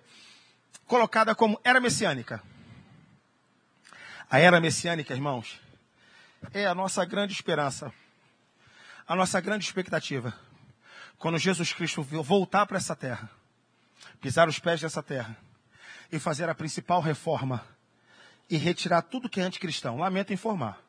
colocada 0.88 1.36
como 1.36 1.60
era 1.64 1.80
messiânica. 1.80 2.42
A 4.30 4.40
era 4.40 4.60
messiânica, 4.60 5.14
irmãos, 5.14 5.60
é 6.54 6.66
a 6.66 6.76
nossa 6.76 7.06
grande 7.06 7.34
esperança, 7.34 7.94
a 9.08 9.16
nossa 9.16 9.40
grande 9.40 9.66
expectativa. 9.66 10.34
Quando 11.18 11.38
Jesus 11.38 11.74
Cristo 11.74 12.02
voltar 12.02 12.66
para 12.66 12.78
essa 12.78 12.96
terra, 12.96 13.30
pisar 14.20 14.48
os 14.48 14.60
pés 14.60 14.82
dessa 14.82 15.02
terra 15.02 15.38
e 16.12 16.20
fazer 16.20 16.50
a 16.50 16.56
principal 16.56 17.02
reforma 17.02 17.66
e 18.50 18.58
retirar 18.58 19.02
tudo 19.04 19.30
que 19.30 19.40
é 19.40 19.44
anticristão. 19.44 19.98
Lamento 19.98 20.34
informar. 20.34 20.85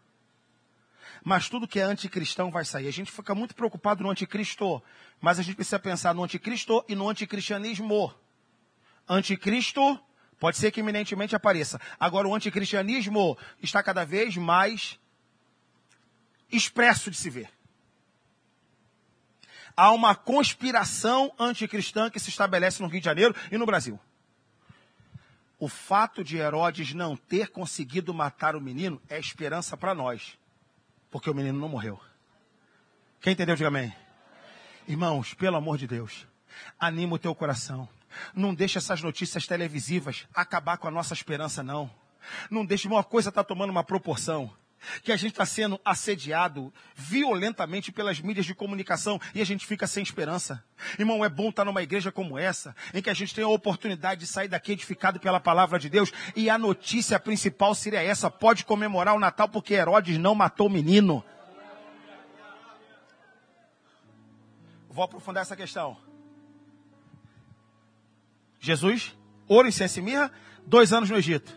Mas 1.29 1.49
tudo 1.49 1.67
que 1.67 1.81
é 1.81 1.83
anticristão 1.83 2.53
vai 2.53 2.65
sair. 2.65 2.87
A 2.87 2.93
gente 2.93 3.11
fica 3.11 3.35
muito 3.35 3.53
preocupado 3.53 4.01
no 4.01 4.11
anticristo, 4.11 4.81
mas 5.21 5.41
a 5.41 5.43
gente 5.43 5.57
precisa 5.57 5.77
pensar 5.77 6.15
no 6.15 6.23
anticristo 6.23 6.85
e 6.89 6.95
no 6.95 7.09
anticristianismo. 7.09 8.15
Anticristo 9.09 9.99
pode 10.39 10.57
ser 10.57 10.71
que 10.71 10.79
iminentemente 10.79 11.35
apareça. 11.35 11.81
Agora, 11.99 12.29
o 12.29 12.35
anticristianismo 12.37 13.37
está 13.61 13.83
cada 13.83 14.05
vez 14.05 14.37
mais 14.37 15.01
expresso 16.49 17.11
de 17.11 17.17
se 17.17 17.29
ver. 17.29 17.51
Há 19.77 19.91
uma 19.91 20.15
conspiração 20.15 21.35
anticristã 21.37 22.09
que 22.09 22.21
se 22.21 22.31
estabelece 22.31 22.81
no 22.81 22.87
Rio 22.87 23.01
de 23.01 23.05
Janeiro 23.05 23.35
e 23.51 23.59
no 23.59 23.67
Brasil. 23.67 23.99
O 25.59 25.67
fato 25.67 26.23
de 26.23 26.37
Herodes 26.37 26.95
não 26.95 27.17
ter 27.17 27.49
conseguido 27.49 28.15
matar 28.15 28.55
o 28.55 28.61
menino 28.61 29.03
é 29.09 29.19
esperança 29.19 29.77
para 29.77 29.93
nós 29.93 30.39
porque 31.17 31.31
o 31.31 31.35
menino 31.35 31.59
não 31.59 31.67
morreu. 31.67 31.99
Quem 33.23 33.33
entendeu, 33.33 33.57
diga 33.57 33.69
amém. 33.69 33.91
Irmãos, 34.87 35.33
pelo 35.33 35.57
amor 35.57 35.79
de 35.79 35.87
Deus, 35.87 36.27
anima 36.79 37.15
o 37.15 37.19
teu 37.19 37.35
coração. 37.35 37.89
Não 38.35 38.55
deixe 38.55 38.77
essas 38.77 39.01
notícias 39.01 39.47
televisivas 39.47 40.29
acabar 40.35 40.77
com 40.77 40.89
a 40.89 40.91
nossa 40.91 41.15
esperança, 41.15 41.63
não. 41.63 41.91
Não 42.51 42.67
deixe, 42.67 42.87
uma 42.87 43.03
coisa 43.03 43.31
está 43.31 43.43
tomando 43.43 43.71
uma 43.71 43.83
proporção 43.83 44.53
que 45.03 45.13
a 45.13 45.17
gente 45.17 45.33
está 45.33 45.47
sendo 45.47 45.81
assediado 45.85 46.73
violentamente 46.95 47.93
pelas 47.93 48.21
mídias 48.21 48.47
de 48.47 48.55
comunicação 48.55 49.21
e 49.35 49.41
a 49.41 49.47
gente 49.47 49.67
fica 49.67 49.87
sem 49.87 50.03
esperança. 50.03 50.63
Irmão, 50.99 51.25
é 51.25 51.29
bom 51.29 51.51
estar 51.51 51.65
numa 51.65 51.83
igreja 51.83 52.13
como 52.13 52.39
essa, 52.39 52.75
em 52.93 53.03
que 53.03 53.11
a 53.11 53.15
gente 53.15 53.35
tem 53.35 53.45
a 53.45 53.49
oportunidade 53.49 54.21
de 54.21 54.27
sair 54.27 54.49
daqui 54.49 54.73
edificado 54.73 55.19
pela 55.19 55.41
palavra 55.41 55.79
de 55.79 55.89
Deus 55.89 56.13
e 56.35 56.51
a 56.51 56.59
notícia 56.59 57.19
principal 57.19 57.75
seria 57.75 58.03
essa: 58.03 58.31
pode 58.31 58.65
comemorar 58.65 59.15
o 59.15 59.21
Natal 59.21 59.49
porque 59.49 59.75
Herodes 59.75 60.19
não 60.19 60.35
matou 60.35 60.67
o 60.67 60.71
menino. 60.71 61.25
Vou 64.91 65.05
aprofundar 65.05 65.43
essa 65.43 65.55
questão. 65.55 65.97
Jesus, 68.59 69.15
ouro, 69.47 69.69
incenso 69.69 69.99
e 69.99 70.03
mirra, 70.03 70.33
dois 70.67 70.93
anos 70.93 71.11
no 71.11 71.17
Egito. 71.17 71.53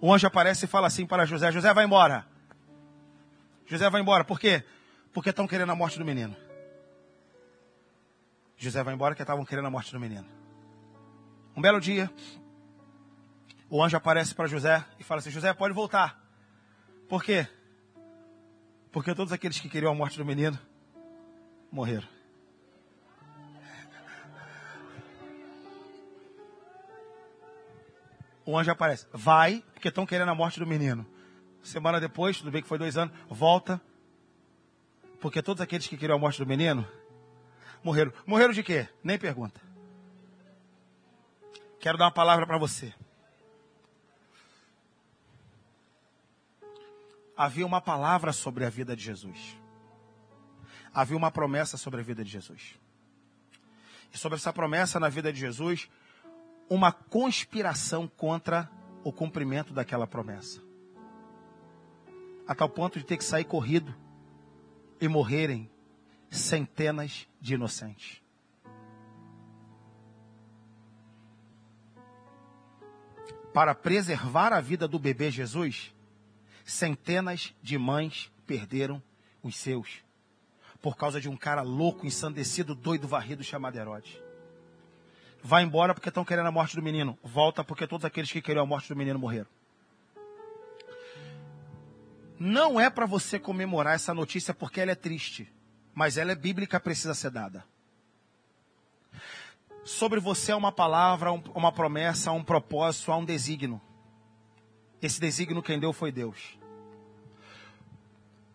O 0.00 0.12
anjo 0.12 0.26
aparece 0.26 0.66
e 0.66 0.68
fala 0.68 0.86
assim 0.86 1.04
para 1.04 1.26
José: 1.26 1.50
José, 1.50 1.74
vai 1.74 1.84
embora. 1.84 2.26
José 3.66 3.90
vai 3.90 4.00
embora. 4.00 4.24
Por 4.24 4.38
quê? 4.38 4.64
Porque 5.12 5.30
estão 5.30 5.46
querendo 5.46 5.72
a 5.72 5.74
morte 5.74 5.98
do 5.98 6.04
menino. 6.04 6.36
José 8.56 8.82
vai 8.82 8.94
embora 8.94 9.12
porque 9.12 9.22
estavam 9.22 9.44
querendo 9.44 9.66
a 9.66 9.70
morte 9.70 9.92
do 9.92 10.00
menino. 10.00 10.26
Um 11.54 11.60
belo 11.60 11.80
dia, 11.80 12.10
o 13.68 13.82
anjo 13.82 13.96
aparece 13.96 14.34
para 14.34 14.46
José 14.46 14.84
e 14.98 15.04
fala 15.04 15.20
assim: 15.20 15.30
José, 15.30 15.52
pode 15.52 15.74
voltar. 15.74 16.22
Por 17.08 17.22
quê? 17.22 17.46
Porque 18.92 19.14
todos 19.14 19.32
aqueles 19.32 19.58
que 19.60 19.68
queriam 19.68 19.92
a 19.92 19.94
morte 19.94 20.16
do 20.16 20.24
menino 20.24 20.58
morreram. 21.70 22.08
O 28.44 28.56
anjo 28.56 28.70
aparece: 28.70 29.06
Vai, 29.12 29.62
porque 29.74 29.88
estão 29.88 30.06
querendo 30.06 30.30
a 30.30 30.34
morte 30.34 30.60
do 30.60 30.66
menino. 30.66 31.06
Semana 31.66 31.98
depois, 31.98 32.38
tudo 32.38 32.52
bem 32.52 32.62
que 32.62 32.68
foi 32.68 32.78
dois 32.78 32.96
anos, 32.96 33.12
volta. 33.28 33.80
Porque 35.20 35.42
todos 35.42 35.60
aqueles 35.60 35.88
que 35.88 35.96
queriam 35.96 36.16
a 36.16 36.18
morte 36.18 36.38
do 36.38 36.46
menino 36.46 36.86
morreram. 37.82 38.12
Morreram 38.24 38.52
de 38.52 38.62
quê? 38.62 38.88
Nem 39.02 39.18
pergunta. 39.18 39.60
Quero 41.80 41.98
dar 41.98 42.04
uma 42.04 42.12
palavra 42.12 42.46
para 42.46 42.56
você. 42.56 42.94
Havia 47.36 47.66
uma 47.66 47.80
palavra 47.80 48.32
sobre 48.32 48.64
a 48.64 48.70
vida 48.70 48.94
de 48.94 49.02
Jesus. 49.02 49.58
Havia 50.94 51.16
uma 51.16 51.32
promessa 51.32 51.76
sobre 51.76 52.00
a 52.00 52.04
vida 52.04 52.22
de 52.22 52.30
Jesus. 52.30 52.78
E 54.14 54.16
sobre 54.16 54.36
essa 54.38 54.52
promessa 54.52 55.00
na 55.00 55.08
vida 55.08 55.32
de 55.32 55.40
Jesus, 55.40 55.90
uma 56.70 56.92
conspiração 56.92 58.06
contra 58.06 58.70
o 59.02 59.12
cumprimento 59.12 59.74
daquela 59.74 60.06
promessa. 60.06 60.65
A 62.46 62.54
tal 62.54 62.68
ponto 62.68 62.98
de 62.98 63.04
ter 63.04 63.16
que 63.16 63.24
sair 63.24 63.44
corrido 63.44 63.94
e 65.00 65.08
morrerem 65.08 65.70
centenas 66.30 67.26
de 67.40 67.54
inocentes. 67.54 68.22
Para 73.52 73.74
preservar 73.74 74.52
a 74.52 74.60
vida 74.60 74.86
do 74.86 74.98
bebê 74.98 75.30
Jesus, 75.30 75.94
centenas 76.64 77.54
de 77.62 77.78
mães 77.78 78.30
perderam 78.46 79.02
os 79.42 79.56
seus 79.56 80.04
por 80.86 80.96
causa 80.96 81.20
de 81.20 81.28
um 81.28 81.36
cara 81.36 81.62
louco, 81.62 82.06
ensandecido, 82.06 82.74
doido, 82.74 83.08
varrido 83.08 83.42
chamado 83.42 83.76
Herodes. 83.76 84.20
Vai 85.42 85.64
embora 85.64 85.94
porque 85.94 86.08
estão 86.08 86.24
querendo 86.24 86.46
a 86.46 86.52
morte 86.52 86.76
do 86.76 86.82
menino. 86.82 87.18
Volta 87.24 87.64
porque 87.64 87.86
todos 87.86 88.04
aqueles 88.04 88.30
que 88.30 88.42
queriam 88.42 88.62
a 88.62 88.66
morte 88.66 88.88
do 88.88 88.94
menino 88.94 89.18
morreram. 89.18 89.48
Não 92.38 92.78
é 92.78 92.90
para 92.90 93.06
você 93.06 93.38
comemorar 93.38 93.94
essa 93.94 94.12
notícia 94.12 94.52
porque 94.52 94.80
ela 94.80 94.92
é 94.92 94.94
triste, 94.94 95.50
mas 95.94 96.18
ela 96.18 96.32
é 96.32 96.34
bíblica, 96.34 96.78
precisa 96.78 97.14
ser 97.14 97.30
dada. 97.30 97.64
Sobre 99.84 100.20
você 100.20 100.52
é 100.52 100.56
uma 100.56 100.72
palavra, 100.72 101.32
uma 101.32 101.72
promessa, 101.72 102.32
um 102.32 102.42
propósito, 102.42 103.12
há 103.12 103.16
um 103.16 103.24
desígnio. 103.24 103.80
Esse 105.00 105.20
desígnio 105.20 105.62
quem 105.62 105.78
deu 105.78 105.92
foi 105.92 106.10
Deus. 106.10 106.58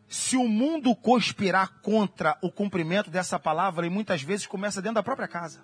Se 0.08 0.36
o 0.36 0.48
mundo 0.48 0.94
conspirar 0.94 1.80
contra 1.82 2.38
o 2.42 2.52
cumprimento 2.52 3.10
dessa 3.10 3.40
palavra, 3.40 3.88
e 3.88 3.90
muitas 3.90 4.22
vezes 4.22 4.46
começa 4.46 4.82
dentro 4.82 4.96
da 4.96 5.04
própria 5.04 5.28
casa. 5.28 5.64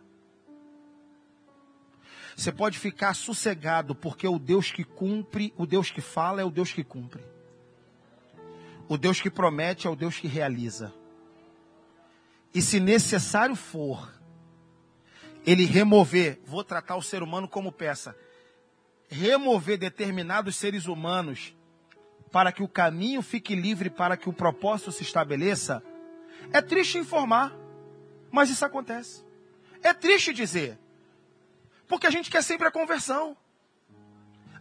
Você 2.35 2.51
pode 2.51 2.79
ficar 2.79 3.13
sossegado, 3.13 3.93
porque 3.93 4.27
o 4.27 4.39
Deus 4.39 4.71
que 4.71 4.85
cumpre, 4.85 5.53
o 5.57 5.65
Deus 5.65 5.91
que 5.91 5.99
fala 5.99 6.39
é 6.39 6.45
o 6.45 6.51
Deus 6.51 6.71
que 6.71 6.83
cumpre. 6.83 7.21
O 8.87 8.97
Deus 8.97 9.19
que 9.19 9.29
promete 9.29 9.87
é 9.87 9.89
o 9.89 9.95
Deus 9.95 10.17
que 10.17 10.27
realiza. 10.27 10.93
E 12.53 12.61
se 12.61 12.79
necessário 12.79 13.55
for, 13.55 14.11
ele 15.45 15.65
remover, 15.65 16.39
vou 16.45 16.63
tratar 16.63 16.95
o 16.95 17.01
ser 17.01 17.21
humano 17.21 17.47
como 17.47 17.71
peça, 17.71 18.15
remover 19.09 19.77
determinados 19.77 20.55
seres 20.55 20.85
humanos 20.85 21.55
para 22.31 22.51
que 22.51 22.63
o 22.63 22.67
caminho 22.67 23.21
fique 23.21 23.55
livre, 23.55 23.89
para 23.89 24.17
que 24.17 24.29
o 24.29 24.33
propósito 24.33 24.91
se 24.91 25.03
estabeleça, 25.03 25.83
é 26.51 26.61
triste 26.61 26.97
informar, 26.97 27.55
mas 28.31 28.49
isso 28.49 28.65
acontece. 28.65 29.25
É 29.81 29.93
triste 29.93 30.33
dizer, 30.33 30.77
porque 31.87 32.07
a 32.07 32.11
gente 32.11 32.29
quer 32.29 32.43
sempre 32.43 32.67
a 32.67 32.71
conversão, 32.71 33.35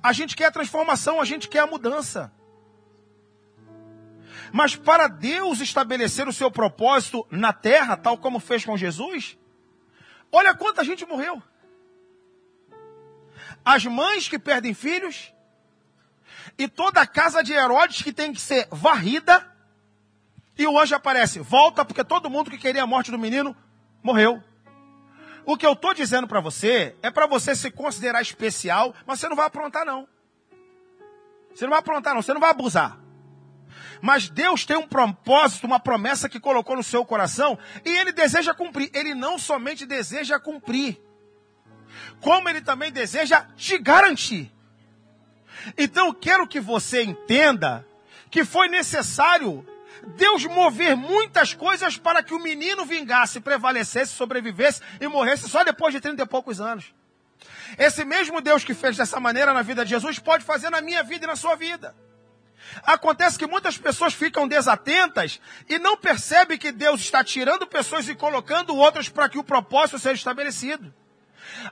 a 0.02 0.12
gente 0.12 0.36
quer 0.36 0.46
a 0.46 0.52
transformação, 0.52 1.20
a 1.20 1.24
gente 1.24 1.48
quer 1.48 1.60
a 1.60 1.66
mudança. 1.66 2.32
Mas 4.52 4.76
para 4.76 5.08
Deus 5.08 5.60
estabelecer 5.60 6.28
o 6.28 6.32
seu 6.32 6.50
propósito 6.50 7.26
na 7.30 7.52
terra, 7.52 7.96
tal 7.96 8.16
como 8.18 8.38
fez 8.38 8.64
com 8.64 8.76
Jesus, 8.76 9.36
olha 10.30 10.54
quanta 10.54 10.84
gente 10.84 11.04
morreu. 11.06 11.42
As 13.64 13.84
mães 13.84 14.28
que 14.28 14.38
perdem 14.38 14.74
filhos, 14.74 15.32
e 16.58 16.68
toda 16.68 17.00
a 17.00 17.06
casa 17.06 17.42
de 17.42 17.52
Herodes 17.52 18.02
que 18.02 18.12
tem 18.12 18.32
que 18.32 18.40
ser 18.40 18.66
varrida. 18.70 19.46
E 20.56 20.66
o 20.66 20.78
anjo 20.78 20.94
aparece, 20.94 21.38
volta, 21.38 21.84
porque 21.84 22.02
todo 22.02 22.30
mundo 22.30 22.50
que 22.50 22.56
queria 22.58 22.82
a 22.82 22.86
morte 22.86 23.10
do 23.10 23.18
menino 23.18 23.54
morreu. 24.02 24.42
O 25.44 25.56
que 25.56 25.66
eu 25.66 25.74
estou 25.74 25.92
dizendo 25.92 26.26
para 26.26 26.40
você 26.40 26.96
é 27.02 27.10
para 27.10 27.26
você 27.26 27.54
se 27.54 27.70
considerar 27.70 28.22
especial, 28.22 28.94
mas 29.06 29.20
você 29.20 29.28
não 29.28 29.36
vai 29.36 29.46
aprontar, 29.46 29.84
não. 29.84 30.08
Você 31.54 31.64
não 31.64 31.70
vai 31.70 31.78
aprontar, 31.78 32.14
não, 32.14 32.22
você 32.22 32.32
não 32.32 32.40
vai 32.40 32.50
abusar. 32.50 32.98
Mas 34.00 34.28
Deus 34.28 34.64
tem 34.64 34.76
um 34.76 34.86
propósito, 34.86 35.66
uma 35.66 35.80
promessa 35.80 36.28
que 36.28 36.40
colocou 36.40 36.76
no 36.76 36.82
seu 36.82 37.04
coração 37.04 37.58
e 37.84 37.90
Ele 37.90 38.12
deseja 38.12 38.54
cumprir. 38.54 38.90
Ele 38.92 39.14
não 39.14 39.38
somente 39.38 39.86
deseja 39.86 40.38
cumprir, 40.38 41.00
como 42.20 42.48
Ele 42.48 42.60
também 42.60 42.92
deseja 42.92 43.46
te 43.56 43.78
garantir. 43.78 44.52
Então 45.76 46.12
quero 46.12 46.46
que 46.46 46.60
você 46.60 47.02
entenda 47.02 47.86
que 48.30 48.44
foi 48.44 48.68
necessário 48.68 49.66
Deus 50.14 50.44
mover 50.44 50.96
muitas 50.96 51.54
coisas 51.54 51.96
para 51.96 52.22
que 52.22 52.34
o 52.34 52.38
menino 52.38 52.84
vingasse, 52.84 53.40
prevalecesse, 53.40 54.12
sobrevivesse 54.12 54.80
e 55.00 55.08
morresse 55.08 55.48
só 55.48 55.64
depois 55.64 55.92
de 55.92 56.00
trinta 56.00 56.22
e 56.22 56.26
poucos 56.26 56.60
anos. 56.60 56.94
Esse 57.76 58.04
mesmo 58.04 58.40
Deus 58.40 58.64
que 58.64 58.74
fez 58.74 58.96
dessa 58.96 59.18
maneira 59.18 59.52
na 59.52 59.62
vida 59.62 59.84
de 59.84 59.90
Jesus 59.90 60.18
pode 60.18 60.44
fazer 60.44 60.70
na 60.70 60.80
minha 60.80 61.02
vida 61.02 61.24
e 61.24 61.28
na 61.28 61.36
sua 61.36 61.56
vida. 61.56 61.94
Acontece 62.82 63.38
que 63.38 63.46
muitas 63.46 63.78
pessoas 63.78 64.14
ficam 64.14 64.46
desatentas 64.46 65.40
e 65.68 65.78
não 65.78 65.96
percebem 65.96 66.58
que 66.58 66.72
Deus 66.72 67.00
está 67.00 67.24
tirando 67.24 67.66
pessoas 67.66 68.08
e 68.08 68.14
colocando 68.14 68.76
outras 68.76 69.08
para 69.08 69.28
que 69.28 69.38
o 69.38 69.44
propósito 69.44 69.98
seja 69.98 70.14
estabelecido. 70.14 70.92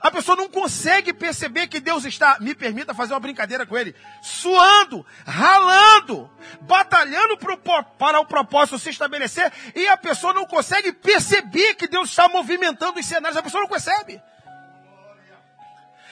A 0.01 0.09
pessoa 0.09 0.35
não 0.35 0.49
consegue 0.49 1.13
perceber 1.13 1.67
que 1.67 1.79
Deus 1.79 2.05
está, 2.05 2.37
me 2.39 2.55
permita 2.55 2.93
fazer 2.93 3.13
uma 3.13 3.19
brincadeira 3.19 3.65
com 3.65 3.77
ele, 3.77 3.95
suando, 4.21 5.05
ralando, 5.25 6.29
batalhando 6.61 7.37
pro, 7.37 7.57
para 7.57 8.19
o 8.19 8.25
propósito 8.25 8.79
se 8.79 8.89
estabelecer, 8.89 9.51
e 9.75 9.87
a 9.87 9.97
pessoa 9.97 10.33
não 10.33 10.45
consegue 10.45 10.91
perceber 10.93 11.75
que 11.75 11.87
Deus 11.87 12.09
está 12.09 12.27
movimentando 12.27 12.99
os 12.99 13.05
cenários, 13.05 13.37
a 13.37 13.43
pessoa 13.43 13.61
não 13.61 13.69
percebe. 13.69 14.21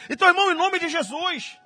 Então, 0.09 0.27
irmão, 0.27 0.51
em 0.51 0.55
nome 0.55 0.79
de 0.79 0.89
Jesus, 0.89 1.57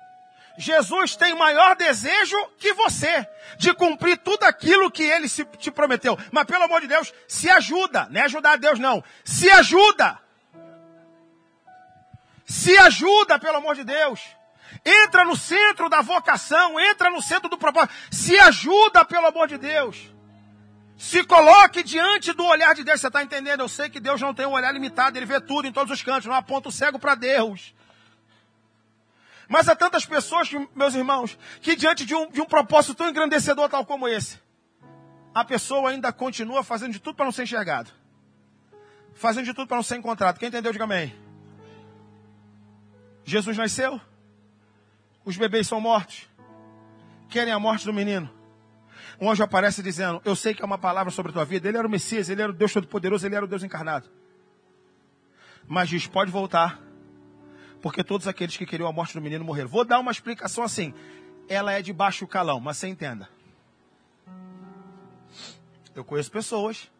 Jesus 0.58 1.14
tem 1.14 1.36
maior 1.36 1.76
desejo 1.76 2.36
que 2.58 2.74
você 2.74 3.24
de 3.56 3.72
cumprir 3.72 4.18
tudo 4.18 4.42
aquilo 4.42 4.90
que 4.90 5.04
ele 5.04 5.28
se, 5.28 5.44
te 5.44 5.70
prometeu. 5.70 6.18
Mas 6.32 6.44
pelo 6.46 6.64
amor 6.64 6.80
de 6.80 6.88
Deus, 6.88 7.14
se 7.28 7.48
ajuda, 7.48 8.08
não 8.10 8.20
é 8.20 8.24
ajudar 8.24 8.52
a 8.52 8.56
Deus 8.56 8.78
não, 8.78 9.02
se 9.24 9.48
ajuda. 9.48 10.18
Se 12.44 12.76
ajuda, 12.78 13.38
pelo 13.38 13.58
amor 13.58 13.76
de 13.76 13.84
Deus. 13.84 14.20
Entra 14.84 15.24
no 15.24 15.36
centro 15.36 15.88
da 15.88 16.00
vocação, 16.00 16.80
entra 16.80 17.08
no 17.08 17.22
centro 17.22 17.48
do 17.48 17.56
propósito. 17.56 17.94
Se 18.10 18.36
ajuda, 18.38 19.04
pelo 19.04 19.26
amor 19.26 19.46
de 19.46 19.58
Deus. 19.58 20.10
Se 20.96 21.22
coloque 21.22 21.84
diante 21.84 22.32
do 22.32 22.44
olhar 22.44 22.74
de 22.74 22.82
Deus. 22.82 23.00
Você 23.00 23.06
está 23.06 23.22
entendendo? 23.22 23.60
Eu 23.60 23.68
sei 23.68 23.88
que 23.88 24.00
Deus 24.00 24.20
não 24.20 24.34
tem 24.34 24.46
um 24.46 24.52
olhar 24.52 24.72
limitado, 24.72 25.16
Ele 25.16 25.26
vê 25.26 25.40
tudo 25.40 25.68
em 25.68 25.72
todos 25.72 25.92
os 25.92 26.02
cantos, 26.02 26.26
não 26.26 26.34
aponta 26.34 26.68
o 26.68 26.72
cego 26.72 26.98
para 26.98 27.14
Deus. 27.14 27.74
Mas 29.48 29.66
há 29.68 29.74
tantas 29.74 30.04
pessoas, 30.04 30.50
meus 30.74 30.94
irmãos, 30.94 31.38
que 31.62 31.74
diante 31.74 32.04
de 32.04 32.14
um, 32.14 32.30
de 32.30 32.40
um 32.40 32.44
propósito 32.44 32.94
tão 32.94 33.08
engrandecedor 33.08 33.68
tal 33.70 33.84
como 33.84 34.06
esse, 34.06 34.38
a 35.34 35.42
pessoa 35.42 35.90
ainda 35.90 36.12
continua 36.12 36.62
fazendo 36.62 36.92
de 36.92 36.98
tudo 36.98 37.16
para 37.16 37.24
não 37.24 37.32
ser 37.32 37.44
enxergado. 37.44 37.90
Fazendo 39.14 39.46
de 39.46 39.54
tudo 39.54 39.66
para 39.66 39.76
não 39.76 39.82
ser 39.82 39.96
encontrado. 39.96 40.38
Quem 40.38 40.48
entendeu, 40.48 40.70
diga 40.70 40.84
amém. 40.84 41.14
Jesus 43.24 43.56
nasceu, 43.56 44.00
os 45.24 45.36
bebês 45.36 45.66
são 45.66 45.80
mortos, 45.80 46.28
querem 47.28 47.52
a 47.52 47.58
morte 47.58 47.84
do 47.84 47.92
menino. 47.92 48.30
Um 49.20 49.30
anjo 49.30 49.42
aparece 49.42 49.82
dizendo: 49.82 50.20
Eu 50.24 50.36
sei 50.36 50.54
que 50.54 50.62
é 50.62 50.64
uma 50.64 50.78
palavra 50.78 51.10
sobre 51.10 51.30
a 51.30 51.32
tua 51.32 51.44
vida. 51.44 51.68
Ele 51.68 51.76
era 51.76 51.86
o 51.86 51.90
Messias, 51.90 52.28
ele 52.28 52.40
era 52.40 52.52
o 52.52 52.54
Deus 52.54 52.72
Todo-Poderoso, 52.72 53.26
ele 53.26 53.34
era 53.34 53.44
o 53.44 53.48
Deus 53.48 53.62
encarnado. 53.62 54.08
Mas 55.66 55.88
diz: 55.88 56.06
Pode 56.06 56.30
voltar, 56.30 56.80
porque 57.80 58.02
todos 58.02 58.26
aqueles 58.26 58.56
que 58.56 58.66
queriam 58.66 58.88
a 58.88 58.92
morte 58.92 59.14
do 59.14 59.20
menino 59.20 59.44
morreram. 59.44 59.68
Vou 59.68 59.84
dar 59.84 60.00
uma 60.00 60.10
explicação 60.10 60.64
assim: 60.64 60.94
ela 61.48 61.72
é 61.72 61.82
de 61.82 61.92
baixo 61.92 62.26
calão, 62.26 62.60
mas 62.60 62.76
você 62.76 62.88
entenda. 62.88 63.28
Eu 65.94 66.04
conheço 66.04 66.30
pessoas 66.30 66.90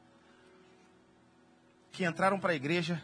que 1.93 2.05
entraram 2.05 2.39
para 2.39 2.53
a 2.53 2.57
igreja 2.57 3.03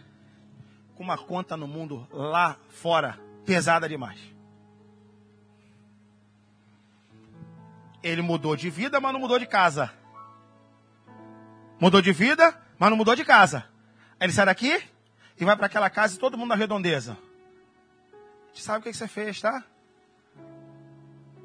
com 0.94 1.02
uma 1.02 1.18
conta 1.18 1.56
no 1.56 1.66
mundo 1.66 2.06
lá 2.10 2.56
fora 2.68 3.18
pesada 3.44 3.88
demais. 3.88 4.18
Ele 8.02 8.22
mudou 8.22 8.54
de 8.54 8.68
vida, 8.70 9.00
mas 9.00 9.12
não 9.12 9.20
mudou 9.20 9.38
de 9.38 9.46
casa. 9.46 9.92
Mudou 11.80 12.02
de 12.02 12.12
vida, 12.12 12.60
mas 12.78 12.90
não 12.90 12.96
mudou 12.96 13.16
de 13.16 13.24
casa. 13.24 13.64
Aí 14.20 14.26
ele 14.26 14.32
sai 14.32 14.46
daqui 14.46 14.82
e 15.38 15.44
vai 15.44 15.56
para 15.56 15.66
aquela 15.66 15.88
casa 15.88 16.14
e 16.14 16.18
todo 16.18 16.36
mundo 16.36 16.50
na 16.50 16.54
redondeza. 16.54 17.16
Você 18.54 18.62
sabe 18.62 18.78
o 18.78 18.82
que 18.82 18.94
você 18.94 19.08
fez, 19.08 19.40
tá? 19.40 19.64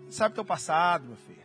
Você 0.05 0.17
sabe 0.17 0.31
o 0.33 0.35
teu 0.35 0.45
passado, 0.45 1.07
meu 1.07 1.17
filho. 1.17 1.39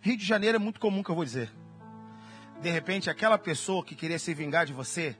Rio 0.00 0.16
de 0.16 0.24
Janeiro 0.24 0.56
é 0.56 0.58
muito 0.58 0.80
comum 0.80 1.02
que 1.02 1.10
eu 1.10 1.14
vou 1.14 1.24
dizer 1.24 1.50
de 2.64 2.70
repente 2.70 3.10
aquela 3.10 3.36
pessoa 3.36 3.84
que 3.84 3.94
queria 3.94 4.18
se 4.18 4.32
vingar 4.32 4.64
de 4.64 4.72
você 4.72 5.14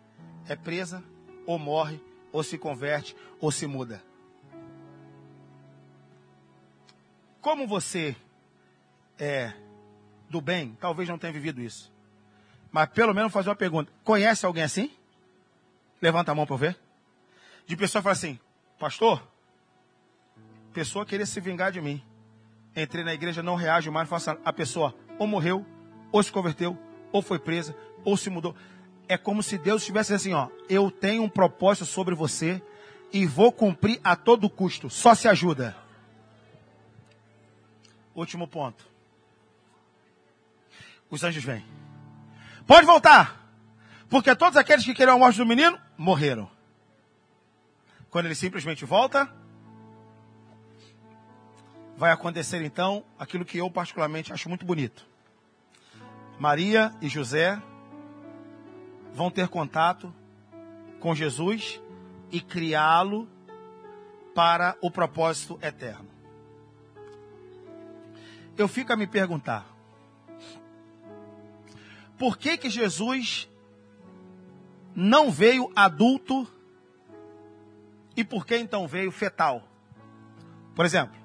é 0.48 0.56
presa, 0.56 1.04
ou 1.46 1.58
morre, 1.58 2.00
ou 2.32 2.42
se 2.42 2.56
converte, 2.56 3.14
ou 3.38 3.52
se 3.52 3.66
muda. 3.66 4.02
Como 7.42 7.66
você 7.66 8.16
é 9.18 9.52
do 10.30 10.40
bem, 10.40 10.74
talvez 10.80 11.06
não 11.06 11.18
tenha 11.18 11.34
vivido 11.34 11.60
isso. 11.60 11.92
Mas 12.72 12.88
pelo 12.88 13.12
menos 13.12 13.30
fazer 13.30 13.50
uma 13.50 13.56
pergunta: 13.56 13.92
conhece 14.02 14.46
alguém 14.46 14.62
assim? 14.62 14.90
Levanta 16.04 16.32
a 16.32 16.34
mão 16.34 16.44
para 16.44 16.52
eu 16.52 16.58
ver. 16.58 16.78
De 17.66 17.74
pessoa 17.74 18.02
fala 18.02 18.12
assim, 18.12 18.38
pastor, 18.78 19.26
pessoa 20.70 21.06
queria 21.06 21.24
se 21.24 21.40
vingar 21.40 21.72
de 21.72 21.80
mim. 21.80 22.04
Entrei 22.76 23.02
na 23.02 23.14
igreja, 23.14 23.42
não 23.42 23.54
reage 23.54 23.88
mais, 23.88 24.06
faça 24.06 24.38
a 24.44 24.52
pessoa 24.52 24.94
ou 25.18 25.26
morreu, 25.26 25.64
ou 26.12 26.22
se 26.22 26.30
converteu, 26.30 26.78
ou 27.10 27.22
foi 27.22 27.38
presa, 27.38 27.74
ou 28.04 28.18
se 28.18 28.28
mudou. 28.28 28.54
É 29.08 29.16
como 29.16 29.42
se 29.42 29.56
Deus 29.56 29.80
estivesse 29.80 30.12
assim, 30.12 30.34
ó, 30.34 30.50
eu 30.68 30.90
tenho 30.90 31.22
um 31.22 31.28
propósito 31.28 31.86
sobre 31.86 32.14
você 32.14 32.62
e 33.10 33.24
vou 33.24 33.50
cumprir 33.50 33.98
a 34.04 34.14
todo 34.14 34.50
custo. 34.50 34.90
Só 34.90 35.14
se 35.14 35.26
ajuda. 35.26 35.74
Último 38.14 38.46
ponto. 38.46 38.86
Os 41.08 41.24
anjos 41.24 41.42
vêm. 41.42 41.64
Pode 42.66 42.86
voltar. 42.86 43.42
Porque 44.10 44.36
todos 44.36 44.58
aqueles 44.58 44.84
que 44.84 44.92
queriam 44.92 45.16
a 45.16 45.18
morte 45.18 45.38
do 45.38 45.46
menino 45.46 45.82
morreram. 45.96 46.50
Quando 48.10 48.26
ele 48.26 48.34
simplesmente 48.34 48.84
volta, 48.84 49.32
vai 51.96 52.12
acontecer 52.12 52.62
então 52.62 53.04
aquilo 53.18 53.44
que 53.44 53.58
eu 53.58 53.70
particularmente 53.70 54.32
acho 54.32 54.48
muito 54.48 54.64
bonito. 54.64 55.06
Maria 56.38 56.92
e 57.00 57.08
José 57.08 57.60
vão 59.12 59.30
ter 59.30 59.48
contato 59.48 60.12
com 61.00 61.14
Jesus 61.14 61.80
e 62.30 62.40
criá-lo 62.40 63.28
para 64.34 64.76
o 64.80 64.90
propósito 64.90 65.58
eterno. 65.62 66.08
Eu 68.56 68.66
fico 68.66 68.92
a 68.92 68.96
me 68.96 69.06
perguntar: 69.06 69.66
por 72.18 72.36
que 72.36 72.56
que 72.56 72.70
Jesus 72.70 73.48
não 74.94 75.30
veio 75.30 75.70
adulto 75.74 76.48
e 78.16 78.22
por 78.22 78.46
que 78.46 78.56
então 78.56 78.86
veio 78.86 79.10
fetal? 79.10 79.66
Por 80.74 80.84
exemplo, 80.84 81.16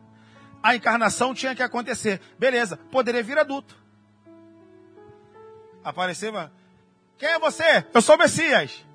a 0.62 0.76
encarnação 0.76 1.34
tinha 1.34 1.56
que 1.56 1.64
acontecer. 1.64 2.22
Beleza, 2.38 2.78
poderia 2.78 3.24
vir 3.24 3.38
adulto. 3.38 3.78
Aparecer, 5.84 6.32
quem 7.18 7.30
é 7.30 7.40
você? 7.40 7.86
Eu 7.94 8.02
sou 8.02 8.18
Messias. 8.18 8.86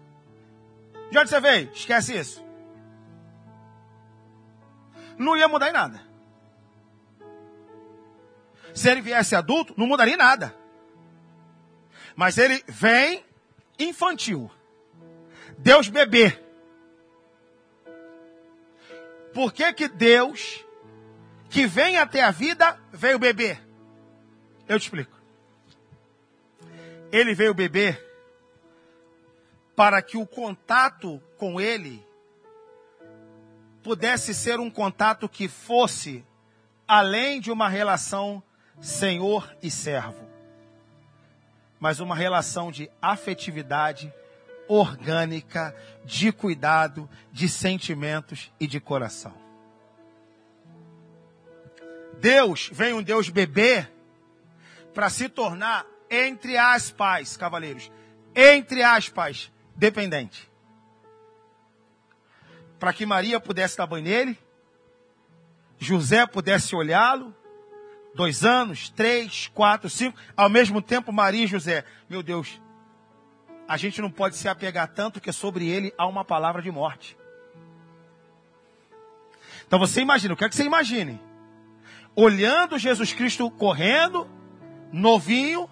De 1.11 1.19
onde 1.19 1.31
você 1.31 1.41
veio? 1.41 1.71
Esquece 1.73 2.17
isso. 2.17 2.45
Não 5.17 5.37
ia 5.37 5.49
mudar 5.49 5.69
em 5.69 5.73
nada. 5.73 6.01
Se 8.75 8.91
ele 8.91 9.01
viesse 9.01 9.37
adulto, 9.37 9.73
não 9.77 9.87
mudaria 9.87 10.15
em 10.15 10.19
nada. 10.19 10.55
Mas 12.17 12.39
ele 12.39 12.63
vem 12.67 13.25
infantil. 13.79 14.51
Deus 15.59 15.89
bebê. 15.89 16.39
Por 19.33 19.53
que 19.53 19.73
que 19.73 19.89
Deus 19.89 20.65
que 21.55 21.69
vem 21.69 21.97
até 21.99 22.21
a 22.21 22.33
vida 22.33 22.77
veio 22.93 23.17
beber. 23.17 23.65
Eu 24.67 24.77
te 24.77 24.83
explico. 24.83 25.17
Ele 27.13 27.33
veio 27.33 27.55
beber 27.55 28.05
para 29.77 30.03
que 30.03 30.17
o 30.17 30.27
contato 30.27 31.23
com 31.39 31.61
ele 31.61 32.05
pudesse 33.85 34.35
ser 34.35 34.59
um 34.59 34.69
contato 34.69 35.29
que 35.29 35.47
fosse 35.47 36.25
além 36.89 37.41
de 37.41 37.53
uma 37.53 37.69
relação 37.69 38.43
senhor 38.81 39.57
e 39.63 39.71
servo, 39.71 40.29
mas 41.79 42.01
uma 42.01 42.17
relação 42.17 42.73
de 42.73 42.91
afetividade 43.01 44.13
orgânica, 44.69 45.75
de 46.05 46.33
cuidado, 46.33 47.09
de 47.33 47.49
sentimentos 47.49 48.53
e 48.59 48.67
de 48.67 48.81
coração. 48.81 49.35
Deus 52.21 52.71
vem 52.73 52.95
um 52.95 53.03
Deus 53.03 53.29
bebê 53.29 53.87
para 54.95 55.11
se 55.11 55.29
tornar, 55.29 55.85
entre 56.09 56.57
aspas, 56.57 57.37
cavaleiros, 57.37 57.91
entre 58.35 58.83
aspas, 58.83 59.53
dependente. 59.75 60.51
Para 62.79 62.93
que 62.93 63.05
Maria 63.05 63.41
pudesse 63.41 63.77
dar 63.77 63.87
banho 63.87 64.05
nele, 64.05 64.39
José 65.79 66.27
pudesse 66.27 66.75
olhá-lo, 66.75 67.35
dois 68.15 68.45
anos, 68.45 68.89
três, 68.89 69.49
quatro, 69.49 69.91
cinco, 69.91 70.17
ao 70.37 70.49
mesmo 70.49 70.81
tempo 70.81 71.13
Maria 71.13 71.45
e 71.45 71.49
José. 71.49 71.85
Meu 72.09 72.23
Deus, 72.23 72.61
a 73.67 73.77
gente 73.77 74.01
não 74.01 74.11
pode 74.11 74.37
se 74.37 74.49
apegar 74.49 74.89
tanto 74.89 75.21
que 75.21 75.33
sobre 75.33 75.69
ele 75.69 75.93
há 75.97 76.07
uma 76.07 76.25
palavra 76.25 76.61
de 76.61 76.71
morte. 76.71 77.17
Então 79.67 79.79
você 79.79 80.01
imagina, 80.01 80.33
eu 80.33 80.37
quero 80.37 80.51
que 80.51 80.57
você 80.57 80.65
imagine 80.65 81.21
olhando 82.17 82.79
Jesus 82.79 83.13
Cristo 83.13 83.51
correndo, 83.51 84.29
novinho, 84.93 85.69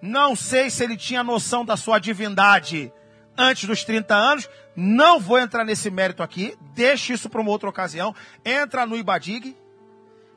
não 0.00 0.34
sei 0.34 0.70
se 0.70 0.82
ele 0.82 0.96
tinha 0.96 1.22
noção 1.22 1.64
da 1.64 1.76
sua 1.76 1.98
divindade 1.98 2.92
antes 3.36 3.66
dos 3.66 3.84
30 3.84 4.14
anos, 4.14 4.50
não 4.74 5.20
vou 5.20 5.38
entrar 5.38 5.64
nesse 5.64 5.90
mérito 5.90 6.22
aqui, 6.22 6.56
deixe 6.74 7.12
isso 7.12 7.30
para 7.30 7.40
uma 7.40 7.50
outra 7.50 7.68
ocasião. 7.68 8.14
Entra 8.44 8.84
no 8.84 8.96
Ibadig, 8.96 9.56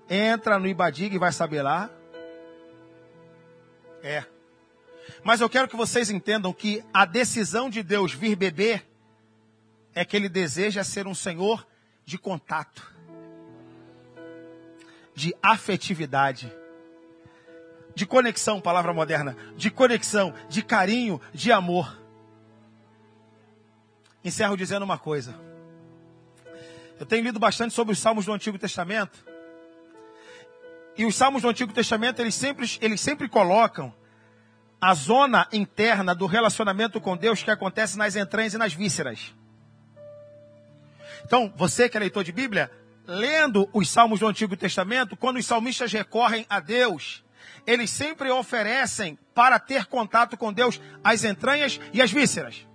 entra 0.10 0.60
no 0.60 0.68
Ibadig 0.68 1.16
e 1.16 1.20
vai 1.20 1.32
saber 1.32 1.62
lá. 1.62 1.90
É. 4.04 4.24
Mas 5.26 5.42
eu 5.42 5.50
quero 5.50 5.68
que 5.68 5.76
vocês 5.76 6.10
entendam 6.10 6.54
que 6.54 6.82
a 6.94 7.04
decisão 7.04 7.70
de 7.70 7.84
Deus 7.84 8.14
vir 8.14 8.38
beber 8.38 8.88
é 9.94 10.06
que 10.06 10.16
ele 10.16 10.30
deseja 10.30 10.86
ser 10.86 11.06
um 11.06 11.16
Senhor 11.16 11.68
de 12.06 12.18
contato 12.18 12.96
de 15.16 15.34
afetividade, 15.42 16.54
de 17.96 18.06
conexão, 18.06 18.60
palavra 18.60 18.94
moderna, 18.94 19.36
de 19.56 19.72
conexão, 19.72 20.34
de 20.50 20.62
carinho, 20.62 21.22
de 21.34 21.54
amor. 21.54 21.98
Encerro 24.24 24.58
dizendo 24.58 24.84
uma 24.84 24.98
coisa. 24.98 25.34
Eu 27.00 27.06
tenho 27.06 27.24
lido 27.24 27.40
bastante 27.40 27.74
sobre 27.74 27.94
os 27.94 28.00
salmos 28.00 28.26
do 28.26 28.34
Antigo 28.34 28.60
Testamento. 28.60 29.26
E 30.98 31.06
os 31.06 31.16
salmos 31.16 31.42
do 31.42 31.50
Antigo 31.50 31.72
Testamento, 31.72 32.22
eles 32.22 32.36
sempre, 32.36 32.70
eles 32.82 33.00
sempre 33.00 33.30
colocam 33.30 33.94
a 34.80 34.94
zona 34.94 35.48
interna 35.52 36.14
do 36.14 36.26
relacionamento 36.26 37.00
com 37.02 37.18
Deus 37.18 37.44
que 37.44 37.52
acontece 37.52 37.98
nas 37.98 38.16
entranhas 38.16 38.54
e 38.54 38.58
nas 38.58 38.74
vísceras. 38.74 39.34
Então, 41.24 41.52
você 41.56 41.90
que 41.90 41.98
é 41.98 42.00
leitor 42.00 42.24
de 42.24 42.32
Bíblia, 42.32 42.70
lendo 43.08 43.70
os 43.74 43.90
salmos 43.90 44.20
do 44.20 44.28
Antigo 44.28 44.56
Testamento, 44.56 45.16
quando 45.16 45.38
os 45.38 45.46
salmistas 45.46 45.92
recorrem 45.92 46.46
a 46.50 46.60
Deus, 46.60 47.24
eles 47.66 47.90
sempre 47.90 48.30
oferecem 48.30 49.18
para 49.34 49.60
ter 49.60 49.86
contato 49.86 50.38
com 50.38 50.54
Deus 50.54 50.80
as 51.04 51.24
entranhas 51.24 51.80
e 51.94 52.02
as 52.02 52.12
vísceras. 52.12 52.68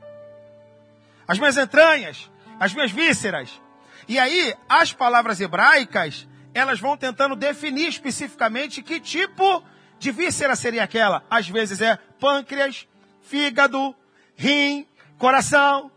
As 1.27 1.39
minhas 1.39 1.57
entranhas, 1.57 2.31
as 2.59 2.75
minhas 2.75 2.91
vísceras. 2.91 3.61
E 4.09 4.19
aí, 4.19 4.55
as 4.69 4.93
palavras 4.93 5.41
hebraicas, 5.41 6.27
elas 6.53 6.81
vão 6.81 6.97
tentando 6.97 7.37
definir 7.37 7.89
especificamente 7.89 8.83
que 8.83 8.99
tipo 8.99 9.43
de 9.53 9.71
víscera 10.09 10.55
seria 10.55 10.85
aquela. 10.85 11.25
Às 11.29 11.49
vezes 11.49 11.81
é 11.81 11.97
pâncreas, 12.19 12.87
fígado, 13.23 13.95
rim, 14.37 14.87
coração. 15.19 15.91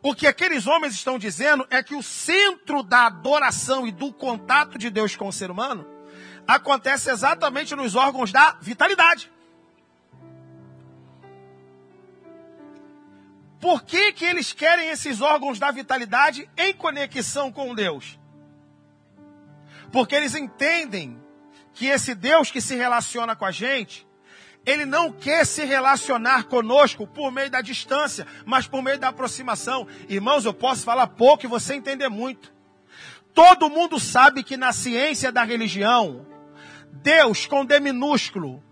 O 0.00 0.14
que 0.14 0.26
aqueles 0.26 0.66
homens 0.66 0.94
estão 0.94 1.18
dizendo 1.18 1.66
é 1.70 1.82
que 1.82 1.94
o 1.94 2.02
centro 2.02 2.82
da 2.82 3.06
adoração 3.06 3.86
e 3.86 3.90
do 3.90 4.12
contato 4.12 4.78
de 4.78 4.90
Deus 4.90 5.16
com 5.16 5.28
o 5.28 5.32
ser 5.32 5.50
humano 5.50 5.86
acontece 6.46 7.10
exatamente 7.10 7.74
nos 7.74 7.94
órgãos 7.94 8.30
da 8.30 8.56
vitalidade. 8.60 9.32
Por 13.58 13.82
que, 13.82 14.12
que 14.12 14.26
eles 14.26 14.52
querem 14.52 14.90
esses 14.90 15.22
órgãos 15.22 15.58
da 15.58 15.70
vitalidade 15.70 16.46
em 16.54 16.74
conexão 16.74 17.50
com 17.50 17.74
Deus? 17.74 18.18
Porque 19.90 20.14
eles 20.14 20.34
entendem 20.34 21.18
que 21.74 21.86
esse 21.86 22.14
Deus 22.14 22.50
que 22.50 22.60
se 22.60 22.76
relaciona 22.76 23.34
com 23.34 23.44
a 23.44 23.50
gente, 23.50 24.06
ele 24.64 24.86
não 24.86 25.12
quer 25.12 25.44
se 25.44 25.64
relacionar 25.64 26.44
conosco 26.44 27.06
por 27.06 27.30
meio 27.30 27.50
da 27.50 27.60
distância, 27.60 28.26
mas 28.46 28.66
por 28.66 28.80
meio 28.80 28.98
da 28.98 29.08
aproximação. 29.08 29.86
Irmãos, 30.08 30.44
eu 30.44 30.54
posso 30.54 30.84
falar 30.84 31.08
pouco 31.08 31.44
e 31.44 31.48
você 31.48 31.74
entender 31.74 32.08
muito. 32.08 32.54
Todo 33.34 33.68
mundo 33.68 33.98
sabe 33.98 34.42
que 34.42 34.56
na 34.56 34.72
ciência 34.72 35.32
da 35.32 35.42
religião, 35.42 36.24
Deus 36.92 37.46
com 37.46 37.64
D 37.64 37.80
minúsculo, 37.80 38.62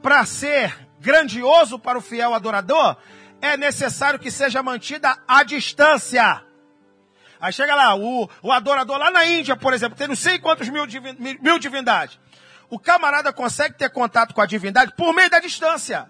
para 0.00 0.24
ser 0.24 0.88
grandioso 1.00 1.78
para 1.78 1.98
o 1.98 2.02
fiel 2.02 2.32
adorador, 2.32 2.96
é 3.40 3.56
necessário 3.56 4.20
que 4.20 4.30
seja 4.30 4.62
mantida 4.62 5.18
a 5.26 5.42
distância. 5.42 6.42
Aí 7.40 7.52
chega 7.52 7.74
lá, 7.74 7.96
o, 7.96 8.30
o 8.40 8.52
adorador 8.52 8.98
lá 8.98 9.10
na 9.10 9.26
Índia, 9.26 9.56
por 9.56 9.74
exemplo, 9.74 9.98
tem 9.98 10.06
não 10.06 10.14
sei 10.14 10.38
quantos 10.38 10.68
mil, 10.68 10.84
mil 11.40 11.58
divindades 11.58 12.21
o 12.72 12.78
camarada 12.78 13.34
consegue 13.34 13.76
ter 13.76 13.90
contato 13.90 14.32
com 14.32 14.40
a 14.40 14.46
divindade 14.46 14.94
por 14.96 15.12
meio 15.12 15.28
da 15.28 15.38
distância. 15.38 16.08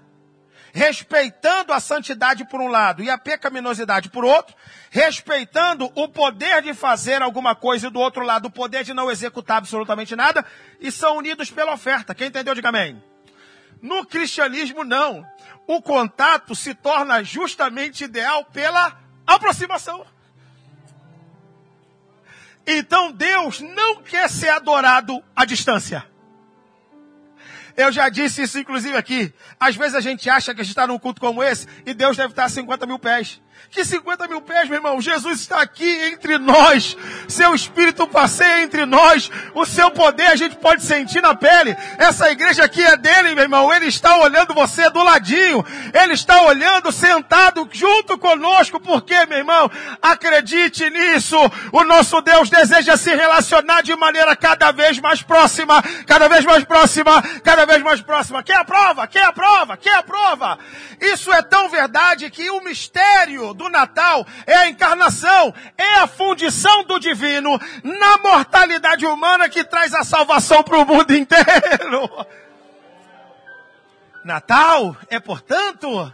respeitando 0.72 1.72
a 1.72 1.80
santidade 1.80 2.46
por 2.46 2.60
um 2.60 2.68
lado 2.68 3.02
e 3.02 3.10
a 3.10 3.18
pecaminosidade 3.18 4.08
por 4.08 4.24
outro, 4.24 4.54
respeitando 4.90 5.90
o 5.94 6.08
poder 6.08 6.62
de 6.62 6.72
fazer 6.72 7.20
alguma 7.20 7.54
coisa 7.54 7.88
e 7.88 7.90
do 7.90 8.00
outro 8.00 8.24
lado 8.24 8.46
o 8.46 8.50
poder 8.50 8.82
de 8.84 8.94
não 8.94 9.10
executar 9.10 9.58
absolutamente 9.58 10.16
nada, 10.16 10.46
e 10.80 10.90
são 10.90 11.18
unidos 11.18 11.50
pela 11.50 11.74
oferta. 11.74 12.14
Quem 12.14 12.28
entendeu, 12.28 12.54
diga 12.54 12.70
amém. 12.70 13.02
No 13.82 14.06
cristianismo, 14.06 14.82
não. 14.82 15.26
O 15.66 15.82
contato 15.82 16.54
se 16.54 16.72
torna 16.72 17.22
justamente 17.22 18.04
ideal 18.04 18.44
pela 18.46 18.98
aproximação. 19.26 20.06
Então 22.66 23.12
Deus 23.12 23.60
não 23.60 23.96
quer 24.02 24.30
ser 24.30 24.50
adorado 24.50 25.22
à 25.36 25.44
distância. 25.44 26.10
Eu 27.76 27.90
já 27.90 28.08
disse 28.08 28.42
isso, 28.42 28.58
inclusive, 28.58 28.96
aqui. 28.96 29.32
Às 29.58 29.76
vezes 29.76 29.94
a 29.94 30.00
gente 30.00 30.28
acha 30.28 30.54
que 30.54 30.60
a 30.60 30.64
gente 30.64 30.72
está 30.72 30.86
num 30.86 30.98
culto 30.98 31.20
como 31.20 31.42
esse 31.42 31.66
e 31.86 31.94
Deus 31.94 32.16
deve 32.16 32.30
estar 32.32 32.44
a 32.44 32.48
50 32.48 32.86
mil 32.86 32.98
pés. 32.98 33.40
Que 33.72 33.86
50 33.86 34.28
mil 34.28 34.42
pés, 34.42 34.68
meu 34.68 34.76
irmão? 34.76 35.00
Jesus 35.00 35.40
está 35.40 35.62
aqui 35.62 35.90
entre 36.12 36.36
nós. 36.36 36.94
Seu 37.26 37.54
Espírito 37.54 38.06
passeia 38.06 38.62
entre 38.62 38.84
nós. 38.84 39.30
O 39.54 39.64
seu 39.64 39.90
poder 39.90 40.26
a 40.26 40.36
gente 40.36 40.56
pode 40.56 40.84
sentir 40.84 41.22
na 41.22 41.34
pele. 41.34 41.74
Essa 41.96 42.30
igreja 42.30 42.64
aqui 42.64 42.84
é 42.84 42.98
dele, 42.98 43.34
meu 43.34 43.44
irmão. 43.44 43.72
Ele 43.72 43.86
está 43.86 44.18
olhando 44.18 44.52
você 44.52 44.90
do 44.90 45.02
ladinho. 45.02 45.64
Ele 45.94 46.12
está 46.12 46.42
olhando 46.42 46.92
sentado 46.92 47.66
junto 47.72 48.18
conosco. 48.18 48.78
Por 48.78 49.00
quê, 49.00 49.24
meu 49.24 49.38
irmão? 49.38 49.70
Acredite 50.02 50.90
nisso. 50.90 51.38
O 51.72 51.82
nosso 51.82 52.20
Deus 52.20 52.50
deseja 52.50 52.98
se 52.98 53.14
relacionar 53.14 53.80
de 53.80 53.96
maneira 53.96 54.36
cada 54.36 54.70
vez 54.70 54.98
mais 54.98 55.22
próxima. 55.22 55.82
Cada 56.06 56.28
vez 56.28 56.44
mais 56.44 56.62
próxima. 56.62 57.22
Cada 57.42 57.64
vez 57.64 57.82
mais 57.82 58.02
próxima. 58.02 58.42
Quer 58.42 58.56
a 58.56 58.64
prova? 58.66 59.06
Quer 59.06 59.24
a 59.24 59.32
prova? 59.32 59.78
Quer 59.78 59.94
a 59.94 60.02
prova? 60.02 60.58
Isso 61.00 61.32
é 61.32 61.40
tão 61.40 61.70
verdade 61.70 62.28
que 62.28 62.50
o 62.50 62.60
mistério 62.60 63.41
do 63.52 63.68
Natal 63.68 64.26
é 64.46 64.54
a 64.54 64.68
encarnação, 64.68 65.52
é 65.76 65.96
a 65.96 66.06
fundição 66.06 66.84
do 66.84 67.00
divino 67.00 67.58
na 67.82 68.18
mortalidade 68.18 69.04
humana 69.04 69.48
que 69.48 69.64
traz 69.64 69.92
a 69.94 70.04
salvação 70.04 70.62
para 70.62 70.78
o 70.78 70.86
mundo 70.86 71.12
inteiro. 71.14 72.08
Natal 74.24 74.96
é, 75.10 75.18
portanto, 75.18 76.12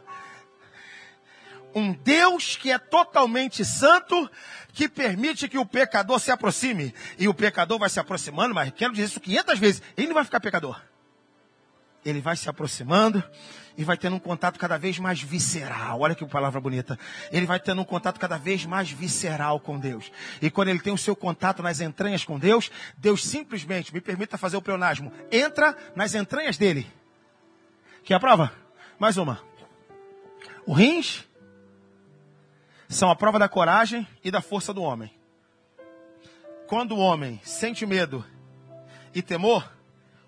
um 1.75 1.93
Deus 1.93 2.57
que 2.57 2.71
é 2.71 2.79
totalmente 2.79 3.65
santo, 3.65 4.31
que 4.73 4.89
permite 4.89 5.49
que 5.49 5.59
o 5.59 5.67
pecador 5.67 6.19
se 6.19 6.31
aproxime. 6.31 6.95
E 7.19 7.29
o 7.29 7.35
pecador 7.35 7.79
vai 7.79 7.89
se 7.89 8.01
aproximando, 8.01 8.55
mas 8.55 8.73
quero 8.75 8.93
dizer 8.93 9.07
isso 9.07 9.21
500 9.21 9.59
vezes, 9.59 9.83
ele 9.97 10.09
não 10.09 10.15
vai 10.15 10.25
ficar 10.25 10.41
pecador. 10.41 10.81
Ele 12.05 12.21
vai 12.21 12.37
se 12.37 12.49
aproximando, 12.49 13.23
e 13.79 13.85
vai 13.85 13.97
tendo 13.97 14.17
um 14.17 14.19
contato 14.19 14.59
cada 14.59 14.77
vez 14.77 14.99
mais 14.99 15.23
visceral. 15.23 16.01
Olha 16.01 16.13
que 16.13 16.27
palavra 16.27 16.61
bonita. 16.61 16.99
Ele 17.31 17.47
vai 17.47 17.61
tendo 17.61 17.81
um 17.81 17.85
contato 17.85 18.19
cada 18.19 18.37
vez 18.37 18.67
mais 18.67 18.91
visceral 18.91 19.61
com 19.61 19.79
Deus. 19.79 20.11
E 20.43 20.51
quando 20.51 20.69
ele 20.69 20.81
tem 20.81 20.93
o 20.93 20.99
seu 20.99 21.15
contato 21.15 21.63
nas 21.63 21.81
entranhas 21.81 22.25
com 22.25 22.41
Deus, 22.41 22.73
Deus 22.97 23.25
simplesmente, 23.25 23.95
me 23.95 24.01
permita 24.01 24.37
fazer 24.37 24.57
o 24.57 24.63
pleonasmo, 24.63 25.13
entra 25.31 25.77
nas 25.95 26.13
entranhas 26.17 26.59
dele. 26.59 26.91
Quer 28.03 28.15
a 28.15 28.21
prova? 28.21 28.53
Mais 28.99 29.17
uma. 29.17 29.41
O 30.67 30.73
rins 30.73 31.25
são 32.89 33.11
a 33.11 33.15
prova 33.15 33.39
da 33.39 33.49
coragem 33.49 34.05
e 34.25 34.31
da 34.31 34.41
força 34.41 34.75
do 34.75 34.83
homem. 34.83 35.15
Quando 36.67 36.97
o 36.97 36.99
homem 36.99 37.41
sente 37.45 37.87
medo 37.87 38.25
e 39.15 39.23
temor, 39.23 39.73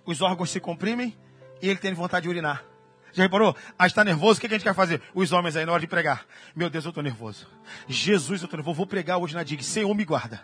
os 0.07 0.23
órgãos 0.23 0.51
se 0.51 0.61
comprimem 0.61 1.19
e 1.61 1.69
ele 1.69 1.81
tem 1.81 1.93
vontade 1.93 2.23
de 2.23 2.29
urinar. 2.29 2.70
Já 3.13 3.25
reparou? 3.25 3.57
Ah, 3.79 3.87
está 3.87 4.05
nervoso, 4.05 4.39
o 4.39 4.41
que 4.41 4.47
a 4.47 4.51
gente 4.51 4.63
quer 4.63 4.75
fazer? 4.75 5.03
Os 5.15 5.33
homens 5.33 5.57
aí 5.57 5.67
na 5.67 5.73
hora 5.73 5.81
de 5.81 5.87
pregar. 5.87 6.25
Meu 6.55 6.71
Deus, 6.71 6.85
eu 6.85 6.91
estou 6.91 7.03
nervoso. 7.03 7.47
Jesus, 7.89 8.41
eu 8.41 8.47
estou 8.47 8.59
nervoso. 8.59 8.77
Vou 8.77 8.87
pregar 8.87 9.19
hoje 9.19 9.35
na 9.35 9.43
DIG. 9.43 9.63
Senhor, 9.63 9.93
me 9.95 10.05
guarda. 10.05 10.41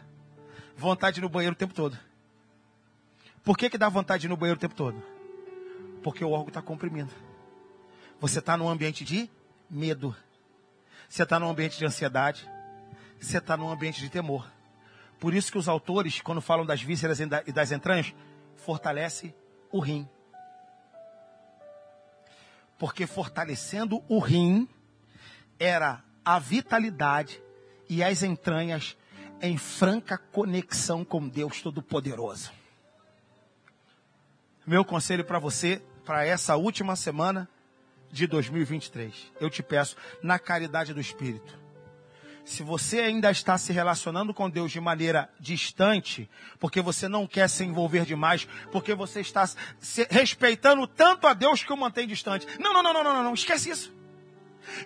Vontade 0.76 1.20
no 1.20 1.28
banheiro 1.28 1.54
o 1.54 1.58
tempo 1.58 1.74
todo. 1.74 1.98
Por 3.44 3.56
que, 3.56 3.70
que 3.70 3.78
dá 3.78 3.88
vontade 3.88 4.28
no 4.28 4.36
banheiro 4.36 4.58
o 4.58 4.60
tempo 4.60 4.74
todo? 4.74 5.00
Porque 6.02 6.24
o 6.24 6.30
órgão 6.30 6.48
está 6.48 6.60
comprimindo. 6.60 7.12
Você 8.20 8.40
está 8.40 8.56
num 8.56 8.68
ambiente 8.68 9.04
de 9.04 9.30
medo. 9.70 10.14
Você 11.08 11.22
está 11.22 11.38
num 11.38 11.48
ambiente 11.48 11.78
de 11.78 11.86
ansiedade. 11.86 12.48
Você 13.20 13.38
está 13.38 13.56
num 13.56 13.70
ambiente 13.70 14.00
de 14.00 14.10
temor. 14.10 14.50
Por 15.18 15.32
isso 15.32 15.50
que 15.50 15.58
os 15.58 15.68
autores, 15.68 16.20
quando 16.20 16.40
falam 16.40 16.66
das 16.66 16.82
vísceras 16.82 17.20
e 17.20 17.52
das 17.52 17.72
entranhas, 17.72 18.12
fortalece 18.56 19.34
o 19.70 19.78
rim. 19.78 20.08
Porque 22.78 23.06
fortalecendo 23.06 24.02
o 24.08 24.18
rim 24.18 24.68
era 25.58 26.02
a 26.24 26.38
vitalidade 26.38 27.42
e 27.88 28.02
as 28.02 28.22
entranhas 28.22 28.96
em 29.40 29.56
franca 29.56 30.18
conexão 30.18 31.04
com 31.04 31.28
Deus 31.28 31.60
Todo-Poderoso. 31.62 32.50
Meu 34.66 34.84
conselho 34.84 35.24
para 35.24 35.38
você, 35.38 35.82
para 36.04 36.24
essa 36.24 36.56
última 36.56 36.96
semana 36.96 37.48
de 38.10 38.26
2023, 38.26 39.32
eu 39.40 39.50
te 39.50 39.62
peço, 39.62 39.96
na 40.22 40.38
caridade 40.38 40.92
do 40.92 41.00
Espírito, 41.00 41.58
se 42.46 42.62
você 42.62 43.00
ainda 43.00 43.28
está 43.28 43.58
se 43.58 43.72
relacionando 43.72 44.32
com 44.32 44.48
Deus 44.48 44.70
de 44.70 44.80
maneira 44.80 45.28
distante, 45.38 46.30
porque 46.60 46.80
você 46.80 47.08
não 47.08 47.26
quer 47.26 47.50
se 47.50 47.64
envolver 47.64 48.06
demais, 48.06 48.46
porque 48.70 48.94
você 48.94 49.20
está 49.20 49.50
respeitando 50.08 50.86
tanto 50.86 51.26
a 51.26 51.34
Deus 51.34 51.64
que 51.64 51.72
o 51.72 51.76
mantém 51.76 52.06
distante. 52.06 52.46
Não, 52.60 52.72
não, 52.72 52.84
não, 52.84 52.92
não, 52.92 53.02
não, 53.02 53.24
não, 53.24 53.34
esquece 53.34 53.68
isso. 53.68 53.92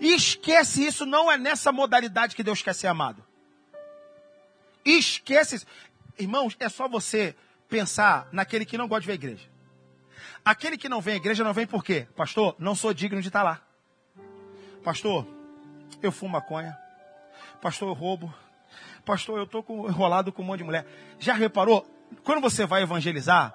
Esquece 0.00 0.86
isso, 0.86 1.04
não 1.04 1.30
é 1.30 1.36
nessa 1.36 1.70
modalidade 1.70 2.34
que 2.34 2.42
Deus 2.42 2.62
quer 2.62 2.74
ser 2.74 2.86
amado. 2.86 3.22
Esquece 4.82 5.56
isso. 5.56 5.66
Irmãos, 6.18 6.56
é 6.58 6.68
só 6.70 6.88
você 6.88 7.36
pensar 7.68 8.26
naquele 8.32 8.64
que 8.64 8.78
não 8.78 8.88
gosta 8.88 9.02
de 9.02 9.06
ver 9.06 9.12
a 9.12 9.16
igreja. 9.16 9.50
Aquele 10.42 10.78
que 10.78 10.88
não 10.88 11.02
vem 11.02 11.14
à 11.14 11.16
igreja 11.18 11.44
não 11.44 11.52
vem 11.52 11.66
por 11.66 11.84
quê? 11.84 12.08
Pastor, 12.16 12.56
não 12.58 12.74
sou 12.74 12.94
digno 12.94 13.20
de 13.20 13.28
estar 13.28 13.42
lá. 13.42 13.60
Pastor, 14.82 15.26
eu 16.02 16.10
fumo 16.10 16.32
maconha. 16.32 16.79
Pastor, 17.60 17.88
eu 17.88 17.94
roubo. 17.94 18.32
Pastor, 19.04 19.38
eu 19.38 19.44
estou 19.44 19.64
enrolado 19.88 20.32
com 20.32 20.42
um 20.42 20.44
monte 20.44 20.58
de 20.58 20.64
mulher. 20.64 20.86
Já 21.18 21.34
reparou? 21.34 21.86
Quando 22.24 22.40
você 22.40 22.66
vai 22.66 22.82
evangelizar, 22.82 23.54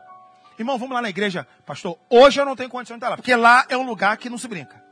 irmão, 0.58 0.78
vamos 0.78 0.94
lá 0.94 1.02
na 1.02 1.10
igreja. 1.10 1.48
Pastor, 1.66 1.98
hoje 2.10 2.40
eu 2.40 2.46
não 2.46 2.56
tenho 2.56 2.70
condição 2.70 2.96
de 2.96 3.00
estar 3.00 3.10
lá. 3.10 3.16
Porque 3.18 3.36
lá 3.36 3.66
é 3.70 3.78
um 3.78 3.86
lugar 3.86 4.18
que 4.18 4.30
não 4.30 4.38
se 4.38 4.48
brinca. 4.48 4.84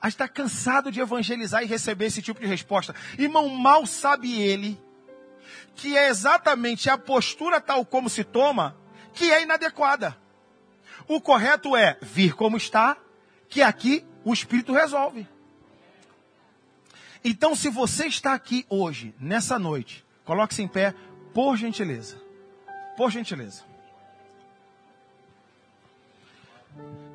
A 0.00 0.08
gente 0.08 0.14
está 0.14 0.28
cansado 0.28 0.90
de 0.90 1.00
evangelizar 1.00 1.62
e 1.62 1.66
receber 1.66 2.06
esse 2.06 2.20
tipo 2.20 2.40
de 2.40 2.46
resposta. 2.46 2.94
Irmão, 3.16 3.48
mal 3.48 3.86
sabe 3.86 4.40
ele 4.40 4.80
que 5.74 5.96
é 5.96 6.08
exatamente 6.08 6.90
a 6.90 6.98
postura 6.98 7.60
tal 7.60 7.84
como 7.84 8.10
se 8.10 8.24
toma 8.24 8.76
que 9.12 9.30
é 9.30 9.42
inadequada. 9.42 10.16
O 11.06 11.20
correto 11.20 11.76
é 11.76 11.98
vir 12.00 12.34
como 12.34 12.56
está, 12.56 12.96
que 13.48 13.62
aqui 13.62 14.04
o 14.24 14.32
Espírito 14.32 14.72
resolve. 14.72 15.28
Então, 17.24 17.54
se 17.54 17.68
você 17.68 18.06
está 18.06 18.32
aqui 18.32 18.66
hoje, 18.68 19.14
nessa 19.20 19.58
noite, 19.58 20.04
coloque-se 20.24 20.62
em 20.62 20.68
pé, 20.68 20.94
por 21.32 21.56
gentileza. 21.56 22.16
Por 22.96 23.10
gentileza. 23.10 23.62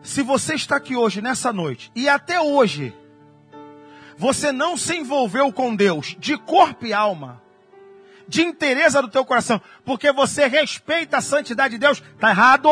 Se 0.02 0.22
você 0.22 0.56
está 0.56 0.78
aqui 0.78 0.96
hoje, 0.96 1.22
nessa 1.22 1.52
noite, 1.52 1.92
e 1.94 2.08
até 2.08 2.40
hoje, 2.40 2.96
você 4.18 4.52
não 4.52 4.78
se 4.78 4.96
envolveu 4.96 5.52
com 5.52 5.76
Deus 5.76 6.16
de 6.18 6.38
corpo 6.38 6.86
e 6.86 6.94
alma, 6.94 7.42
de 8.28 8.42
interesse 8.44 9.02
do 9.02 9.10
teu 9.10 9.26
coração, 9.26 9.62
porque 9.84 10.12
você 10.12 10.48
respeita 10.48 11.18
a 11.18 11.22
santidade 11.22 11.74
de 11.74 11.80
Deus, 11.80 12.02
está 12.14 12.30
errado. 12.30 12.70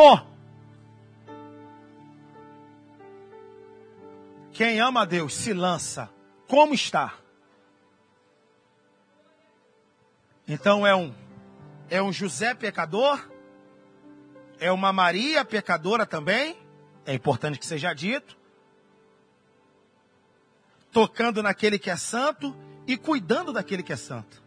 Quem 4.52 4.80
ama 4.80 5.02
a 5.02 5.04
Deus 5.04 5.34
se 5.34 5.52
lança 5.52 6.10
como 6.48 6.72
está. 6.72 7.25
Então 10.46 10.86
é 10.86 10.94
um 10.94 11.14
é 11.88 12.02
um 12.02 12.12
José 12.12 12.54
pecador, 12.54 13.28
é 14.58 14.70
uma 14.72 14.92
Maria 14.92 15.44
pecadora 15.44 16.04
também, 16.04 16.56
é 17.04 17.14
importante 17.14 17.58
que 17.58 17.66
seja 17.66 17.94
dito. 17.94 18.36
Tocando 20.90 21.42
naquele 21.42 21.78
que 21.78 21.90
é 21.90 21.96
santo 21.96 22.56
e 22.86 22.96
cuidando 22.96 23.52
daquele 23.52 23.82
que 23.82 23.92
é 23.92 23.96
santo. 23.96 24.42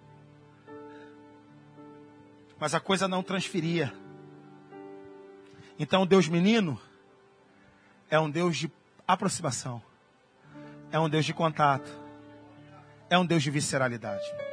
Mas 2.59 2.73
a 2.73 2.79
coisa 2.79 3.07
não 3.07 3.23
transferia. 3.23 3.93
Então, 5.77 6.05
Deus 6.05 6.27
menino 6.27 6.79
é 8.09 8.19
um 8.19 8.29
Deus 8.29 8.57
de 8.57 8.69
aproximação, 9.07 9.81
é 10.91 10.99
um 10.99 11.07
Deus 11.07 11.25
de 11.25 11.33
contato, 11.33 11.89
é 13.09 13.17
um 13.17 13.25
Deus 13.25 13.41
de 13.41 13.49
visceralidade. 13.49 14.48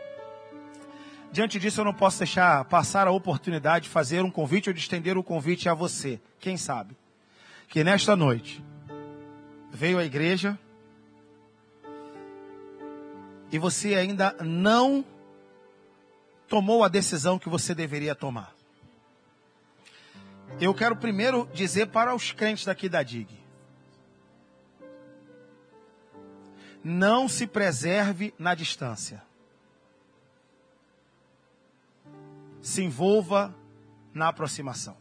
Diante 1.33 1.59
disso, 1.59 1.81
eu 1.81 1.85
não 1.85 1.93
posso 1.93 2.19
deixar 2.19 2.65
passar 2.65 3.07
a 3.07 3.11
oportunidade 3.11 3.85
de 3.85 3.91
fazer 3.91 4.23
um 4.23 4.31
convite 4.31 4.71
ou 4.71 4.75
de 4.75 4.81
estender 4.81 5.19
o 5.19 5.23
convite 5.23 5.69
a 5.69 5.75
você. 5.75 6.21
Quem 6.41 6.57
sabe? 6.57 6.97
Que 7.69 7.85
nesta 7.85 8.17
noite, 8.17 8.65
veio 9.71 9.99
à 9.99 10.05
igreja 10.05 10.59
e 13.53 13.59
você 13.59 13.95
ainda 13.95 14.35
não 14.41 15.05
tomou 16.49 16.83
a 16.83 16.89
decisão 16.89 17.39
que 17.39 17.49
você 17.49 17.75
deveria 17.75 18.15
tomar. 18.15 18.55
Eu 20.61 20.73
quero 20.73 20.97
primeiro 20.97 21.49
dizer 21.53 21.87
para 21.87 22.15
os 22.15 22.33
crentes 22.33 22.65
daqui 22.65 22.89
da 22.89 23.03
DIG: 23.03 23.29
não 26.83 27.29
se 27.29 27.47
preserve 27.47 28.33
na 28.39 28.55
distância. 28.55 29.26
Se 32.67 32.83
envolva 32.83 33.55
na 34.13 34.27
aproximação. 34.27 34.97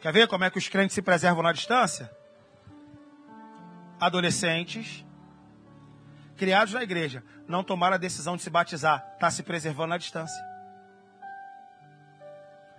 Quer 0.00 0.12
ver 0.12 0.26
como 0.26 0.42
é 0.42 0.50
que 0.50 0.58
os 0.58 0.68
crentes 0.68 0.94
se 0.96 1.00
preservam 1.00 1.44
na 1.44 1.52
distância? 1.52 2.10
Adolescentes, 4.00 5.06
criados 6.36 6.74
na 6.74 6.82
igreja, 6.82 7.22
não 7.46 7.62
tomaram 7.62 7.94
a 7.94 7.98
decisão 7.98 8.36
de 8.36 8.42
se 8.42 8.50
batizar, 8.50 9.12
está 9.14 9.30
se 9.30 9.44
preservando 9.44 9.90
na 9.90 9.98
distância. 9.98 10.44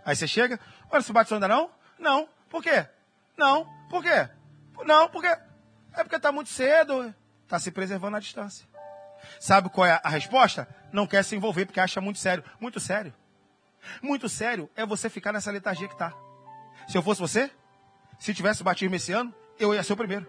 Aí 0.04 0.18
você 0.18 0.28
chega, 0.28 0.60
olha, 0.92 1.02
se 1.02 1.14
batizou 1.14 1.38
ainda 1.38 1.48
não? 1.48 1.72
Não. 1.98 2.28
Por 2.50 2.62
quê? 2.62 2.86
Não. 3.38 3.66
Por 3.90 4.04
quê? 4.04 4.30
Não, 4.86 5.08
porque 5.08 5.28
é 5.28 6.04
porque 6.04 6.18
está 6.18 6.30
muito 6.30 6.50
cedo, 6.50 7.16
está 7.44 7.58
se 7.58 7.72
preservando 7.72 8.12
na 8.12 8.20
distância. 8.20 8.68
Sabe 9.40 9.70
qual 9.70 9.86
é 9.86 10.00
a 10.04 10.10
resposta? 10.10 10.68
Não 10.92 11.06
quer 11.06 11.24
se 11.24 11.36
envolver 11.36 11.66
porque 11.66 11.80
acha 11.80 12.00
muito 12.00 12.20
sério. 12.20 12.44
Muito 12.60 12.80
sério. 12.80 13.14
Muito 14.02 14.30
sério 14.30 14.70
é 14.76 14.86
você 14.86 15.10
ficar 15.10 15.34
nessa 15.34 15.52
letargia 15.52 15.88
que 15.88 15.94
está. 15.94 16.14
Se 16.88 16.98
eu 16.98 17.04
fosse 17.04 17.22
você, 17.22 17.52
se 18.18 18.34
tivesse 18.34 18.64
batismo 18.64 18.96
esse 18.96 19.12
ano, 19.12 19.34
eu 19.60 19.74
ia 19.74 19.84
ser 19.84 19.94
o 19.94 19.98
primeiro. 19.98 20.28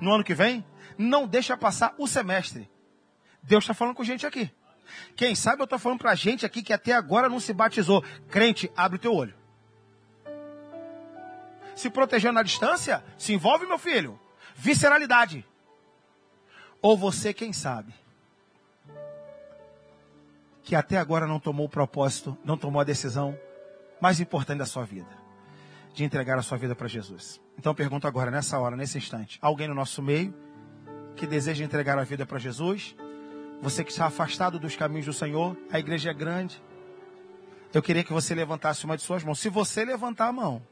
No 0.00 0.12
ano 0.12 0.24
que 0.24 0.34
vem, 0.34 0.64
não 0.96 1.26
deixa 1.26 1.56
passar 1.56 1.94
o 1.98 2.06
semestre. 2.06 2.70
Deus 3.42 3.64
está 3.64 3.74
falando 3.74 3.94
com 3.94 4.04
gente 4.04 4.26
aqui. 4.26 4.50
Quem 5.16 5.34
sabe 5.34 5.60
eu 5.60 5.64
estou 5.64 5.78
falando 5.78 5.98
para 5.98 6.14
gente 6.14 6.46
aqui 6.46 6.62
que 6.62 6.72
até 6.72 6.92
agora 6.92 7.28
não 7.28 7.40
se 7.40 7.52
batizou. 7.52 8.02
Crente, 8.30 8.70
abre 8.76 8.96
o 8.96 9.00
teu 9.00 9.14
olho. 9.14 9.34
Se 11.74 11.88
protegendo 11.90 12.34
na 12.34 12.42
distância, 12.42 13.04
se 13.16 13.32
envolve, 13.32 13.66
meu 13.66 13.78
filho. 13.78 14.18
Visceralidade. 14.56 15.46
Ou 16.80 16.96
você, 16.96 17.32
quem 17.32 17.52
sabe, 17.52 17.92
que 20.62 20.76
até 20.76 20.98
agora 20.98 21.26
não 21.26 21.40
tomou 21.40 21.66
o 21.66 21.68
propósito, 21.68 22.36
não 22.44 22.56
tomou 22.56 22.80
a 22.80 22.84
decisão 22.84 23.36
mais 24.00 24.20
importante 24.20 24.58
da 24.58 24.66
sua 24.66 24.84
vida, 24.84 25.08
de 25.94 26.04
entregar 26.04 26.38
a 26.38 26.42
sua 26.42 26.58
vida 26.58 26.74
para 26.74 26.86
Jesus. 26.86 27.40
Então 27.58 27.70
eu 27.72 27.74
pergunto 27.74 28.06
agora, 28.06 28.30
nessa 28.30 28.58
hora, 28.58 28.76
nesse 28.76 28.98
instante, 28.98 29.38
alguém 29.40 29.66
no 29.66 29.74
nosso 29.74 30.02
meio 30.02 30.34
que 31.16 31.26
deseja 31.26 31.64
entregar 31.64 31.98
a 31.98 32.04
vida 32.04 32.24
para 32.24 32.38
Jesus? 32.38 32.94
Você 33.60 33.82
que 33.82 33.90
está 33.90 34.06
afastado 34.06 34.58
dos 34.58 34.76
caminhos 34.76 35.06
do 35.06 35.12
Senhor, 35.12 35.56
a 35.72 35.78
igreja 35.80 36.10
é 36.10 36.14
grande. 36.14 36.62
Eu 37.74 37.82
queria 37.82 38.04
que 38.04 38.12
você 38.12 38.34
levantasse 38.34 38.84
uma 38.84 38.96
de 38.96 39.02
suas 39.02 39.24
mãos. 39.24 39.40
Se 39.40 39.48
você 39.48 39.84
levantar 39.84 40.28
a 40.28 40.32
mão, 40.32 40.62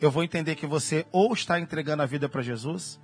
eu 0.00 0.10
vou 0.10 0.22
entender 0.22 0.54
que 0.54 0.66
você 0.66 1.04
ou 1.10 1.32
está 1.32 1.58
entregando 1.58 2.02
a 2.02 2.06
vida 2.06 2.28
para 2.28 2.42
Jesus, 2.42 3.00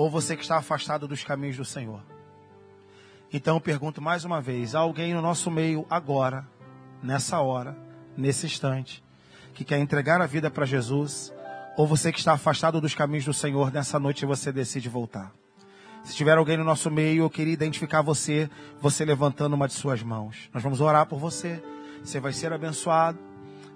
ou 0.00 0.08
você 0.08 0.34
que 0.34 0.40
está 0.40 0.56
afastado 0.56 1.06
dos 1.06 1.22
caminhos 1.22 1.58
do 1.58 1.64
Senhor. 1.64 2.00
Então 3.30 3.56
eu 3.56 3.60
pergunto 3.60 4.00
mais 4.00 4.24
uma 4.24 4.40
vez: 4.40 4.74
há 4.74 4.78
alguém 4.78 5.12
no 5.12 5.20
nosso 5.20 5.50
meio 5.50 5.84
agora, 5.90 6.48
nessa 7.02 7.38
hora, 7.40 7.76
nesse 8.16 8.46
instante, 8.46 9.04
que 9.52 9.62
quer 9.62 9.78
entregar 9.78 10.18
a 10.22 10.26
vida 10.26 10.50
para 10.50 10.64
Jesus, 10.64 11.30
ou 11.76 11.86
você 11.86 12.10
que 12.10 12.18
está 12.18 12.32
afastado 12.32 12.80
dos 12.80 12.94
caminhos 12.94 13.26
do 13.26 13.34
Senhor, 13.34 13.70
nessa 13.70 14.00
noite 14.00 14.24
você 14.24 14.50
decide 14.50 14.88
voltar? 14.88 15.34
Se 16.02 16.16
tiver 16.16 16.38
alguém 16.38 16.56
no 16.56 16.64
nosso 16.64 16.90
meio, 16.90 17.24
eu 17.24 17.28
queria 17.28 17.52
identificar 17.52 18.00
você, 18.00 18.48
você 18.80 19.04
levantando 19.04 19.52
uma 19.52 19.68
de 19.68 19.74
suas 19.74 20.02
mãos. 20.02 20.48
Nós 20.54 20.62
vamos 20.62 20.80
orar 20.80 21.04
por 21.04 21.18
você. 21.18 21.62
Você 22.02 22.18
vai 22.18 22.32
ser 22.32 22.54
abençoado. 22.54 23.18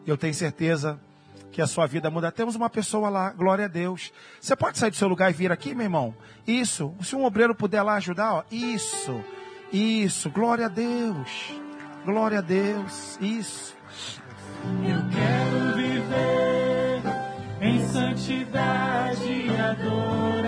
Eu 0.06 0.16
tenho 0.16 0.32
certeza 0.32 0.98
que 1.54 1.62
a 1.62 1.66
sua 1.68 1.86
vida 1.86 2.10
muda. 2.10 2.32
Temos 2.32 2.56
uma 2.56 2.68
pessoa 2.68 3.08
lá, 3.08 3.30
glória 3.30 3.66
a 3.66 3.68
Deus. 3.68 4.12
Você 4.40 4.56
pode 4.56 4.76
sair 4.76 4.90
do 4.90 4.96
seu 4.96 5.06
lugar 5.06 5.30
e 5.30 5.32
vir 5.32 5.52
aqui, 5.52 5.72
meu 5.72 5.84
irmão? 5.84 6.12
Isso. 6.44 6.92
Se 7.00 7.14
um 7.14 7.24
obreiro 7.24 7.54
puder 7.54 7.80
lá 7.82 7.94
ajudar, 7.94 8.34
ó. 8.34 8.42
Isso. 8.50 9.24
Isso. 9.72 10.28
Glória 10.30 10.66
a 10.66 10.68
Deus. 10.68 11.54
Glória 12.04 12.40
a 12.40 12.42
Deus. 12.42 13.16
Isso. 13.20 13.76
Eu 14.82 14.98
quero 15.10 15.76
viver 15.76 17.02
em 17.60 17.86
santidade 17.86 19.24
e 19.24 19.56
adoração 19.56 20.43